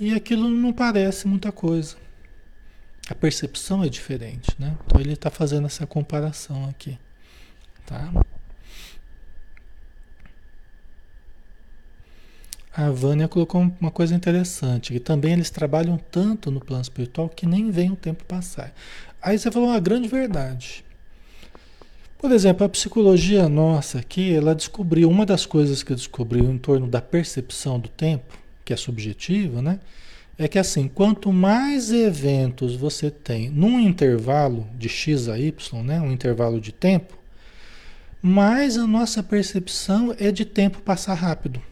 e 0.00 0.14
aquilo 0.14 0.48
não 0.48 0.72
parece 0.72 1.28
muita 1.28 1.52
coisa. 1.52 1.96
A 3.10 3.14
percepção 3.14 3.84
é 3.84 3.90
diferente, 3.90 4.56
né? 4.58 4.74
Então 4.86 4.98
ele 4.98 5.12
está 5.12 5.28
fazendo 5.30 5.66
essa 5.66 5.86
comparação 5.86 6.66
aqui, 6.66 6.98
tá? 7.84 8.10
A 12.76 12.90
Vânia 12.90 13.28
colocou 13.28 13.70
uma 13.80 13.90
coisa 13.92 14.16
interessante, 14.16 14.92
que 14.92 14.98
também 14.98 15.34
eles 15.34 15.48
trabalham 15.48 15.96
tanto 16.10 16.50
no 16.50 16.58
plano 16.58 16.82
espiritual 16.82 17.28
que 17.28 17.46
nem 17.46 17.70
vem 17.70 17.92
o 17.92 17.96
tempo 17.96 18.24
passar. 18.24 18.74
Aí 19.22 19.38
você 19.38 19.48
falou 19.48 19.68
uma 19.68 19.78
grande 19.78 20.08
verdade. 20.08 20.84
Por 22.18 22.32
exemplo, 22.32 22.66
a 22.66 22.68
psicologia 22.68 23.48
nossa 23.48 24.00
aqui, 24.00 24.34
ela 24.34 24.56
descobriu, 24.56 25.08
uma 25.08 25.24
das 25.24 25.46
coisas 25.46 25.84
que 25.84 25.94
descobriu 25.94 26.50
em 26.50 26.58
torno 26.58 26.88
da 26.88 27.00
percepção 27.00 27.78
do 27.78 27.88
tempo, 27.88 28.36
que 28.64 28.72
é 28.72 28.76
subjetiva, 28.76 29.62
né? 29.62 29.78
É 30.36 30.48
que 30.48 30.58
assim, 30.58 30.88
quanto 30.88 31.32
mais 31.32 31.92
eventos 31.92 32.74
você 32.74 33.08
tem 33.08 33.50
num 33.50 33.78
intervalo 33.78 34.66
de 34.76 34.88
x 34.88 35.28
a 35.28 35.38
y, 35.38 35.84
né, 35.84 36.00
um 36.00 36.10
intervalo 36.10 36.60
de 36.60 36.72
tempo, 36.72 37.16
mais 38.20 38.76
a 38.76 38.84
nossa 38.84 39.22
percepção 39.22 40.12
é 40.18 40.32
de 40.32 40.44
tempo 40.44 40.80
passar 40.80 41.14
rápido. 41.14 41.62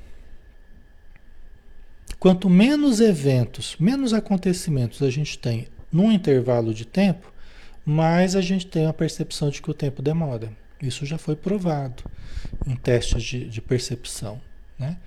Quanto 2.23 2.49
menos 2.49 3.01
eventos, 3.01 3.75
menos 3.81 4.13
acontecimentos 4.13 5.03
a 5.03 5.11
gente 5.11 5.37
tem 5.37 5.67
num 5.91 6.13
intervalo 6.13 6.73
de 6.73 6.85
tempo, 6.85 7.33
mais 7.85 8.37
a 8.37 8.41
gente 8.41 8.65
tem 8.65 8.87
a 8.87 8.93
percepção 8.93 9.51
de 9.51 9.61
que 9.61 9.69
o 9.69 9.75
tempo 9.75 10.01
demora. 10.01 10.53
Isso 10.81 11.05
já 11.05 11.19
foi 11.19 11.35
provado 11.35 12.05
em 12.65 12.77
testes 12.77 13.25
de, 13.25 13.49
de 13.49 13.61
percepção. 13.61 14.41
Né? 14.79 14.99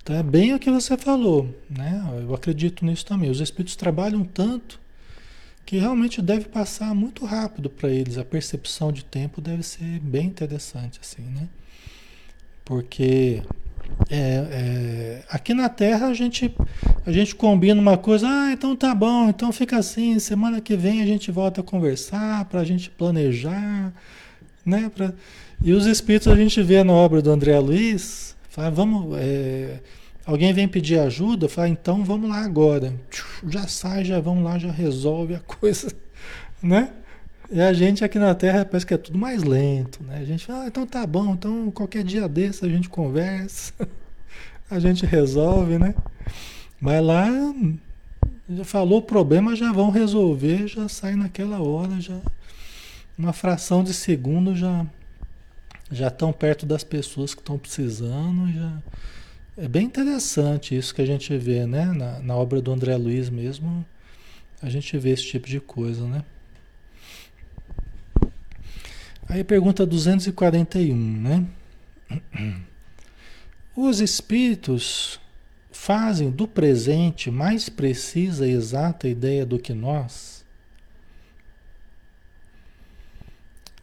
Então 0.00 0.14
é 0.14 0.22
bem 0.22 0.54
o 0.54 0.60
que 0.60 0.70
você 0.70 0.96
falou. 0.96 1.52
Né? 1.68 2.08
Eu 2.22 2.32
acredito 2.36 2.84
nisso 2.84 3.04
também. 3.04 3.28
Os 3.28 3.40
espíritos 3.40 3.74
trabalham 3.74 4.22
tanto 4.22 4.80
que 5.66 5.76
realmente 5.76 6.22
deve 6.22 6.44
passar 6.44 6.94
muito 6.94 7.24
rápido 7.24 7.68
para 7.68 7.90
eles. 7.90 8.16
A 8.16 8.24
percepção 8.24 8.92
de 8.92 9.04
tempo 9.04 9.40
deve 9.40 9.64
ser 9.64 9.98
bem 9.98 10.26
interessante, 10.26 11.00
assim, 11.02 11.22
né? 11.22 11.48
Porque 12.64 13.42
é, 14.08 14.16
é, 14.16 15.22
aqui 15.28 15.54
na 15.54 15.68
Terra 15.68 16.08
a 16.08 16.14
gente, 16.14 16.54
a 17.06 17.12
gente 17.12 17.34
combina 17.34 17.80
uma 17.80 17.96
coisa, 17.96 18.26
ah, 18.28 18.52
então 18.52 18.74
tá 18.74 18.94
bom, 18.94 19.28
então 19.28 19.52
fica 19.52 19.78
assim, 19.78 20.18
semana 20.18 20.60
que 20.60 20.76
vem 20.76 21.02
a 21.02 21.06
gente 21.06 21.30
volta 21.30 21.60
a 21.60 21.64
conversar 21.64 22.44
para 22.46 22.60
a 22.60 22.64
gente 22.64 22.90
planejar, 22.90 23.92
né? 24.64 24.90
Pra, 24.94 25.12
e 25.62 25.72
os 25.72 25.86
espíritos 25.86 26.28
a 26.28 26.36
gente 26.36 26.62
vê 26.62 26.82
na 26.82 26.92
obra 26.92 27.20
do 27.20 27.30
André 27.30 27.58
Luiz, 27.58 28.36
fala, 28.48 28.70
vamos, 28.70 29.16
é, 29.18 29.80
Alguém 30.30 30.52
vem 30.52 30.68
pedir 30.68 30.98
ajuda, 31.00 31.48
fala, 31.48 31.68
então 31.68 32.04
vamos 32.04 32.30
lá 32.30 32.44
agora. 32.44 32.94
Já 33.48 33.66
sai, 33.66 34.04
já 34.04 34.20
vão 34.20 34.44
lá, 34.44 34.58
já 34.58 34.70
resolve 34.70 35.34
a 35.34 35.40
coisa, 35.40 35.92
né? 36.62 36.92
E 37.52 37.60
a 37.60 37.72
gente 37.72 38.04
aqui 38.04 38.16
na 38.16 38.32
Terra 38.32 38.64
parece 38.64 38.86
que 38.86 38.94
é 38.94 38.96
tudo 38.96 39.18
mais 39.18 39.42
lento, 39.42 40.04
né? 40.04 40.18
A 40.18 40.24
gente 40.24 40.46
fala, 40.46 40.64
ah, 40.64 40.66
então 40.68 40.86
tá 40.86 41.04
bom, 41.04 41.32
então 41.32 41.68
qualquer 41.72 42.04
dia 42.04 42.28
desse 42.28 42.64
a 42.64 42.68
gente 42.68 42.88
conversa, 42.88 43.72
a 44.70 44.78
gente 44.78 45.04
resolve, 45.04 45.76
né? 45.76 45.92
Mas 46.80 47.04
lá, 47.04 47.26
já 48.48 48.64
falou 48.64 49.00
o 49.00 49.02
problema, 49.02 49.56
já 49.56 49.72
vão 49.72 49.90
resolver, 49.90 50.68
já 50.68 50.88
sai 50.88 51.16
naquela 51.16 51.60
hora, 51.60 52.00
já 52.00 52.20
uma 53.18 53.32
fração 53.32 53.82
de 53.82 53.92
segundo 53.92 54.54
já 54.54 54.86
já 55.90 56.06
estão 56.06 56.32
perto 56.32 56.64
das 56.64 56.84
pessoas 56.84 57.34
que 57.34 57.40
estão 57.40 57.58
precisando, 57.58 58.48
já 58.52 58.78
é 59.56 59.66
bem 59.66 59.86
interessante 59.86 60.76
isso 60.76 60.94
que 60.94 61.02
a 61.02 61.06
gente 61.06 61.36
vê, 61.36 61.66
né? 61.66 61.86
Na, 61.86 62.20
na 62.20 62.36
obra 62.36 62.62
do 62.62 62.72
André 62.72 62.96
Luiz 62.96 63.28
mesmo, 63.28 63.84
a 64.62 64.70
gente 64.70 64.96
vê 64.96 65.10
esse 65.10 65.24
tipo 65.24 65.48
de 65.48 65.58
coisa, 65.58 66.06
né? 66.06 66.22
Aí 69.30 69.44
pergunta 69.44 69.86
241, 69.86 70.96
né? 70.96 71.46
Os 73.76 74.00
espíritos 74.00 75.20
fazem 75.70 76.32
do 76.32 76.48
presente 76.48 77.30
mais 77.30 77.68
precisa 77.68 78.44
e 78.44 78.50
exata 78.50 79.08
ideia 79.08 79.46
do 79.46 79.56
que 79.56 79.72
nós? 79.72 80.44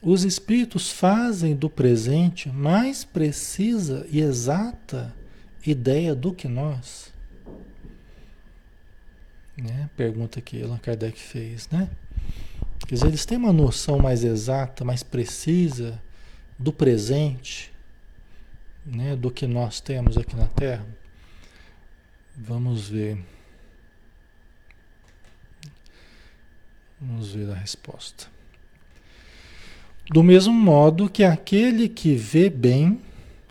Os 0.01 0.25
espíritos 0.25 0.91
fazem 0.91 1.55
do 1.55 1.69
presente 1.69 2.49
mais 2.49 3.05
precisa 3.05 4.05
e 4.09 4.19
exata 4.19 5.15
ideia 5.65 6.13
do 6.13 6.33
que 6.33 6.49
nós? 6.49 7.13
Né? 9.55 9.89
Pergunta 9.95 10.41
que 10.41 10.61
Allan 10.61 10.77
Kardec 10.77 11.17
fez, 11.17 11.69
né? 11.69 11.89
Quer 12.85 12.95
dizer, 12.95 13.07
eles 13.07 13.25
têm 13.25 13.37
uma 13.37 13.53
noção 13.53 13.99
mais 13.99 14.23
exata, 14.23 14.85
mais 14.85 15.03
precisa 15.03 16.01
do 16.57 16.71
presente, 16.71 17.71
né, 18.85 19.15
do 19.15 19.29
que 19.29 19.45
nós 19.45 19.81
temos 19.81 20.17
aqui 20.17 20.35
na 20.35 20.47
Terra? 20.47 20.85
Vamos 22.35 22.89
ver. 22.89 23.17
Vamos 26.99 27.31
ver 27.31 27.49
a 27.51 27.55
resposta. 27.55 28.27
Do 30.09 30.23
mesmo 30.23 30.53
modo 30.53 31.09
que 31.09 31.23
aquele 31.23 31.89
que 31.89 32.15
vê 32.15 32.49
bem 32.49 33.01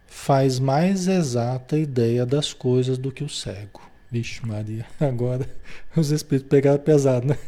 faz 0.07 0.59
mais 0.59 1.07
exata 1.07 1.77
ideia 1.79 2.25
das 2.25 2.53
coisas 2.53 2.97
do 2.97 3.13
que 3.13 3.23
o 3.23 3.29
cego. 3.29 3.83
Vixe, 4.11 4.45
Maria, 4.47 4.87
agora 4.99 5.49
os 5.95 6.11
espíritos 6.11 6.49
pegaram 6.49 6.79
pesado, 6.79 7.27
né? 7.27 7.39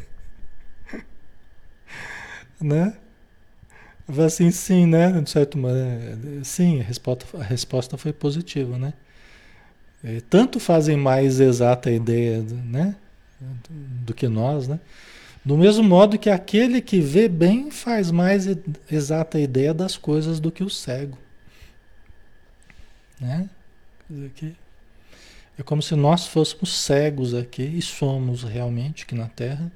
Né? 2.61 2.93
Assim, 4.25 4.49
sim, 4.51 4.85
né? 4.85 5.21
De 5.21 5.29
certo 5.29 5.57
modo, 5.57 5.75
sim, 6.43 6.79
a 6.79 6.83
resposta, 6.83 7.37
a 7.37 7.43
resposta 7.43 7.97
foi 7.97 8.11
positiva, 8.11 8.77
né? 8.77 8.93
É, 10.03 10.21
tanto 10.29 10.59
fazem 10.59 10.97
mais 10.97 11.39
exata 11.39 11.91
ideia, 11.91 12.41
né? 12.41 12.95
Do 14.05 14.13
que 14.13 14.27
nós, 14.27 14.67
né? 14.67 14.79
Do 15.43 15.57
mesmo 15.57 15.83
modo 15.83 16.17
que 16.17 16.29
aquele 16.29 16.81
que 16.81 16.99
vê 16.99 17.27
bem 17.27 17.71
faz 17.71 18.11
mais 18.11 18.45
exata 18.91 19.39
ideia 19.39 19.73
das 19.73 19.95
coisas 19.95 20.39
do 20.39 20.51
que 20.51 20.63
o 20.63 20.69
cego. 20.69 21.17
Né? 23.19 23.49
É 25.57 25.63
como 25.63 25.81
se 25.81 25.95
nós 25.95 26.27
fôssemos 26.27 26.77
cegos 26.81 27.33
aqui, 27.33 27.63
e 27.63 27.81
somos 27.81 28.43
realmente 28.43 29.03
aqui 29.03 29.15
na 29.15 29.27
Terra, 29.27 29.71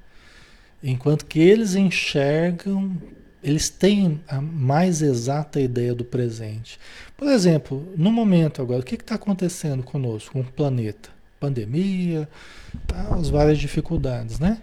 enquanto 0.90 1.24
que 1.24 1.40
eles 1.40 1.74
enxergam, 1.74 2.96
eles 3.42 3.70
têm 3.70 4.20
a 4.28 4.40
mais 4.40 5.00
exata 5.00 5.60
ideia 5.60 5.94
do 5.94 6.04
presente. 6.04 6.78
Por 7.16 7.28
exemplo, 7.28 7.92
no 7.96 8.12
momento 8.12 8.60
agora, 8.60 8.80
o 8.80 8.84
que 8.84 8.94
está 8.94 9.14
acontecendo 9.14 9.82
conosco, 9.82 10.32
com 10.32 10.40
o 10.40 10.44
planeta? 10.44 11.08
Pandemia, 11.40 12.28
tá, 12.86 13.14
as 13.14 13.28
várias 13.28 13.58
dificuldades, 13.58 14.38
né? 14.38 14.60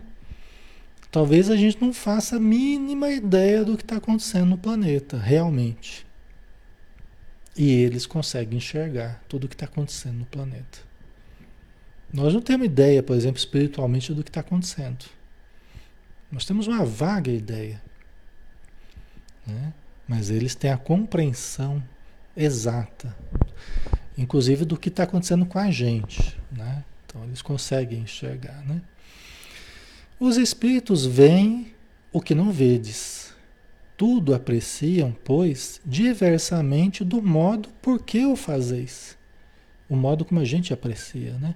Talvez 1.11 1.49
a 1.49 1.55
gente 1.55 1.82
não 1.82 1.91
faça 1.91 2.38
a 2.38 2.39
mínima 2.39 3.09
ideia 3.09 3.65
do 3.65 3.76
que 3.76 3.84
está 3.84 3.97
acontecendo 3.97 4.45
no 4.45 4.57
planeta, 4.57 5.17
realmente. 5.17 6.05
E 7.57 7.69
eles 7.69 8.05
conseguem 8.05 8.57
enxergar 8.57 9.22
tudo 9.28 9.43
o 9.43 9.47
que 9.47 9.55
está 9.55 9.65
acontecendo 9.65 10.19
no 10.19 10.26
planeta. 10.26 10.80
Nós 12.13 12.34
não 12.34 12.41
temos 12.41 12.65
ideia, 12.65 13.03
por 13.03 13.15
exemplo, 13.15 13.38
espiritualmente 13.38 14.13
do 14.13 14.24
que 14.24 14.30
está 14.30 14.39
acontecendo. 14.39 15.05
Nós 16.32 16.45
temos 16.45 16.67
uma 16.67 16.86
vaga 16.86 17.32
ideia. 17.32 17.82
Né? 19.45 19.73
Mas 20.07 20.29
eles 20.29 20.55
têm 20.55 20.71
a 20.71 20.77
compreensão 20.77 21.84
exata, 22.36 23.15
inclusive 24.17 24.63
do 24.63 24.77
que 24.77 24.89
está 24.89 25.03
acontecendo 25.03 25.45
com 25.45 25.59
a 25.59 25.69
gente. 25.69 26.38
Né? 26.51 26.84
Então 27.05 27.23
eles 27.23 27.41
conseguem 27.41 27.99
enxergar. 27.99 28.63
Né? 28.65 28.82
Os 30.19 30.38
espíritos 30.38 31.05
veem 31.05 31.73
o 32.11 32.21
que 32.21 32.36
não 32.36 32.51
vedes. 32.51 33.34
Tudo 33.97 34.34
apreciam, 34.34 35.15
pois, 35.23 35.79
diversamente 35.86 37.03
do 37.03 37.21
modo 37.21 37.69
por 37.82 38.01
que 38.01 38.25
o 38.25 38.36
fazeis. 38.36 39.17
O 39.88 39.95
modo 39.95 40.23
como 40.25 40.39
a 40.39 40.45
gente 40.45 40.73
aprecia, 40.73 41.34
né? 41.34 41.53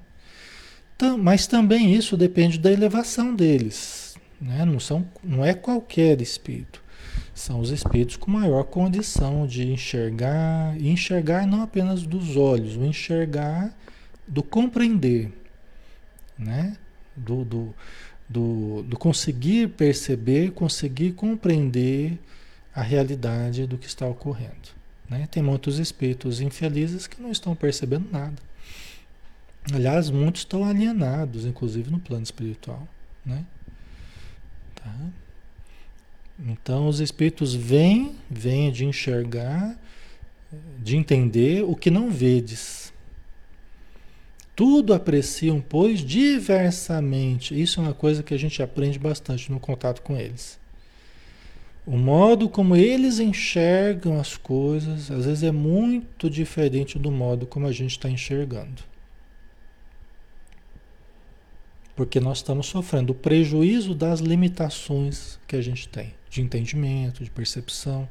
Mas 1.20 1.48
também 1.48 1.94
isso 1.94 2.16
depende 2.16 2.60
da 2.60 2.72
elevação 2.72 3.34
deles. 3.34 4.05
Né? 4.40 4.66
Não, 4.66 4.80
são, 4.80 5.08
não 5.24 5.44
é 5.44 5.54
qualquer 5.54 6.22
espírito. 6.22 6.84
São 7.34 7.60
os 7.60 7.70
espíritos 7.70 8.16
com 8.16 8.32
maior 8.32 8.64
condição 8.64 9.46
de 9.46 9.70
enxergar, 9.72 10.76
e 10.80 10.90
enxergar 10.90 11.46
não 11.46 11.62
apenas 11.62 12.04
dos 12.04 12.38
olhos, 12.38 12.78
o 12.78 12.86
enxergar 12.86 13.76
do 14.28 14.42
compreender, 14.42 15.32
né? 16.38 16.78
do, 17.16 17.44
do 17.44 17.74
do, 18.30 18.84
do 18.84 18.98
conseguir 18.98 19.70
perceber, 19.70 20.52
conseguir 20.52 21.14
compreender 21.14 22.18
a 22.74 22.82
realidade 22.82 23.66
do 23.66 23.78
que 23.78 23.88
está 23.88 24.08
ocorrendo. 24.08 24.76
Né? 25.10 25.28
Tem 25.30 25.42
muitos 25.42 25.80
espíritos 25.80 26.42
infelizes 26.42 27.08
que 27.08 27.22
não 27.22 27.32
estão 27.32 27.56
percebendo 27.56 28.10
nada. 28.12 28.36
Aliás, 29.74 30.10
muitos 30.10 30.42
estão 30.42 30.64
alienados, 30.64 31.46
inclusive 31.46 31.90
no 31.90 32.00
plano 32.00 32.24
espiritual. 32.24 32.88
Né? 33.26 33.46
Tá? 34.86 34.96
Então, 36.48 36.88
os 36.88 37.00
espíritos 37.00 37.56
vêm, 37.56 38.16
vêm 38.30 38.72
de 38.72 38.86
enxergar, 38.86 39.76
de 40.80 40.96
entender 40.96 41.64
o 41.64 41.76
que 41.76 41.90
não 41.90 42.12
vedes. 42.12 42.94
Tudo 44.56 44.94
apreciam, 44.94 45.60
pois, 45.60 46.02
diversamente. 46.02 47.60
Isso 47.60 47.80
é 47.80 47.84
uma 47.84 47.94
coisa 47.94 48.22
que 48.22 48.34
a 48.34 48.38
gente 48.38 48.62
aprende 48.62 49.00
bastante 49.00 49.52
no 49.52 49.60
contato 49.60 50.02
com 50.02 50.16
eles. 50.16 50.60
O 51.86 51.98
modo 51.98 52.48
como 52.48 52.76
eles 52.76 53.20
enxergam 53.20 54.20
as 54.20 54.38
coisas, 54.38 55.12
às 55.12 55.26
vezes 55.26 55.44
é 55.44 55.52
muito 55.52 56.30
diferente 56.30 56.98
do 56.98 57.12
modo 57.12 57.46
como 57.46 57.68
a 57.68 57.72
gente 57.72 57.92
está 57.92 58.10
enxergando. 58.10 58.84
Porque 61.96 62.20
nós 62.20 62.40
estamos 62.40 62.68
sofrendo 62.68 63.14
o 63.14 63.16
prejuízo 63.16 63.96
das 63.96 64.20
limitações 64.20 65.40
que 65.48 65.56
a 65.56 65.62
gente 65.62 65.88
tem, 65.88 66.14
de 66.30 66.42
entendimento, 66.42 67.24
de 67.24 67.30
percepção. 67.30 68.08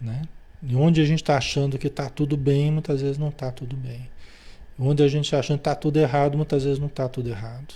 Né? 0.00 0.22
E 0.62 0.74
onde 0.74 1.00
a 1.02 1.04
gente 1.04 1.22
está 1.22 1.36
achando 1.36 1.78
que 1.78 1.88
está 1.88 2.08
tudo 2.08 2.36
bem, 2.36 2.70
muitas 2.70 3.02
vezes 3.02 3.18
não 3.18 3.28
está 3.28 3.50
tudo 3.52 3.76
bem. 3.76 4.08
Onde 4.78 5.02
a 5.02 5.08
gente 5.08 5.36
acha 5.36 5.54
que 5.54 5.60
está 5.60 5.74
tudo 5.74 5.98
errado, 5.98 6.36
muitas 6.36 6.64
vezes 6.64 6.78
não 6.78 6.86
está 6.86 7.08
tudo 7.08 7.28
errado. 7.28 7.74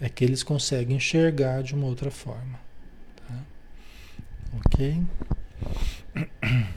É 0.00 0.08
que 0.08 0.24
eles 0.24 0.42
conseguem 0.42 0.96
enxergar 0.96 1.62
de 1.62 1.74
uma 1.74 1.86
outra 1.86 2.10
forma. 2.10 2.60
Tá? 3.16 3.34
Ok? 4.58 5.02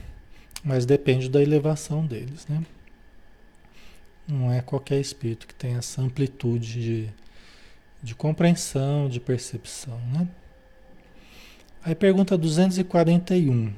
Mas 0.64 0.86
depende 0.86 1.30
da 1.30 1.42
elevação 1.42 2.06
deles, 2.06 2.48
né? 2.48 2.64
Não 4.26 4.52
é 4.52 4.62
qualquer 4.62 5.00
espírito 5.02 5.46
que 5.46 5.54
tem 5.54 5.76
essa 5.76 6.02
amplitude 6.02 6.82
de, 6.82 7.10
de 8.04 8.14
compreensão, 8.14 9.08
de 9.08 9.20
percepção, 9.22 9.98
né? 10.12 10.28
Aí 11.82 11.96
pergunta 11.96 12.38
241. 12.38 13.74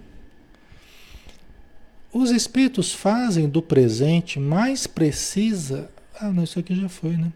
Os 2.12 2.32
espíritos 2.32 2.92
fazem 2.92 3.48
do 3.48 3.62
presente 3.62 4.40
mais 4.40 4.88
precisa. 4.88 5.92
Ah, 6.20 6.32
não, 6.32 6.44
isso 6.44 6.58
aqui 6.58 6.76
já 6.76 6.90
foi, 6.90 7.18
né? 7.18 7.32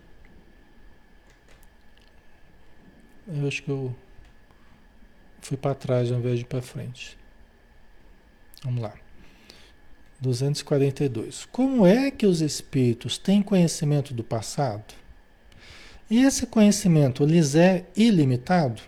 Eu 3.28 3.48
acho 3.48 3.62
que 3.62 3.70
eu 3.70 3.96
fui 5.42 5.58
para 5.58 5.76
trás 5.76 6.12
ao 6.12 6.18
invés 6.18 6.40
de 6.40 6.46
para 6.46 6.62
frente. 6.62 7.18
Vamos 8.64 8.82
lá. 8.82 8.94
242. 10.20 11.46
Como 11.52 11.86
é 11.86 12.10
que 12.10 12.26
os 12.26 12.42
espíritos 12.42 13.18
têm 13.18 13.42
conhecimento 13.42 14.14
do 14.14 14.24
passado? 14.24 14.94
E 16.10 16.24
esse 16.24 16.48
conhecimento 16.48 17.24
lhes 17.24 17.56
é 17.56 17.86
ilimitado? 17.96 18.82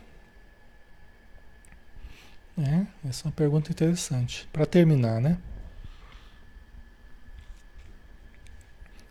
É, 2.57 2.86
essa 3.07 3.24
é 3.24 3.28
uma 3.28 3.32
pergunta 3.32 3.72
interessante. 3.72 4.47
Para 4.51 4.65
terminar, 4.65 5.22
né? 5.22 5.38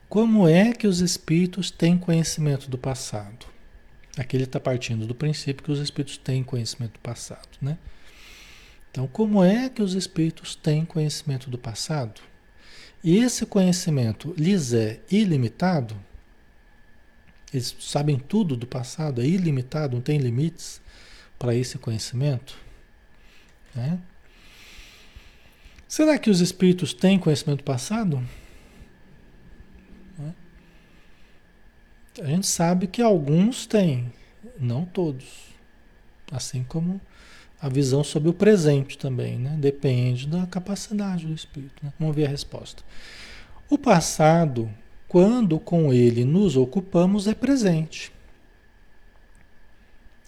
Como 0.08 0.48
é 0.48 0.72
que 0.72 0.88
os 0.88 1.00
espíritos 1.00 1.70
têm 1.70 1.96
conhecimento 1.96 2.68
do 2.68 2.76
passado? 2.76 3.46
Aqui 4.18 4.36
ele 4.36 4.44
está 4.44 4.58
partindo 4.58 5.06
do 5.06 5.14
princípio 5.14 5.62
que 5.62 5.70
os 5.70 5.78
espíritos 5.78 6.18
têm 6.18 6.42
conhecimento 6.42 6.94
do 6.94 7.00
passado, 7.00 7.48
né? 7.62 7.78
Então, 8.90 9.06
como 9.06 9.44
é 9.44 9.68
que 9.68 9.80
os 9.80 9.94
espíritos 9.94 10.56
têm 10.56 10.84
conhecimento 10.84 11.48
do 11.48 11.56
passado? 11.56 12.20
E 13.04 13.18
esse 13.18 13.46
conhecimento 13.46 14.34
lhes 14.36 14.72
é 14.72 15.00
ilimitado? 15.08 15.96
Eles 17.52 17.74
sabem 17.80 18.18
tudo 18.18 18.56
do 18.56 18.66
passado, 18.66 19.20
é 19.20 19.26
ilimitado, 19.26 19.96
não 19.96 20.02
tem 20.02 20.18
limites 20.18 20.80
para 21.38 21.54
esse 21.54 21.78
conhecimento? 21.78 22.56
Né? 23.74 23.98
Será 25.88 26.18
que 26.18 26.30
os 26.30 26.40
espíritos 26.40 26.92
têm 26.94 27.18
conhecimento 27.18 27.58
do 27.58 27.64
passado? 27.64 28.22
A 32.22 32.26
gente 32.26 32.46
sabe 32.46 32.86
que 32.86 33.00
alguns 33.00 33.66
têm, 33.66 34.12
não 34.58 34.84
todos. 34.84 35.48
Assim 36.30 36.62
como 36.62 37.00
a 37.60 37.68
visão 37.68 38.04
sobre 38.04 38.28
o 38.28 38.34
presente 38.34 38.98
também, 38.98 39.38
né? 39.38 39.56
Depende 39.58 40.26
da 40.26 40.46
capacidade 40.46 41.26
do 41.26 41.32
espírito. 41.32 41.84
Né? 41.84 41.92
Vamos 41.98 42.14
ver 42.14 42.26
a 42.26 42.28
resposta. 42.28 42.82
O 43.68 43.78
passado, 43.78 44.70
quando 45.10 45.58
com 45.58 45.92
ele 45.92 46.24
nos 46.24 46.56
ocupamos, 46.56 47.26
é 47.26 47.34
presente. 47.34 48.12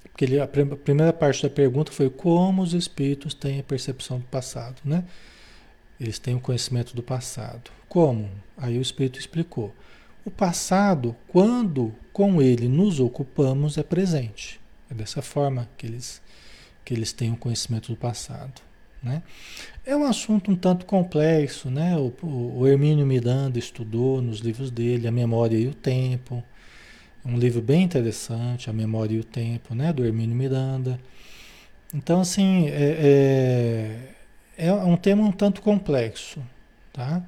Porque 0.03 0.25
ele, 0.25 0.41
a 0.41 0.49
primeira 0.49 1.13
parte 1.13 1.45
da 1.45 1.49
pergunta 1.49 1.93
foi 1.93 2.11
como 2.11 2.63
os 2.63 2.75
espíritos 2.75 3.33
têm 3.33 3.61
a 3.61 3.63
percepção 3.63 4.19
do 4.19 4.25
passado, 4.25 4.83
né? 4.85 5.05
Eles 6.01 6.19
têm 6.19 6.35
o 6.35 6.41
conhecimento 6.41 6.97
do 6.97 7.03
passado. 7.03 7.71
Como? 7.89 8.29
Aí 8.57 8.77
o 8.77 8.83
espírito 8.83 9.21
explicou. 9.21 9.73
O 10.25 10.33
passado, 10.33 11.15
quando 11.29 11.95
com 12.13 12.43
ele 12.43 12.67
nos 12.67 12.99
ocupamos, 12.99 13.79
é 13.79 13.85
presente. 13.85 14.61
É 14.91 14.95
dessa 14.95 15.23
forma 15.23 15.69
que 15.79 15.87
eles, 15.87 16.21
que 16.85 16.93
eles 16.93 17.13
têm 17.13 17.31
o 17.31 17.37
conhecimento 17.37 17.93
do 17.93 17.97
passado. 17.97 18.61
Né? 19.03 19.23
É 19.85 19.97
um 19.97 20.05
assunto 20.05 20.51
um 20.51 20.55
tanto 20.55 20.87
complexo, 20.87 21.69
né? 21.69 21.97
O, 21.97 22.13
o, 22.23 22.69
Hermínio 22.69 23.05
Miranda 23.05 23.59
estudou 23.59 24.23
nos 24.23 24.39
livros 24.39 24.71
dele 24.71 25.09
A 25.09 25.13
Memória 25.13 25.57
e 25.57 25.67
o 25.67 25.75
Tempo, 25.75 26.43
um 27.25 27.37
livro 27.37 27.61
bem 27.61 27.83
interessante, 27.83 28.71
A 28.71 28.73
Memória 28.73 29.17
e 29.17 29.19
o 29.19 29.25
Tempo, 29.25 29.75
né? 29.75 29.93
Do 29.93 30.05
Hermínio 30.05 30.37
Miranda. 30.37 31.01
Então, 31.93 32.21
assim, 32.21 32.69
é, 32.69 34.09
é, 34.57 34.69
é 34.69 34.73
um 34.73 34.97
tema 34.97 35.25
um 35.25 35.33
tanto 35.33 35.61
complexo, 35.61 36.41
tá? 36.93 37.23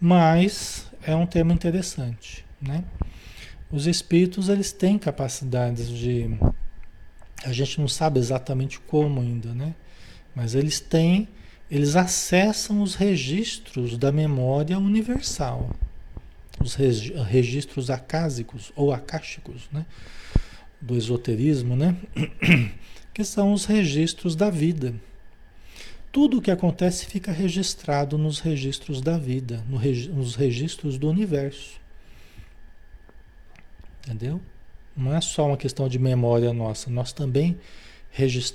Mas 0.00 0.90
é 1.02 1.14
um 1.14 1.26
tema 1.26 1.52
interessante, 1.52 2.44
né? 2.60 2.84
Os 3.70 3.86
espíritos, 3.86 4.48
eles 4.48 4.72
têm 4.72 4.98
capacidades 4.98 5.88
de... 5.88 6.38
A 7.44 7.52
gente 7.52 7.80
não 7.80 7.86
sabe 7.86 8.18
exatamente 8.18 8.80
como 8.80 9.20
ainda, 9.20 9.54
né? 9.54 9.74
Mas 10.38 10.54
eles 10.54 10.78
têm... 10.78 11.26
Eles 11.68 11.96
acessam 11.96 12.80
os 12.80 12.94
registros 12.94 13.98
da 13.98 14.12
memória 14.12 14.78
universal. 14.78 15.68
Os 16.60 16.76
registros 16.76 17.90
acásicos 17.90 18.72
ou 18.76 18.92
acásticos, 18.92 19.68
né? 19.72 19.84
Do 20.80 20.96
esoterismo, 20.96 21.74
né? 21.74 21.96
Que 23.12 23.24
são 23.24 23.52
os 23.52 23.64
registros 23.64 24.36
da 24.36 24.48
vida. 24.48 24.94
Tudo 26.12 26.38
o 26.38 26.40
que 26.40 26.52
acontece 26.52 27.04
fica 27.06 27.32
registrado 27.32 28.16
nos 28.16 28.38
registros 28.38 29.00
da 29.02 29.18
vida, 29.18 29.64
nos 29.68 30.36
registros 30.36 30.96
do 30.96 31.08
universo. 31.08 31.80
Entendeu? 34.04 34.40
Não 34.96 35.12
é 35.12 35.20
só 35.20 35.48
uma 35.48 35.56
questão 35.56 35.88
de 35.88 35.98
memória 35.98 36.52
nossa, 36.52 36.88
nós 36.88 37.12
também 37.12 37.58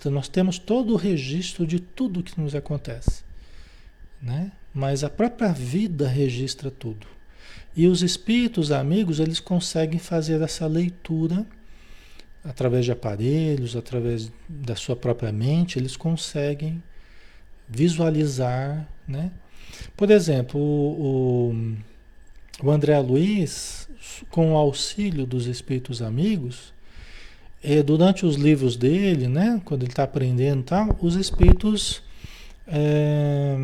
nós 0.09 0.27
temos 0.27 0.57
todo 0.59 0.93
o 0.93 0.97
registro 0.97 1.65
de 1.65 1.79
tudo 1.79 2.23
que 2.23 2.39
nos 2.39 2.53
acontece. 2.53 3.23
Né? 4.21 4.51
Mas 4.73 5.03
a 5.03 5.09
própria 5.09 5.51
vida 5.51 6.07
registra 6.07 6.69
tudo. 6.71 7.07
E 7.75 7.87
os 7.87 8.01
espíritos 8.01 8.71
amigos, 8.71 9.19
eles 9.19 9.39
conseguem 9.39 9.99
fazer 9.99 10.41
essa 10.41 10.67
leitura 10.67 11.45
através 12.43 12.85
de 12.85 12.91
aparelhos, 12.91 13.75
através 13.75 14.31
da 14.49 14.75
sua 14.75 14.95
própria 14.95 15.31
mente, 15.31 15.79
eles 15.79 15.95
conseguem 15.95 16.83
visualizar, 17.67 18.87
né? 19.07 19.31
Por 19.95 20.11
exemplo, 20.11 20.59
o, 20.59 21.51
o, 21.51 22.67
o 22.67 22.71
André 22.71 22.99
Luiz, 22.99 23.87
com 24.29 24.53
o 24.53 24.57
auxílio 24.57 25.25
dos 25.25 25.47
espíritos 25.47 26.01
amigos, 26.01 26.72
é, 27.63 27.81
durante 27.81 28.25
os 28.25 28.35
livros 28.35 28.75
dele, 28.75 29.27
né, 29.27 29.61
quando 29.63 29.83
ele 29.83 29.91
está 29.91 30.03
aprendendo 30.03 30.63
tal, 30.63 30.97
os 31.01 31.15
espíritos, 31.15 32.03
é, 32.67 33.55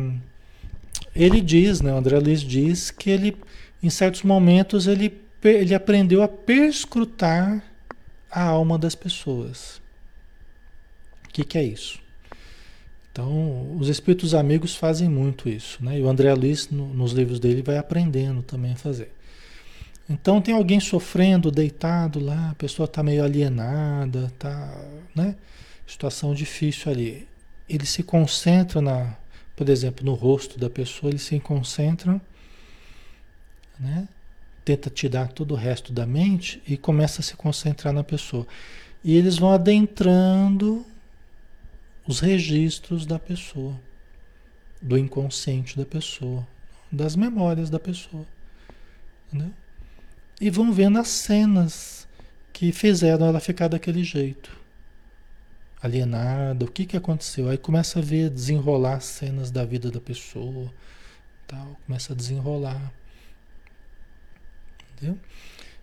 ele 1.14 1.40
diz, 1.40 1.80
né, 1.80 1.92
o 1.92 1.96
André 1.96 2.18
Luiz 2.18 2.40
diz 2.40 2.90
que 2.90 3.10
ele, 3.10 3.36
em 3.82 3.90
certos 3.90 4.22
momentos, 4.22 4.86
ele, 4.86 5.20
ele 5.44 5.74
aprendeu 5.74 6.22
a 6.22 6.28
perscrutar 6.28 7.62
a 8.30 8.42
alma 8.42 8.78
das 8.78 8.94
pessoas. 8.94 9.80
O 11.26 11.32
que, 11.32 11.44
que 11.44 11.58
é 11.58 11.64
isso? 11.64 11.98
Então, 13.12 13.76
os 13.76 13.88
espíritos 13.88 14.34
amigos 14.34 14.74
fazem 14.74 15.08
muito 15.08 15.48
isso, 15.48 15.84
né? 15.84 15.98
E 15.98 16.02
o 16.02 16.08
André 16.08 16.32
Luiz, 16.32 16.70
no, 16.70 16.94
nos 16.94 17.12
livros 17.12 17.40
dele, 17.40 17.60
vai 17.60 17.76
aprendendo 17.76 18.40
também 18.42 18.72
a 18.72 18.76
fazer. 18.76 19.12
Então, 20.10 20.42
tem 20.42 20.52
alguém 20.52 20.80
sofrendo, 20.80 21.52
deitado 21.52 22.18
lá, 22.18 22.50
a 22.50 22.54
pessoa 22.56 22.86
está 22.86 23.00
meio 23.00 23.22
alienada, 23.22 24.24
está, 24.26 24.76
né? 25.14 25.36
Situação 25.86 26.34
difícil 26.34 26.90
ali. 26.90 27.28
Ele 27.68 27.86
se 27.86 28.02
concentra 28.02 28.82
na, 28.82 29.16
por 29.54 29.68
exemplo, 29.68 30.04
no 30.04 30.14
rosto 30.14 30.58
da 30.58 30.68
pessoa, 30.68 31.12
ele 31.12 31.20
se 31.20 31.38
concentra, 31.38 32.20
né? 33.78 34.08
Tenta 34.64 34.90
tirar 34.90 35.28
todo 35.28 35.52
o 35.52 35.56
resto 35.56 35.92
da 35.92 36.04
mente 36.04 36.60
e 36.66 36.76
começa 36.76 37.20
a 37.20 37.24
se 37.24 37.36
concentrar 37.36 37.94
na 37.94 38.02
pessoa. 38.02 38.44
E 39.04 39.16
eles 39.16 39.38
vão 39.38 39.52
adentrando 39.52 40.84
os 42.04 42.18
registros 42.18 43.06
da 43.06 43.18
pessoa, 43.20 43.80
do 44.82 44.98
inconsciente 44.98 45.76
da 45.76 45.86
pessoa, 45.86 46.44
das 46.90 47.14
memórias 47.14 47.70
da 47.70 47.78
pessoa. 47.78 48.26
Entendeu? 49.28 49.59
E 50.40 50.48
vão 50.48 50.72
vendo 50.72 50.98
as 50.98 51.08
cenas 51.08 52.08
que 52.52 52.72
fizeram 52.72 53.26
ela 53.26 53.40
ficar 53.40 53.68
daquele 53.68 54.02
jeito. 54.02 54.58
Alienada, 55.82 56.64
o 56.64 56.70
que, 56.70 56.86
que 56.86 56.96
aconteceu? 56.96 57.48
Aí 57.48 57.58
começa 57.58 57.98
a 57.98 58.02
ver, 58.02 58.30
desenrolar 58.30 58.96
as 58.96 59.04
cenas 59.04 59.50
da 59.50 59.64
vida 59.64 59.90
da 59.90 60.00
pessoa, 60.00 60.72
tal, 61.46 61.76
começa 61.86 62.12
a 62.12 62.16
desenrolar. 62.16 62.92
Entendeu? 64.92 65.18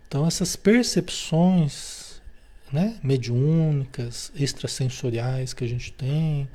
Então 0.08 0.26
essas 0.26 0.55
percepções 0.55 2.08
né, 2.72 2.97
mediúnicas, 3.01 4.32
extrasensoriais 4.36 5.53
que 5.53 5.64
a 5.64 5.68
gente 5.68 5.91
tem. 5.91 6.47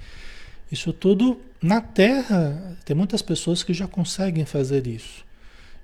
Isso 0.71 0.93
tudo 0.93 1.41
na 1.61 1.81
Terra, 1.81 2.77
tem 2.85 2.97
muitas 2.97 3.23
pessoas 3.23 3.63
que 3.63 3.75
já 3.75 3.87
conseguem 3.87 4.45
fazer 4.45 4.87
isso. 4.87 5.25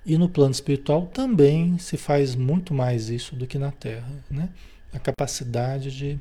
E 0.09 0.17
no 0.17 0.27
plano 0.27 0.49
espiritual 0.49 1.05
também 1.05 1.77
se 1.77 1.95
faz 1.95 2.33
muito 2.33 2.73
mais 2.73 3.09
isso 3.09 3.35
do 3.35 3.45
que 3.45 3.59
na 3.59 3.71
Terra, 3.71 4.09
né? 4.27 4.49
A 4.91 4.97
capacidade 4.97 5.95
de, 5.95 6.19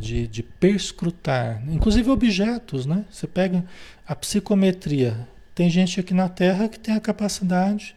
de, 0.00 0.26
de 0.26 0.42
perscrutar, 0.42 1.62
inclusive 1.68 2.08
objetos, 2.08 2.86
né? 2.86 3.04
Você 3.10 3.26
pega 3.26 3.62
a 4.08 4.16
psicometria. 4.16 5.28
Tem 5.54 5.68
gente 5.68 6.00
aqui 6.00 6.14
na 6.14 6.26
Terra 6.26 6.66
que 6.66 6.78
tem 6.78 6.94
a 6.94 7.00
capacidade 7.00 7.94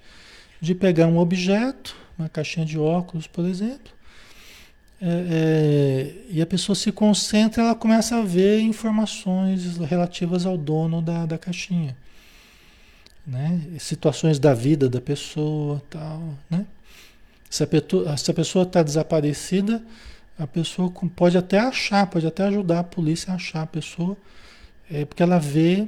de 0.59 0.76
pegar 0.76 1.07
um 1.07 1.18
objeto, 1.18 1.95
uma 2.20 2.28
caixinha 2.28 2.65
de 2.65 2.78
óculos, 2.78 3.26
por 3.26 3.45
exemplo, 3.45 3.93
é, 5.01 5.07
é, 5.07 6.13
e 6.30 6.41
a 6.41 6.45
pessoa 6.45 6.76
se 6.76 6.91
concentra, 6.91 7.63
ela 7.63 7.76
começa 7.76 8.18
a 8.18 8.22
ver 8.22 8.59
informações 8.59 9.78
relativas 9.78 10.45
ao 10.45 10.57
dono 10.57 11.01
da, 11.01 11.26
da 11.26 11.38
caixinha. 11.38 11.95
Né? 13.28 13.62
Situações 13.78 14.40
da 14.40 14.54
vida 14.54 14.88
da 14.88 15.02
pessoa, 15.02 15.82
tal, 15.90 16.34
né? 16.50 16.66
Se 17.50 17.64
a, 17.64 17.68
pessoa 18.34 18.64
está 18.64 18.84
desaparecida, 18.84 19.82
a 20.38 20.46
pessoa 20.46 20.92
pode 21.16 21.38
até 21.38 21.60
achar, 21.60 22.06
pode 22.08 22.28
até 22.28 22.44
ajudar 22.44 22.80
a 22.80 22.84
polícia 22.84 23.32
a 23.32 23.36
achar 23.36 23.64
a 23.64 23.68
pessoa, 23.68 24.18
é, 24.92 25.06
porque 25.06 25.24
ela 25.24 25.40
vê 25.40 25.88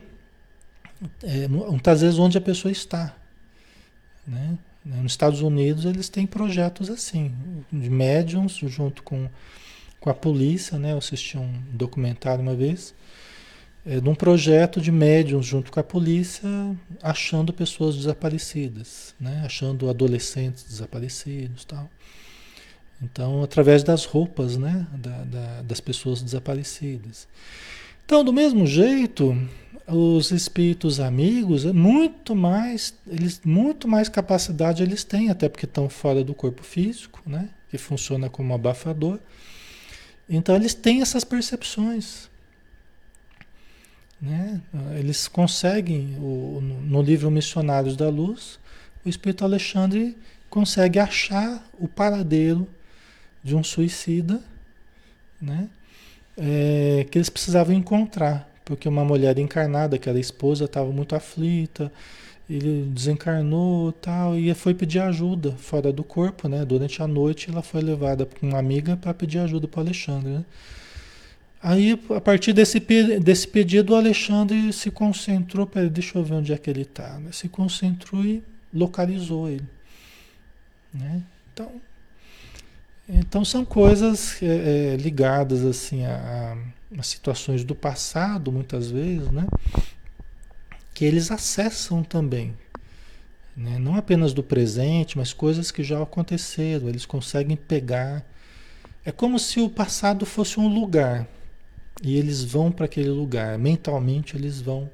é, 1.23 1.47
muitas 1.47 2.01
vezes 2.01 2.17
onde 2.17 2.37
a 2.37 2.41
pessoa 2.41 2.71
está. 2.71 3.15
Né? 4.25 4.57
Nos 4.85 5.11
Estados 5.11 5.41
Unidos 5.41 5.85
eles 5.85 6.07
têm 6.09 6.25
projetos 6.25 6.89
assim, 6.89 7.33
de 7.71 7.89
médiums 7.89 8.53
junto 8.53 9.03
com, 9.03 9.29
com 9.99 10.09
a 10.09 10.13
polícia, 10.13 10.79
né? 10.79 10.93
Eu 10.93 10.97
assisti 10.97 11.37
um 11.37 11.61
documentário 11.71 12.41
uma 12.41 12.55
vez, 12.55 12.93
é, 13.89 13.99
de 13.99 14.07
um 14.07 14.13
projeto 14.13 14.79
de 14.79 14.91
médiums 14.91 15.47
junto 15.47 15.71
com 15.71 15.79
a 15.79 15.83
polícia, 15.83 16.47
achando 17.01 17.51
pessoas 17.51 17.95
desaparecidas, 17.95 19.15
né? 19.19 19.41
Achando 19.43 19.89
adolescentes 19.89 20.63
desaparecidos 20.63 21.65
tal. 21.65 21.89
Então, 23.01 23.41
através 23.41 23.81
das 23.81 24.05
roupas, 24.05 24.57
né? 24.57 24.85
Da, 24.93 25.23
da, 25.23 25.61
das 25.63 25.79
pessoas 25.79 26.21
desaparecidas. 26.21 27.27
Então, 28.05 28.23
do 28.23 28.31
mesmo 28.31 28.67
jeito, 28.67 29.35
os 29.87 30.29
espíritos 30.29 30.99
amigos, 30.99 31.65
é 31.65 31.73
muito 31.73 32.35
mais, 32.35 32.93
eles 33.07 33.41
muito 33.43 33.87
mais 33.87 34.07
capacidade 34.07 34.83
eles 34.83 35.03
têm, 35.03 35.31
até 35.31 35.49
porque 35.49 35.65
estão 35.65 35.89
fora 35.89 36.23
do 36.23 36.35
corpo 36.35 36.61
físico, 36.61 37.23
né? 37.25 37.49
Que 37.71 37.77
funciona 37.79 38.29
como 38.29 38.53
abafador. 38.53 39.17
Então 40.29 40.55
eles 40.55 40.75
têm 40.75 41.01
essas 41.01 41.23
percepções. 41.23 42.28
Né? 44.21 44.61
Eles 44.97 45.27
conseguem, 45.27 46.15
o, 46.19 46.59
no 46.61 47.01
livro 47.01 47.31
Missionários 47.31 47.95
da 47.95 48.09
Luz, 48.09 48.59
o 49.05 49.09
Espírito 49.09 49.43
Alexandre 49.43 50.17
consegue 50.49 50.99
achar 50.99 51.65
o 51.79 51.87
paradeiro 51.87 52.67
de 53.43 53.55
um 53.55 53.63
suicida, 53.63 54.41
né? 55.41 55.69
É, 56.37 57.05
que 57.09 57.17
eles 57.17 57.29
precisavam 57.29 57.73
encontrar 57.73 58.49
porque 58.69 58.87
uma 58.87 59.03
mulher 59.03 59.39
encarnada, 59.39 59.97
que 59.97 60.07
era 60.07 60.19
esposa, 60.19 60.65
estava 60.65 60.91
muito 60.91 61.15
aflita, 61.15 61.91
ele 62.47 62.83
desencarnou 62.93 63.91
tal, 63.91 64.37
e 64.37 64.53
foi 64.53 64.75
pedir 64.75 64.99
ajuda 64.99 65.53
fora 65.53 65.91
do 65.91 66.03
corpo, 66.03 66.47
né? 66.47 66.63
Durante 66.63 67.01
a 67.01 67.07
noite 67.07 67.49
ela 67.49 67.63
foi 67.63 67.81
levada 67.81 68.27
com 68.27 68.47
uma 68.47 68.59
amiga 68.59 68.95
para 68.95 69.11
pedir 69.11 69.39
ajuda 69.39 69.67
para 69.67 69.81
Alexandre, 69.81 70.29
né? 70.29 70.45
Aí, 71.61 71.99
a 72.15 72.21
partir 72.21 72.53
desse, 72.53 72.79
desse 72.79 73.47
pedido, 73.47 73.93
o 73.93 73.95
Alexandre 73.95 74.71
se 74.71 74.89
concentrou, 74.89 75.67
peraí, 75.67 75.89
deixa 75.89 76.17
eu 76.17 76.23
ver 76.23 76.35
onde 76.35 76.53
é 76.53 76.57
que 76.57 76.69
ele 76.69 76.83
está, 76.83 77.19
né? 77.19 77.31
se 77.33 77.49
concentrou 77.49 78.23
e 78.23 78.41
localizou 78.73 79.49
ele. 79.49 79.67
Né? 80.93 81.21
Então, 81.53 81.71
então 83.09 83.43
são 83.43 83.65
coisas 83.65 84.41
é, 84.41 84.93
é, 84.93 84.95
ligadas 84.95 85.65
assim 85.65 86.05
a, 86.05 86.57
a, 86.97 87.03
situações 87.03 87.63
do 87.63 87.75
passado, 87.75 88.51
muitas 88.51 88.89
vezes, 88.89 89.29
né? 89.29 89.45
Que 90.93 91.05
eles 91.05 91.31
acessam 91.31 92.03
também. 92.03 92.55
Né? 93.55 93.77
Não 93.79 93.95
apenas 93.95 94.31
do 94.31 94.41
presente, 94.41 95.17
mas 95.17 95.33
coisas 95.33 95.71
que 95.71 95.83
já 95.83 96.01
aconteceram. 96.01 96.87
Eles 96.87 97.05
conseguem 97.05 97.57
pegar. 97.57 98.23
É 99.03 99.11
como 99.11 99.39
se 99.39 99.59
o 99.59 99.69
passado 99.69 100.25
fosse 100.25 100.59
um 100.59 100.67
lugar. 100.67 101.27
E 102.01 102.17
eles 102.17 102.43
vão 102.43 102.71
para 102.71 102.85
aquele 102.85 103.09
lugar. 103.09 103.57
Mentalmente 103.57 104.35
eles 104.35 104.61
vão 104.61 104.89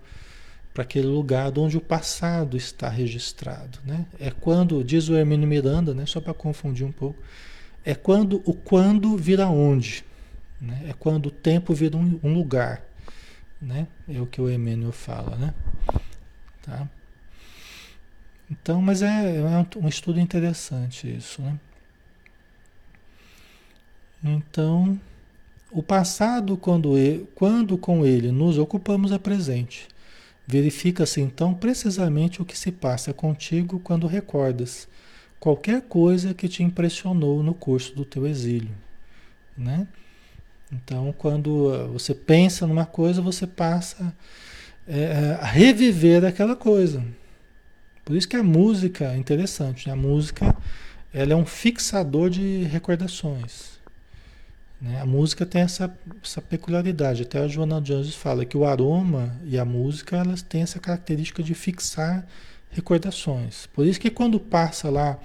para 0.74 0.84
aquele 0.84 1.08
lugar 1.08 1.58
onde 1.58 1.78
o 1.78 1.82
passado 1.82 2.58
está 2.58 2.90
registrado. 2.90 3.80
Né? 3.86 4.06
É 4.20 4.32
quando, 4.32 4.84
diz 4.84 5.08
o 5.08 5.16
Hermínio 5.16 5.48
Miranda, 5.48 5.94
né? 5.94 6.06
só 6.06 6.20
para 6.20 6.34
confundir 6.34 6.86
um 6.86 6.92
pouco 6.92 7.18
é 7.86 7.94
quando 7.94 8.42
o 8.46 8.54
quando 8.54 9.16
vira 9.16 9.48
onde. 9.48 10.04
Né? 10.60 10.88
É 10.90 10.94
quando 10.94 11.28
o 11.28 11.32
tempo 11.32 11.74
vira 11.74 11.96
um, 11.96 12.20
um 12.24 12.34
lugar. 12.34 12.82
Né? 13.62 13.88
É 14.10 14.20
o 14.20 14.26
que 14.26 14.42
o 14.42 14.50
Emmanuel 14.50 14.92
fala. 14.92 15.36
Né? 15.38 15.54
Tá? 16.64 16.90
Então, 18.50 18.82
mas 18.82 19.04
é, 19.04 19.38
é 19.38 19.78
um 19.78 19.88
estudo 19.88 20.20
interessante 20.20 21.16
isso. 21.16 21.42
Né? 21.44 21.60
Então, 24.24 25.00
o 25.76 25.84
passado, 25.84 26.56
quando, 26.56 26.98
ele, 26.98 27.28
quando 27.36 27.78
com 27.78 28.06
ele 28.06 28.32
nos 28.32 28.58
ocupamos, 28.58 29.12
é 29.12 29.20
presente. 29.20 29.90
Verifica-se 30.48 31.20
então 31.20 31.54
precisamente 31.54 32.42
o 32.42 32.46
que 32.46 32.58
se 32.58 32.72
passa 32.72 33.12
contigo 33.14 33.78
quando 33.80 34.08
recordas 34.08 34.88
qualquer 35.38 35.82
coisa 35.82 36.34
que 36.34 36.48
te 36.48 36.64
impressionou 36.64 37.44
no 37.44 37.54
curso 37.54 37.94
do 37.94 38.06
teu 38.06 38.26
exílio, 38.26 38.72
né? 39.58 39.86
Então, 40.72 41.14
quando 41.18 41.74
ah, 41.74 41.88
você 41.88 42.16
pensa 42.16 42.66
numa 42.66 42.86
coisa, 42.86 43.22
você 43.22 43.46
passa 43.46 44.16
é, 44.88 45.38
a 45.42 45.46
reviver 45.46 46.24
aquela 46.24 46.56
coisa. 46.56 47.06
Por 48.06 48.16
isso 48.16 48.30
que 48.30 48.38
a 48.38 48.44
música 48.44 49.12
é 49.12 49.18
interessante. 49.18 49.88
Né? 49.88 49.94
A 49.94 49.96
música 49.98 50.56
ela 51.14 51.34
é 51.34 51.36
um 51.36 51.46
fixador 51.46 52.30
de 52.30 52.64
recordações. 52.64 53.75
Né? 54.86 55.02
A 55.02 55.06
música 55.06 55.48
tem 55.48 55.64
essa, 55.64 55.92
essa 56.24 56.40
peculiaridade. 56.40 57.24
Até 57.24 57.40
a 57.40 57.48
Joana 57.48 57.82
Jones 57.82 58.14
fala 58.14 58.46
que 58.46 58.56
o 58.56 58.64
aroma 58.64 59.36
e 59.44 59.58
a 59.58 59.66
música 59.66 60.18
elas 60.18 60.44
têm 60.44 60.62
essa 60.62 60.80
característica 60.80 61.42
de 61.42 61.56
fixar 61.56 62.26
recordações. 62.70 63.66
Por 63.74 63.88
isso 63.88 64.00
que 64.00 64.12
quando 64.12 64.40
passa 64.40 64.90
lá 64.92 65.18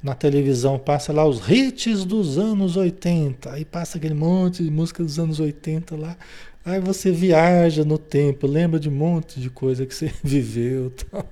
na 0.00 0.14
televisão, 0.14 0.78
passa 0.78 1.12
lá 1.12 1.26
os 1.26 1.48
hits 1.48 2.04
dos 2.04 2.38
anos 2.38 2.76
80, 2.76 3.50
aí 3.50 3.64
passa 3.64 3.98
aquele 3.98 4.14
monte 4.14 4.62
de 4.62 4.70
música 4.70 5.02
dos 5.02 5.18
anos 5.18 5.40
80 5.40 5.96
lá, 5.96 6.16
aí 6.62 6.78
você 6.78 7.10
viaja 7.10 7.86
no 7.86 7.96
tempo, 7.96 8.46
lembra 8.46 8.78
de 8.78 8.90
um 8.90 8.92
monte 8.92 9.40
de 9.40 9.48
coisa 9.48 9.86
que 9.86 9.94
você 9.94 10.12
viveu, 10.22 10.90
tal, 10.90 11.26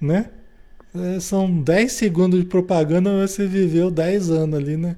né? 0.00 0.30
É, 0.94 1.18
são 1.18 1.60
10 1.60 1.92
segundos 1.92 2.38
de 2.38 2.46
propaganda, 2.46 3.12
mas 3.12 3.32
você 3.32 3.44
viveu 3.44 3.90
10 3.90 4.30
anos 4.30 4.56
ali, 4.56 4.76
né? 4.76 4.96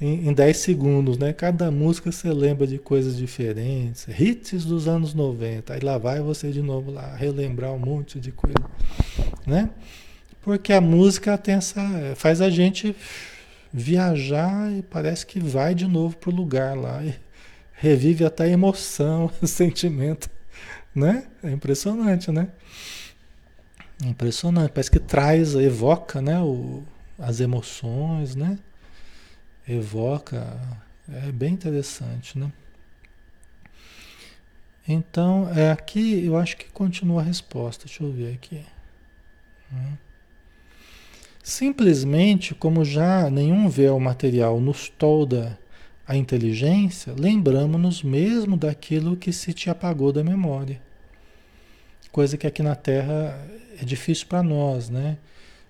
Em, 0.00 0.28
em 0.28 0.32
10 0.32 0.56
segundos, 0.56 1.18
né? 1.18 1.32
Cada 1.32 1.70
música 1.70 2.10
você 2.10 2.32
lembra 2.32 2.66
de 2.66 2.78
coisas 2.78 3.16
diferentes, 3.16 4.06
hits 4.18 4.64
dos 4.64 4.88
anos 4.88 5.12
90. 5.12 5.74
Aí 5.74 5.80
lá 5.80 5.98
vai 5.98 6.20
você 6.20 6.50
de 6.50 6.62
novo 6.62 6.90
lá 6.90 7.14
relembrar 7.14 7.72
um 7.72 7.78
monte 7.78 8.18
de 8.18 8.32
coisa, 8.32 8.56
né? 9.46 9.70
Porque 10.40 10.72
a 10.72 10.80
música 10.80 11.36
tem 11.36 11.56
essa, 11.56 11.82
faz 12.16 12.40
a 12.40 12.48
gente 12.48 12.96
viajar 13.72 14.72
e 14.72 14.82
parece 14.82 15.26
que 15.26 15.38
vai 15.38 15.74
de 15.74 15.86
novo 15.86 16.16
pro 16.16 16.30
lugar 16.30 16.76
lá 16.76 17.04
e 17.04 17.14
revive 17.74 18.24
até 18.24 18.44
a 18.44 18.48
emoção, 18.48 19.30
o 19.40 19.46
sentimento, 19.46 20.30
né? 20.94 21.24
É 21.42 21.50
impressionante, 21.50 22.30
né? 22.32 22.48
Impressionante, 24.02 24.72
parece 24.72 24.90
que 24.90 24.98
traz, 24.98 25.54
evoca, 25.54 26.22
né, 26.22 26.40
o, 26.40 26.82
as 27.18 27.38
emoções, 27.38 28.34
né? 28.34 28.58
Evoca, 29.74 30.58
é 31.08 31.32
bem 31.32 31.54
interessante, 31.54 32.38
né? 32.38 32.50
Então, 34.86 35.48
é 35.54 35.70
aqui 35.70 36.24
eu 36.24 36.36
acho 36.36 36.56
que 36.56 36.70
continua 36.70 37.20
a 37.20 37.24
resposta. 37.24 37.86
Deixa 37.86 38.02
eu 38.02 38.10
ver 38.10 38.34
aqui. 38.34 38.64
Hum. 39.72 39.92
Simplesmente, 41.42 42.54
como 42.54 42.84
já 42.84 43.30
nenhum 43.30 43.68
véu 43.68 43.98
material 43.98 44.60
nos 44.60 44.88
tolda 44.88 45.58
a 46.06 46.16
inteligência, 46.16 47.14
lembramos-nos 47.16 48.02
mesmo 48.02 48.56
daquilo 48.56 49.16
que 49.16 49.32
se 49.32 49.52
te 49.52 49.70
apagou 49.70 50.12
da 50.12 50.24
memória. 50.24 50.80
Coisa 52.10 52.36
que 52.36 52.46
aqui 52.46 52.62
na 52.62 52.74
Terra 52.74 53.46
é 53.80 53.84
difícil 53.84 54.26
para 54.26 54.42
nós, 54.42 54.88
né? 54.88 55.16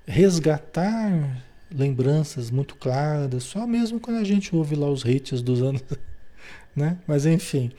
Resgatar 0.06 1.44
lembranças 1.72 2.50
muito 2.50 2.74
claras, 2.74 3.44
só 3.44 3.66
mesmo 3.66 4.00
quando 4.00 4.18
a 4.18 4.24
gente 4.24 4.54
ouve 4.54 4.74
lá 4.74 4.90
os 4.90 5.04
hits 5.04 5.40
dos 5.42 5.62
anos, 5.62 5.82
né? 6.74 6.98
Mas 7.06 7.26
enfim, 7.26 7.70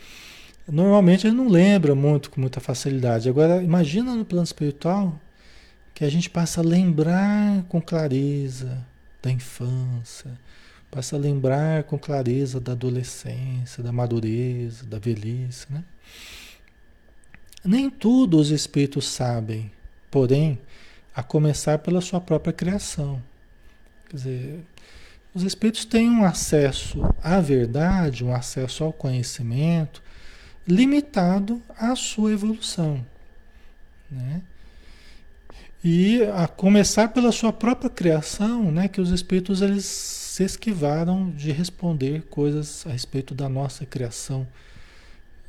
normalmente 0.67 1.27
gente 1.27 1.35
não 1.35 1.49
lembra 1.49 1.93
muito 1.93 2.29
com 2.29 2.39
muita 2.39 2.59
facilidade. 2.59 3.29
Agora, 3.29 3.61
imagina 3.61 4.15
no 4.15 4.25
plano 4.25 4.43
espiritual 4.43 5.19
que 5.93 6.05
a 6.05 6.09
gente 6.09 6.29
passa 6.29 6.61
a 6.61 6.63
lembrar 6.63 7.63
com 7.63 7.81
clareza 7.81 8.85
da 9.21 9.29
infância, 9.29 10.31
passa 10.89 11.15
a 11.15 11.19
lembrar 11.19 11.83
com 11.83 11.97
clareza 11.97 12.59
da 12.59 12.71
adolescência, 12.71 13.83
da 13.83 13.91
madureza, 13.91 14.85
da 14.85 14.97
velhice, 14.97 15.67
né? 15.69 15.83
Nem 17.63 17.89
tudo 17.89 18.39
os 18.39 18.49
espíritos 18.49 19.07
sabem, 19.07 19.71
porém, 20.09 20.57
a 21.13 21.21
começar 21.21 21.77
pela 21.77 22.01
sua 22.01 22.19
própria 22.19 22.51
criação. 22.51 23.21
Quer 24.12 24.18
dizer, 24.18 24.59
os 25.34 25.43
espíritos 25.43 25.86
têm 25.86 26.09
um 26.09 26.26
acesso 26.26 27.01
à 27.24 27.39
verdade, 27.39 28.26
um 28.26 28.36
acesso 28.36 28.84
ao 28.84 28.91
conhecimento 28.91 30.03
limitado 30.68 31.62
à 31.78 31.95
sua 31.95 32.34
evolução. 32.34 33.05
Né? 34.12 34.41
E 35.82 36.22
a 36.36 36.45
começar 36.45 37.07
pela 37.07 37.32
sua 37.32 37.53
própria 37.53 37.89
criação, 37.89 38.70
né, 38.70 38.89
que 38.89 38.99
os 38.99 39.12
espíritos 39.12 39.62
eles 39.62 39.86
se 39.86 40.43
esquivaram 40.43 41.32
de 41.32 41.53
responder 41.53 42.24
coisas 42.24 42.86
a 42.86 42.89
respeito 42.89 43.34
da 43.34 43.47
nossa 43.47 43.86
criação, 43.86 44.45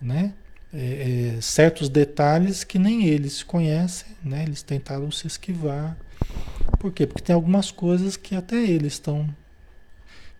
né? 0.00 0.32
é, 0.72 1.34
é, 1.36 1.40
certos 1.40 1.88
detalhes 1.88 2.64
que 2.64 2.78
nem 2.78 3.06
eles 3.06 3.42
conhecem, 3.42 4.08
né? 4.24 4.44
Eles 4.44 4.62
tentaram 4.62 5.10
se 5.10 5.26
esquivar. 5.26 5.96
Por 6.78 6.92
quê? 6.92 7.06
Porque 7.06 7.22
tem 7.22 7.34
algumas 7.34 7.70
coisas 7.70 8.16
que 8.16 8.34
até 8.34 8.56
eles 8.56 8.94
estão 8.94 9.28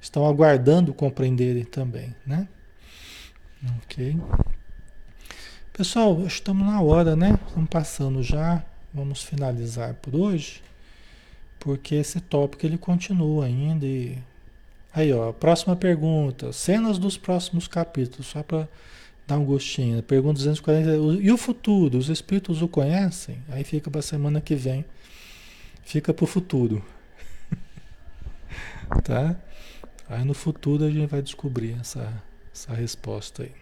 estão 0.00 0.26
aguardando 0.26 0.92
compreenderem 0.92 1.64
também, 1.64 2.14
né? 2.26 2.48
Ok. 3.84 4.16
Pessoal, 5.72 6.20
estamos 6.26 6.66
na 6.66 6.82
hora, 6.82 7.14
né? 7.14 7.38
Estamos 7.46 7.70
passando 7.70 8.22
já. 8.22 8.64
Vamos 8.92 9.22
finalizar 9.22 9.94
por 9.94 10.14
hoje, 10.14 10.62
porque 11.58 11.94
esse 11.94 12.20
tópico 12.20 12.66
ele 12.66 12.76
continua 12.76 13.46
ainda. 13.46 13.86
E... 13.86 14.18
Aí, 14.92 15.12
ó, 15.12 15.32
próxima 15.32 15.74
pergunta. 15.74 16.52
Cenas 16.52 16.98
dos 16.98 17.16
próximos 17.16 17.66
capítulos, 17.66 18.26
só 18.26 18.42
para 18.42 18.68
dar 19.26 19.38
um 19.38 19.44
gostinho. 19.44 20.02
Pergunta 20.02 20.34
240. 20.34 21.22
E 21.22 21.30
o 21.30 21.38
futuro? 21.38 21.96
Os 21.96 22.08
espíritos 22.08 22.60
o 22.60 22.68
conhecem? 22.68 23.38
Aí 23.48 23.64
fica 23.64 23.90
para 23.90 24.02
semana 24.02 24.40
que 24.40 24.54
vem. 24.54 24.84
Fica 25.82 26.14
para 26.14 26.24
o 26.24 26.26
futuro. 26.26 26.84
tá? 29.04 29.36
Aí 30.08 30.24
no 30.24 30.34
futuro 30.34 30.84
a 30.84 30.90
gente 30.90 31.06
vai 31.06 31.22
descobrir 31.22 31.76
essa, 31.80 32.22
essa 32.52 32.74
resposta 32.74 33.42
aí. 33.42 33.52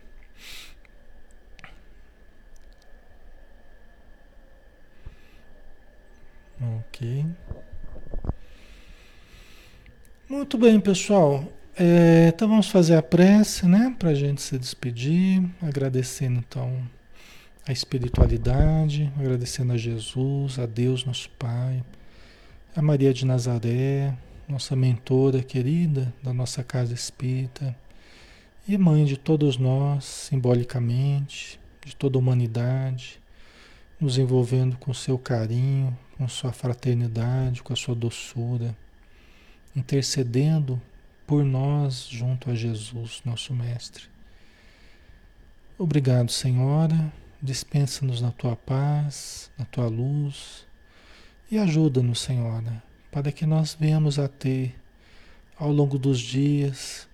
Ok. 6.60 7.24
Muito 10.28 10.58
bem, 10.58 10.78
pessoal. 10.78 11.44
É, 11.76 12.28
então 12.28 12.48
vamos 12.48 12.68
fazer 12.68 12.96
a 12.96 13.02
prece, 13.02 13.66
né? 13.66 13.94
Para 13.98 14.10
a 14.10 14.14
gente 14.14 14.42
se 14.42 14.58
despedir, 14.58 15.42
agradecendo 15.62 16.38
então 16.38 16.86
a 17.66 17.72
espiritualidade, 17.72 19.10
agradecendo 19.18 19.72
a 19.72 19.76
Jesus, 19.76 20.58
a 20.58 20.66
Deus, 20.66 21.04
nosso 21.04 21.30
Pai, 21.30 21.82
a 22.74 22.80
Maria 22.80 23.12
de 23.12 23.26
Nazaré, 23.26 24.16
nossa 24.48 24.76
mentora 24.76 25.42
querida 25.42 26.14
da 26.22 26.32
nossa 26.32 26.62
casa 26.62 26.94
espírita 26.94 27.76
e 28.66 28.78
mãe 28.78 29.04
de 29.04 29.16
todos 29.16 29.56
nós, 29.56 30.04
simbolicamente, 30.04 31.58
de 31.84 31.96
toda 31.96 32.16
a 32.16 32.20
humanidade, 32.20 33.20
nos 34.00 34.18
envolvendo 34.18 34.76
com 34.76 34.94
seu 34.94 35.18
carinho, 35.18 35.98
com 36.16 36.28
sua 36.28 36.52
fraternidade, 36.52 37.60
com 37.60 37.72
a 37.72 37.76
sua 37.76 37.94
doçura, 37.94 38.76
intercedendo 39.74 40.80
por 41.26 41.44
nós 41.44 42.06
junto 42.08 42.50
a 42.50 42.54
Jesus, 42.54 43.20
nosso 43.24 43.52
Mestre. 43.52 44.04
Obrigado, 45.76 46.30
Senhora. 46.30 47.12
Dispensa-nos 47.42 48.20
na 48.20 48.30
tua 48.30 48.54
paz, 48.54 49.50
na 49.58 49.64
tua 49.64 49.88
luz 49.88 50.69
e 51.50 51.58
ajuda-nos, 51.58 52.20
Senhora, 52.20 52.82
para 53.10 53.32
que 53.32 53.44
nós 53.44 53.76
venhamos 53.78 54.18
a 54.18 54.28
ter, 54.28 54.74
ao 55.58 55.72
longo 55.72 55.98
dos 55.98 56.20
dias, 56.20 57.08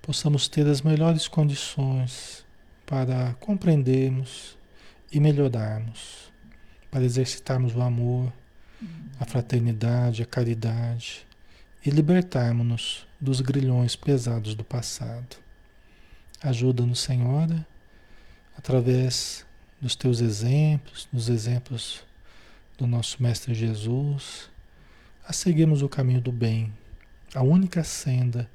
possamos 0.00 0.46
ter 0.46 0.66
as 0.66 0.82
melhores 0.82 1.26
condições 1.26 2.46
para 2.86 3.34
compreendermos 3.40 4.56
e 5.10 5.18
melhorarmos, 5.18 6.32
para 6.90 7.04
exercitarmos 7.04 7.74
o 7.74 7.82
amor, 7.82 8.32
a 9.18 9.24
fraternidade, 9.24 10.22
a 10.22 10.26
caridade 10.26 11.26
e 11.84 11.90
libertarmos-nos 11.90 13.06
dos 13.20 13.40
grilhões 13.40 13.96
pesados 13.96 14.54
do 14.54 14.62
passado. 14.62 15.36
Ajuda-nos, 16.40 17.00
Senhora, 17.00 17.66
através 18.56 19.44
dos 19.80 19.96
teus 19.96 20.20
exemplos, 20.20 21.08
dos 21.12 21.28
exemplos 21.28 22.07
do 22.78 22.86
nosso 22.86 23.20
Mestre 23.20 23.52
Jesus 23.54 24.48
a 25.26 25.32
seguirmos 25.32 25.82
o 25.82 25.88
caminho 25.88 26.22
do 26.22 26.32
bem, 26.32 26.72
a 27.34 27.42
única 27.42 27.84
senda, 27.84 28.48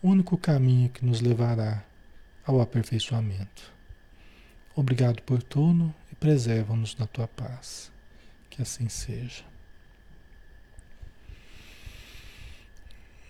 o 0.00 0.08
único 0.10 0.38
caminho 0.38 0.90
que 0.90 1.04
nos 1.04 1.20
levará 1.20 1.82
ao 2.46 2.60
aperfeiçoamento. 2.60 3.72
Obrigado 4.76 5.22
por 5.22 5.42
tudo 5.42 5.92
e 6.12 6.14
preserva-nos 6.14 6.96
na 6.96 7.06
tua 7.06 7.26
paz. 7.26 7.90
Que 8.50 8.62
assim 8.62 8.88
seja. 8.88 9.42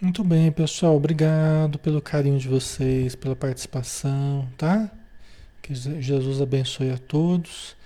Muito 0.00 0.22
bem, 0.22 0.52
pessoal. 0.52 0.96
Obrigado 0.96 1.78
pelo 1.78 2.02
carinho 2.02 2.38
de 2.38 2.48
vocês, 2.48 3.14
pela 3.14 3.36
participação, 3.36 4.46
tá? 4.58 4.90
Que 5.62 5.74
Jesus 5.74 6.42
abençoe 6.42 6.90
a 6.90 6.98
todos. 6.98 7.76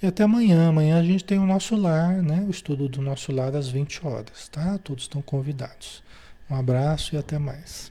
E 0.00 0.06
até 0.06 0.22
amanhã. 0.22 0.68
Amanhã 0.68 0.98
a 1.00 1.02
gente 1.02 1.24
tem 1.24 1.38
o 1.38 1.46
nosso 1.46 1.74
lar, 1.76 2.22
né? 2.22 2.44
O 2.46 2.50
estudo 2.50 2.88
do 2.88 3.02
nosso 3.02 3.32
lar 3.32 3.54
às 3.56 3.68
20 3.68 4.06
horas, 4.06 4.48
tá? 4.48 4.78
Todos 4.78 5.04
estão 5.04 5.20
convidados. 5.20 6.02
Um 6.48 6.54
abraço 6.54 7.14
e 7.14 7.18
até 7.18 7.38
mais. 7.38 7.90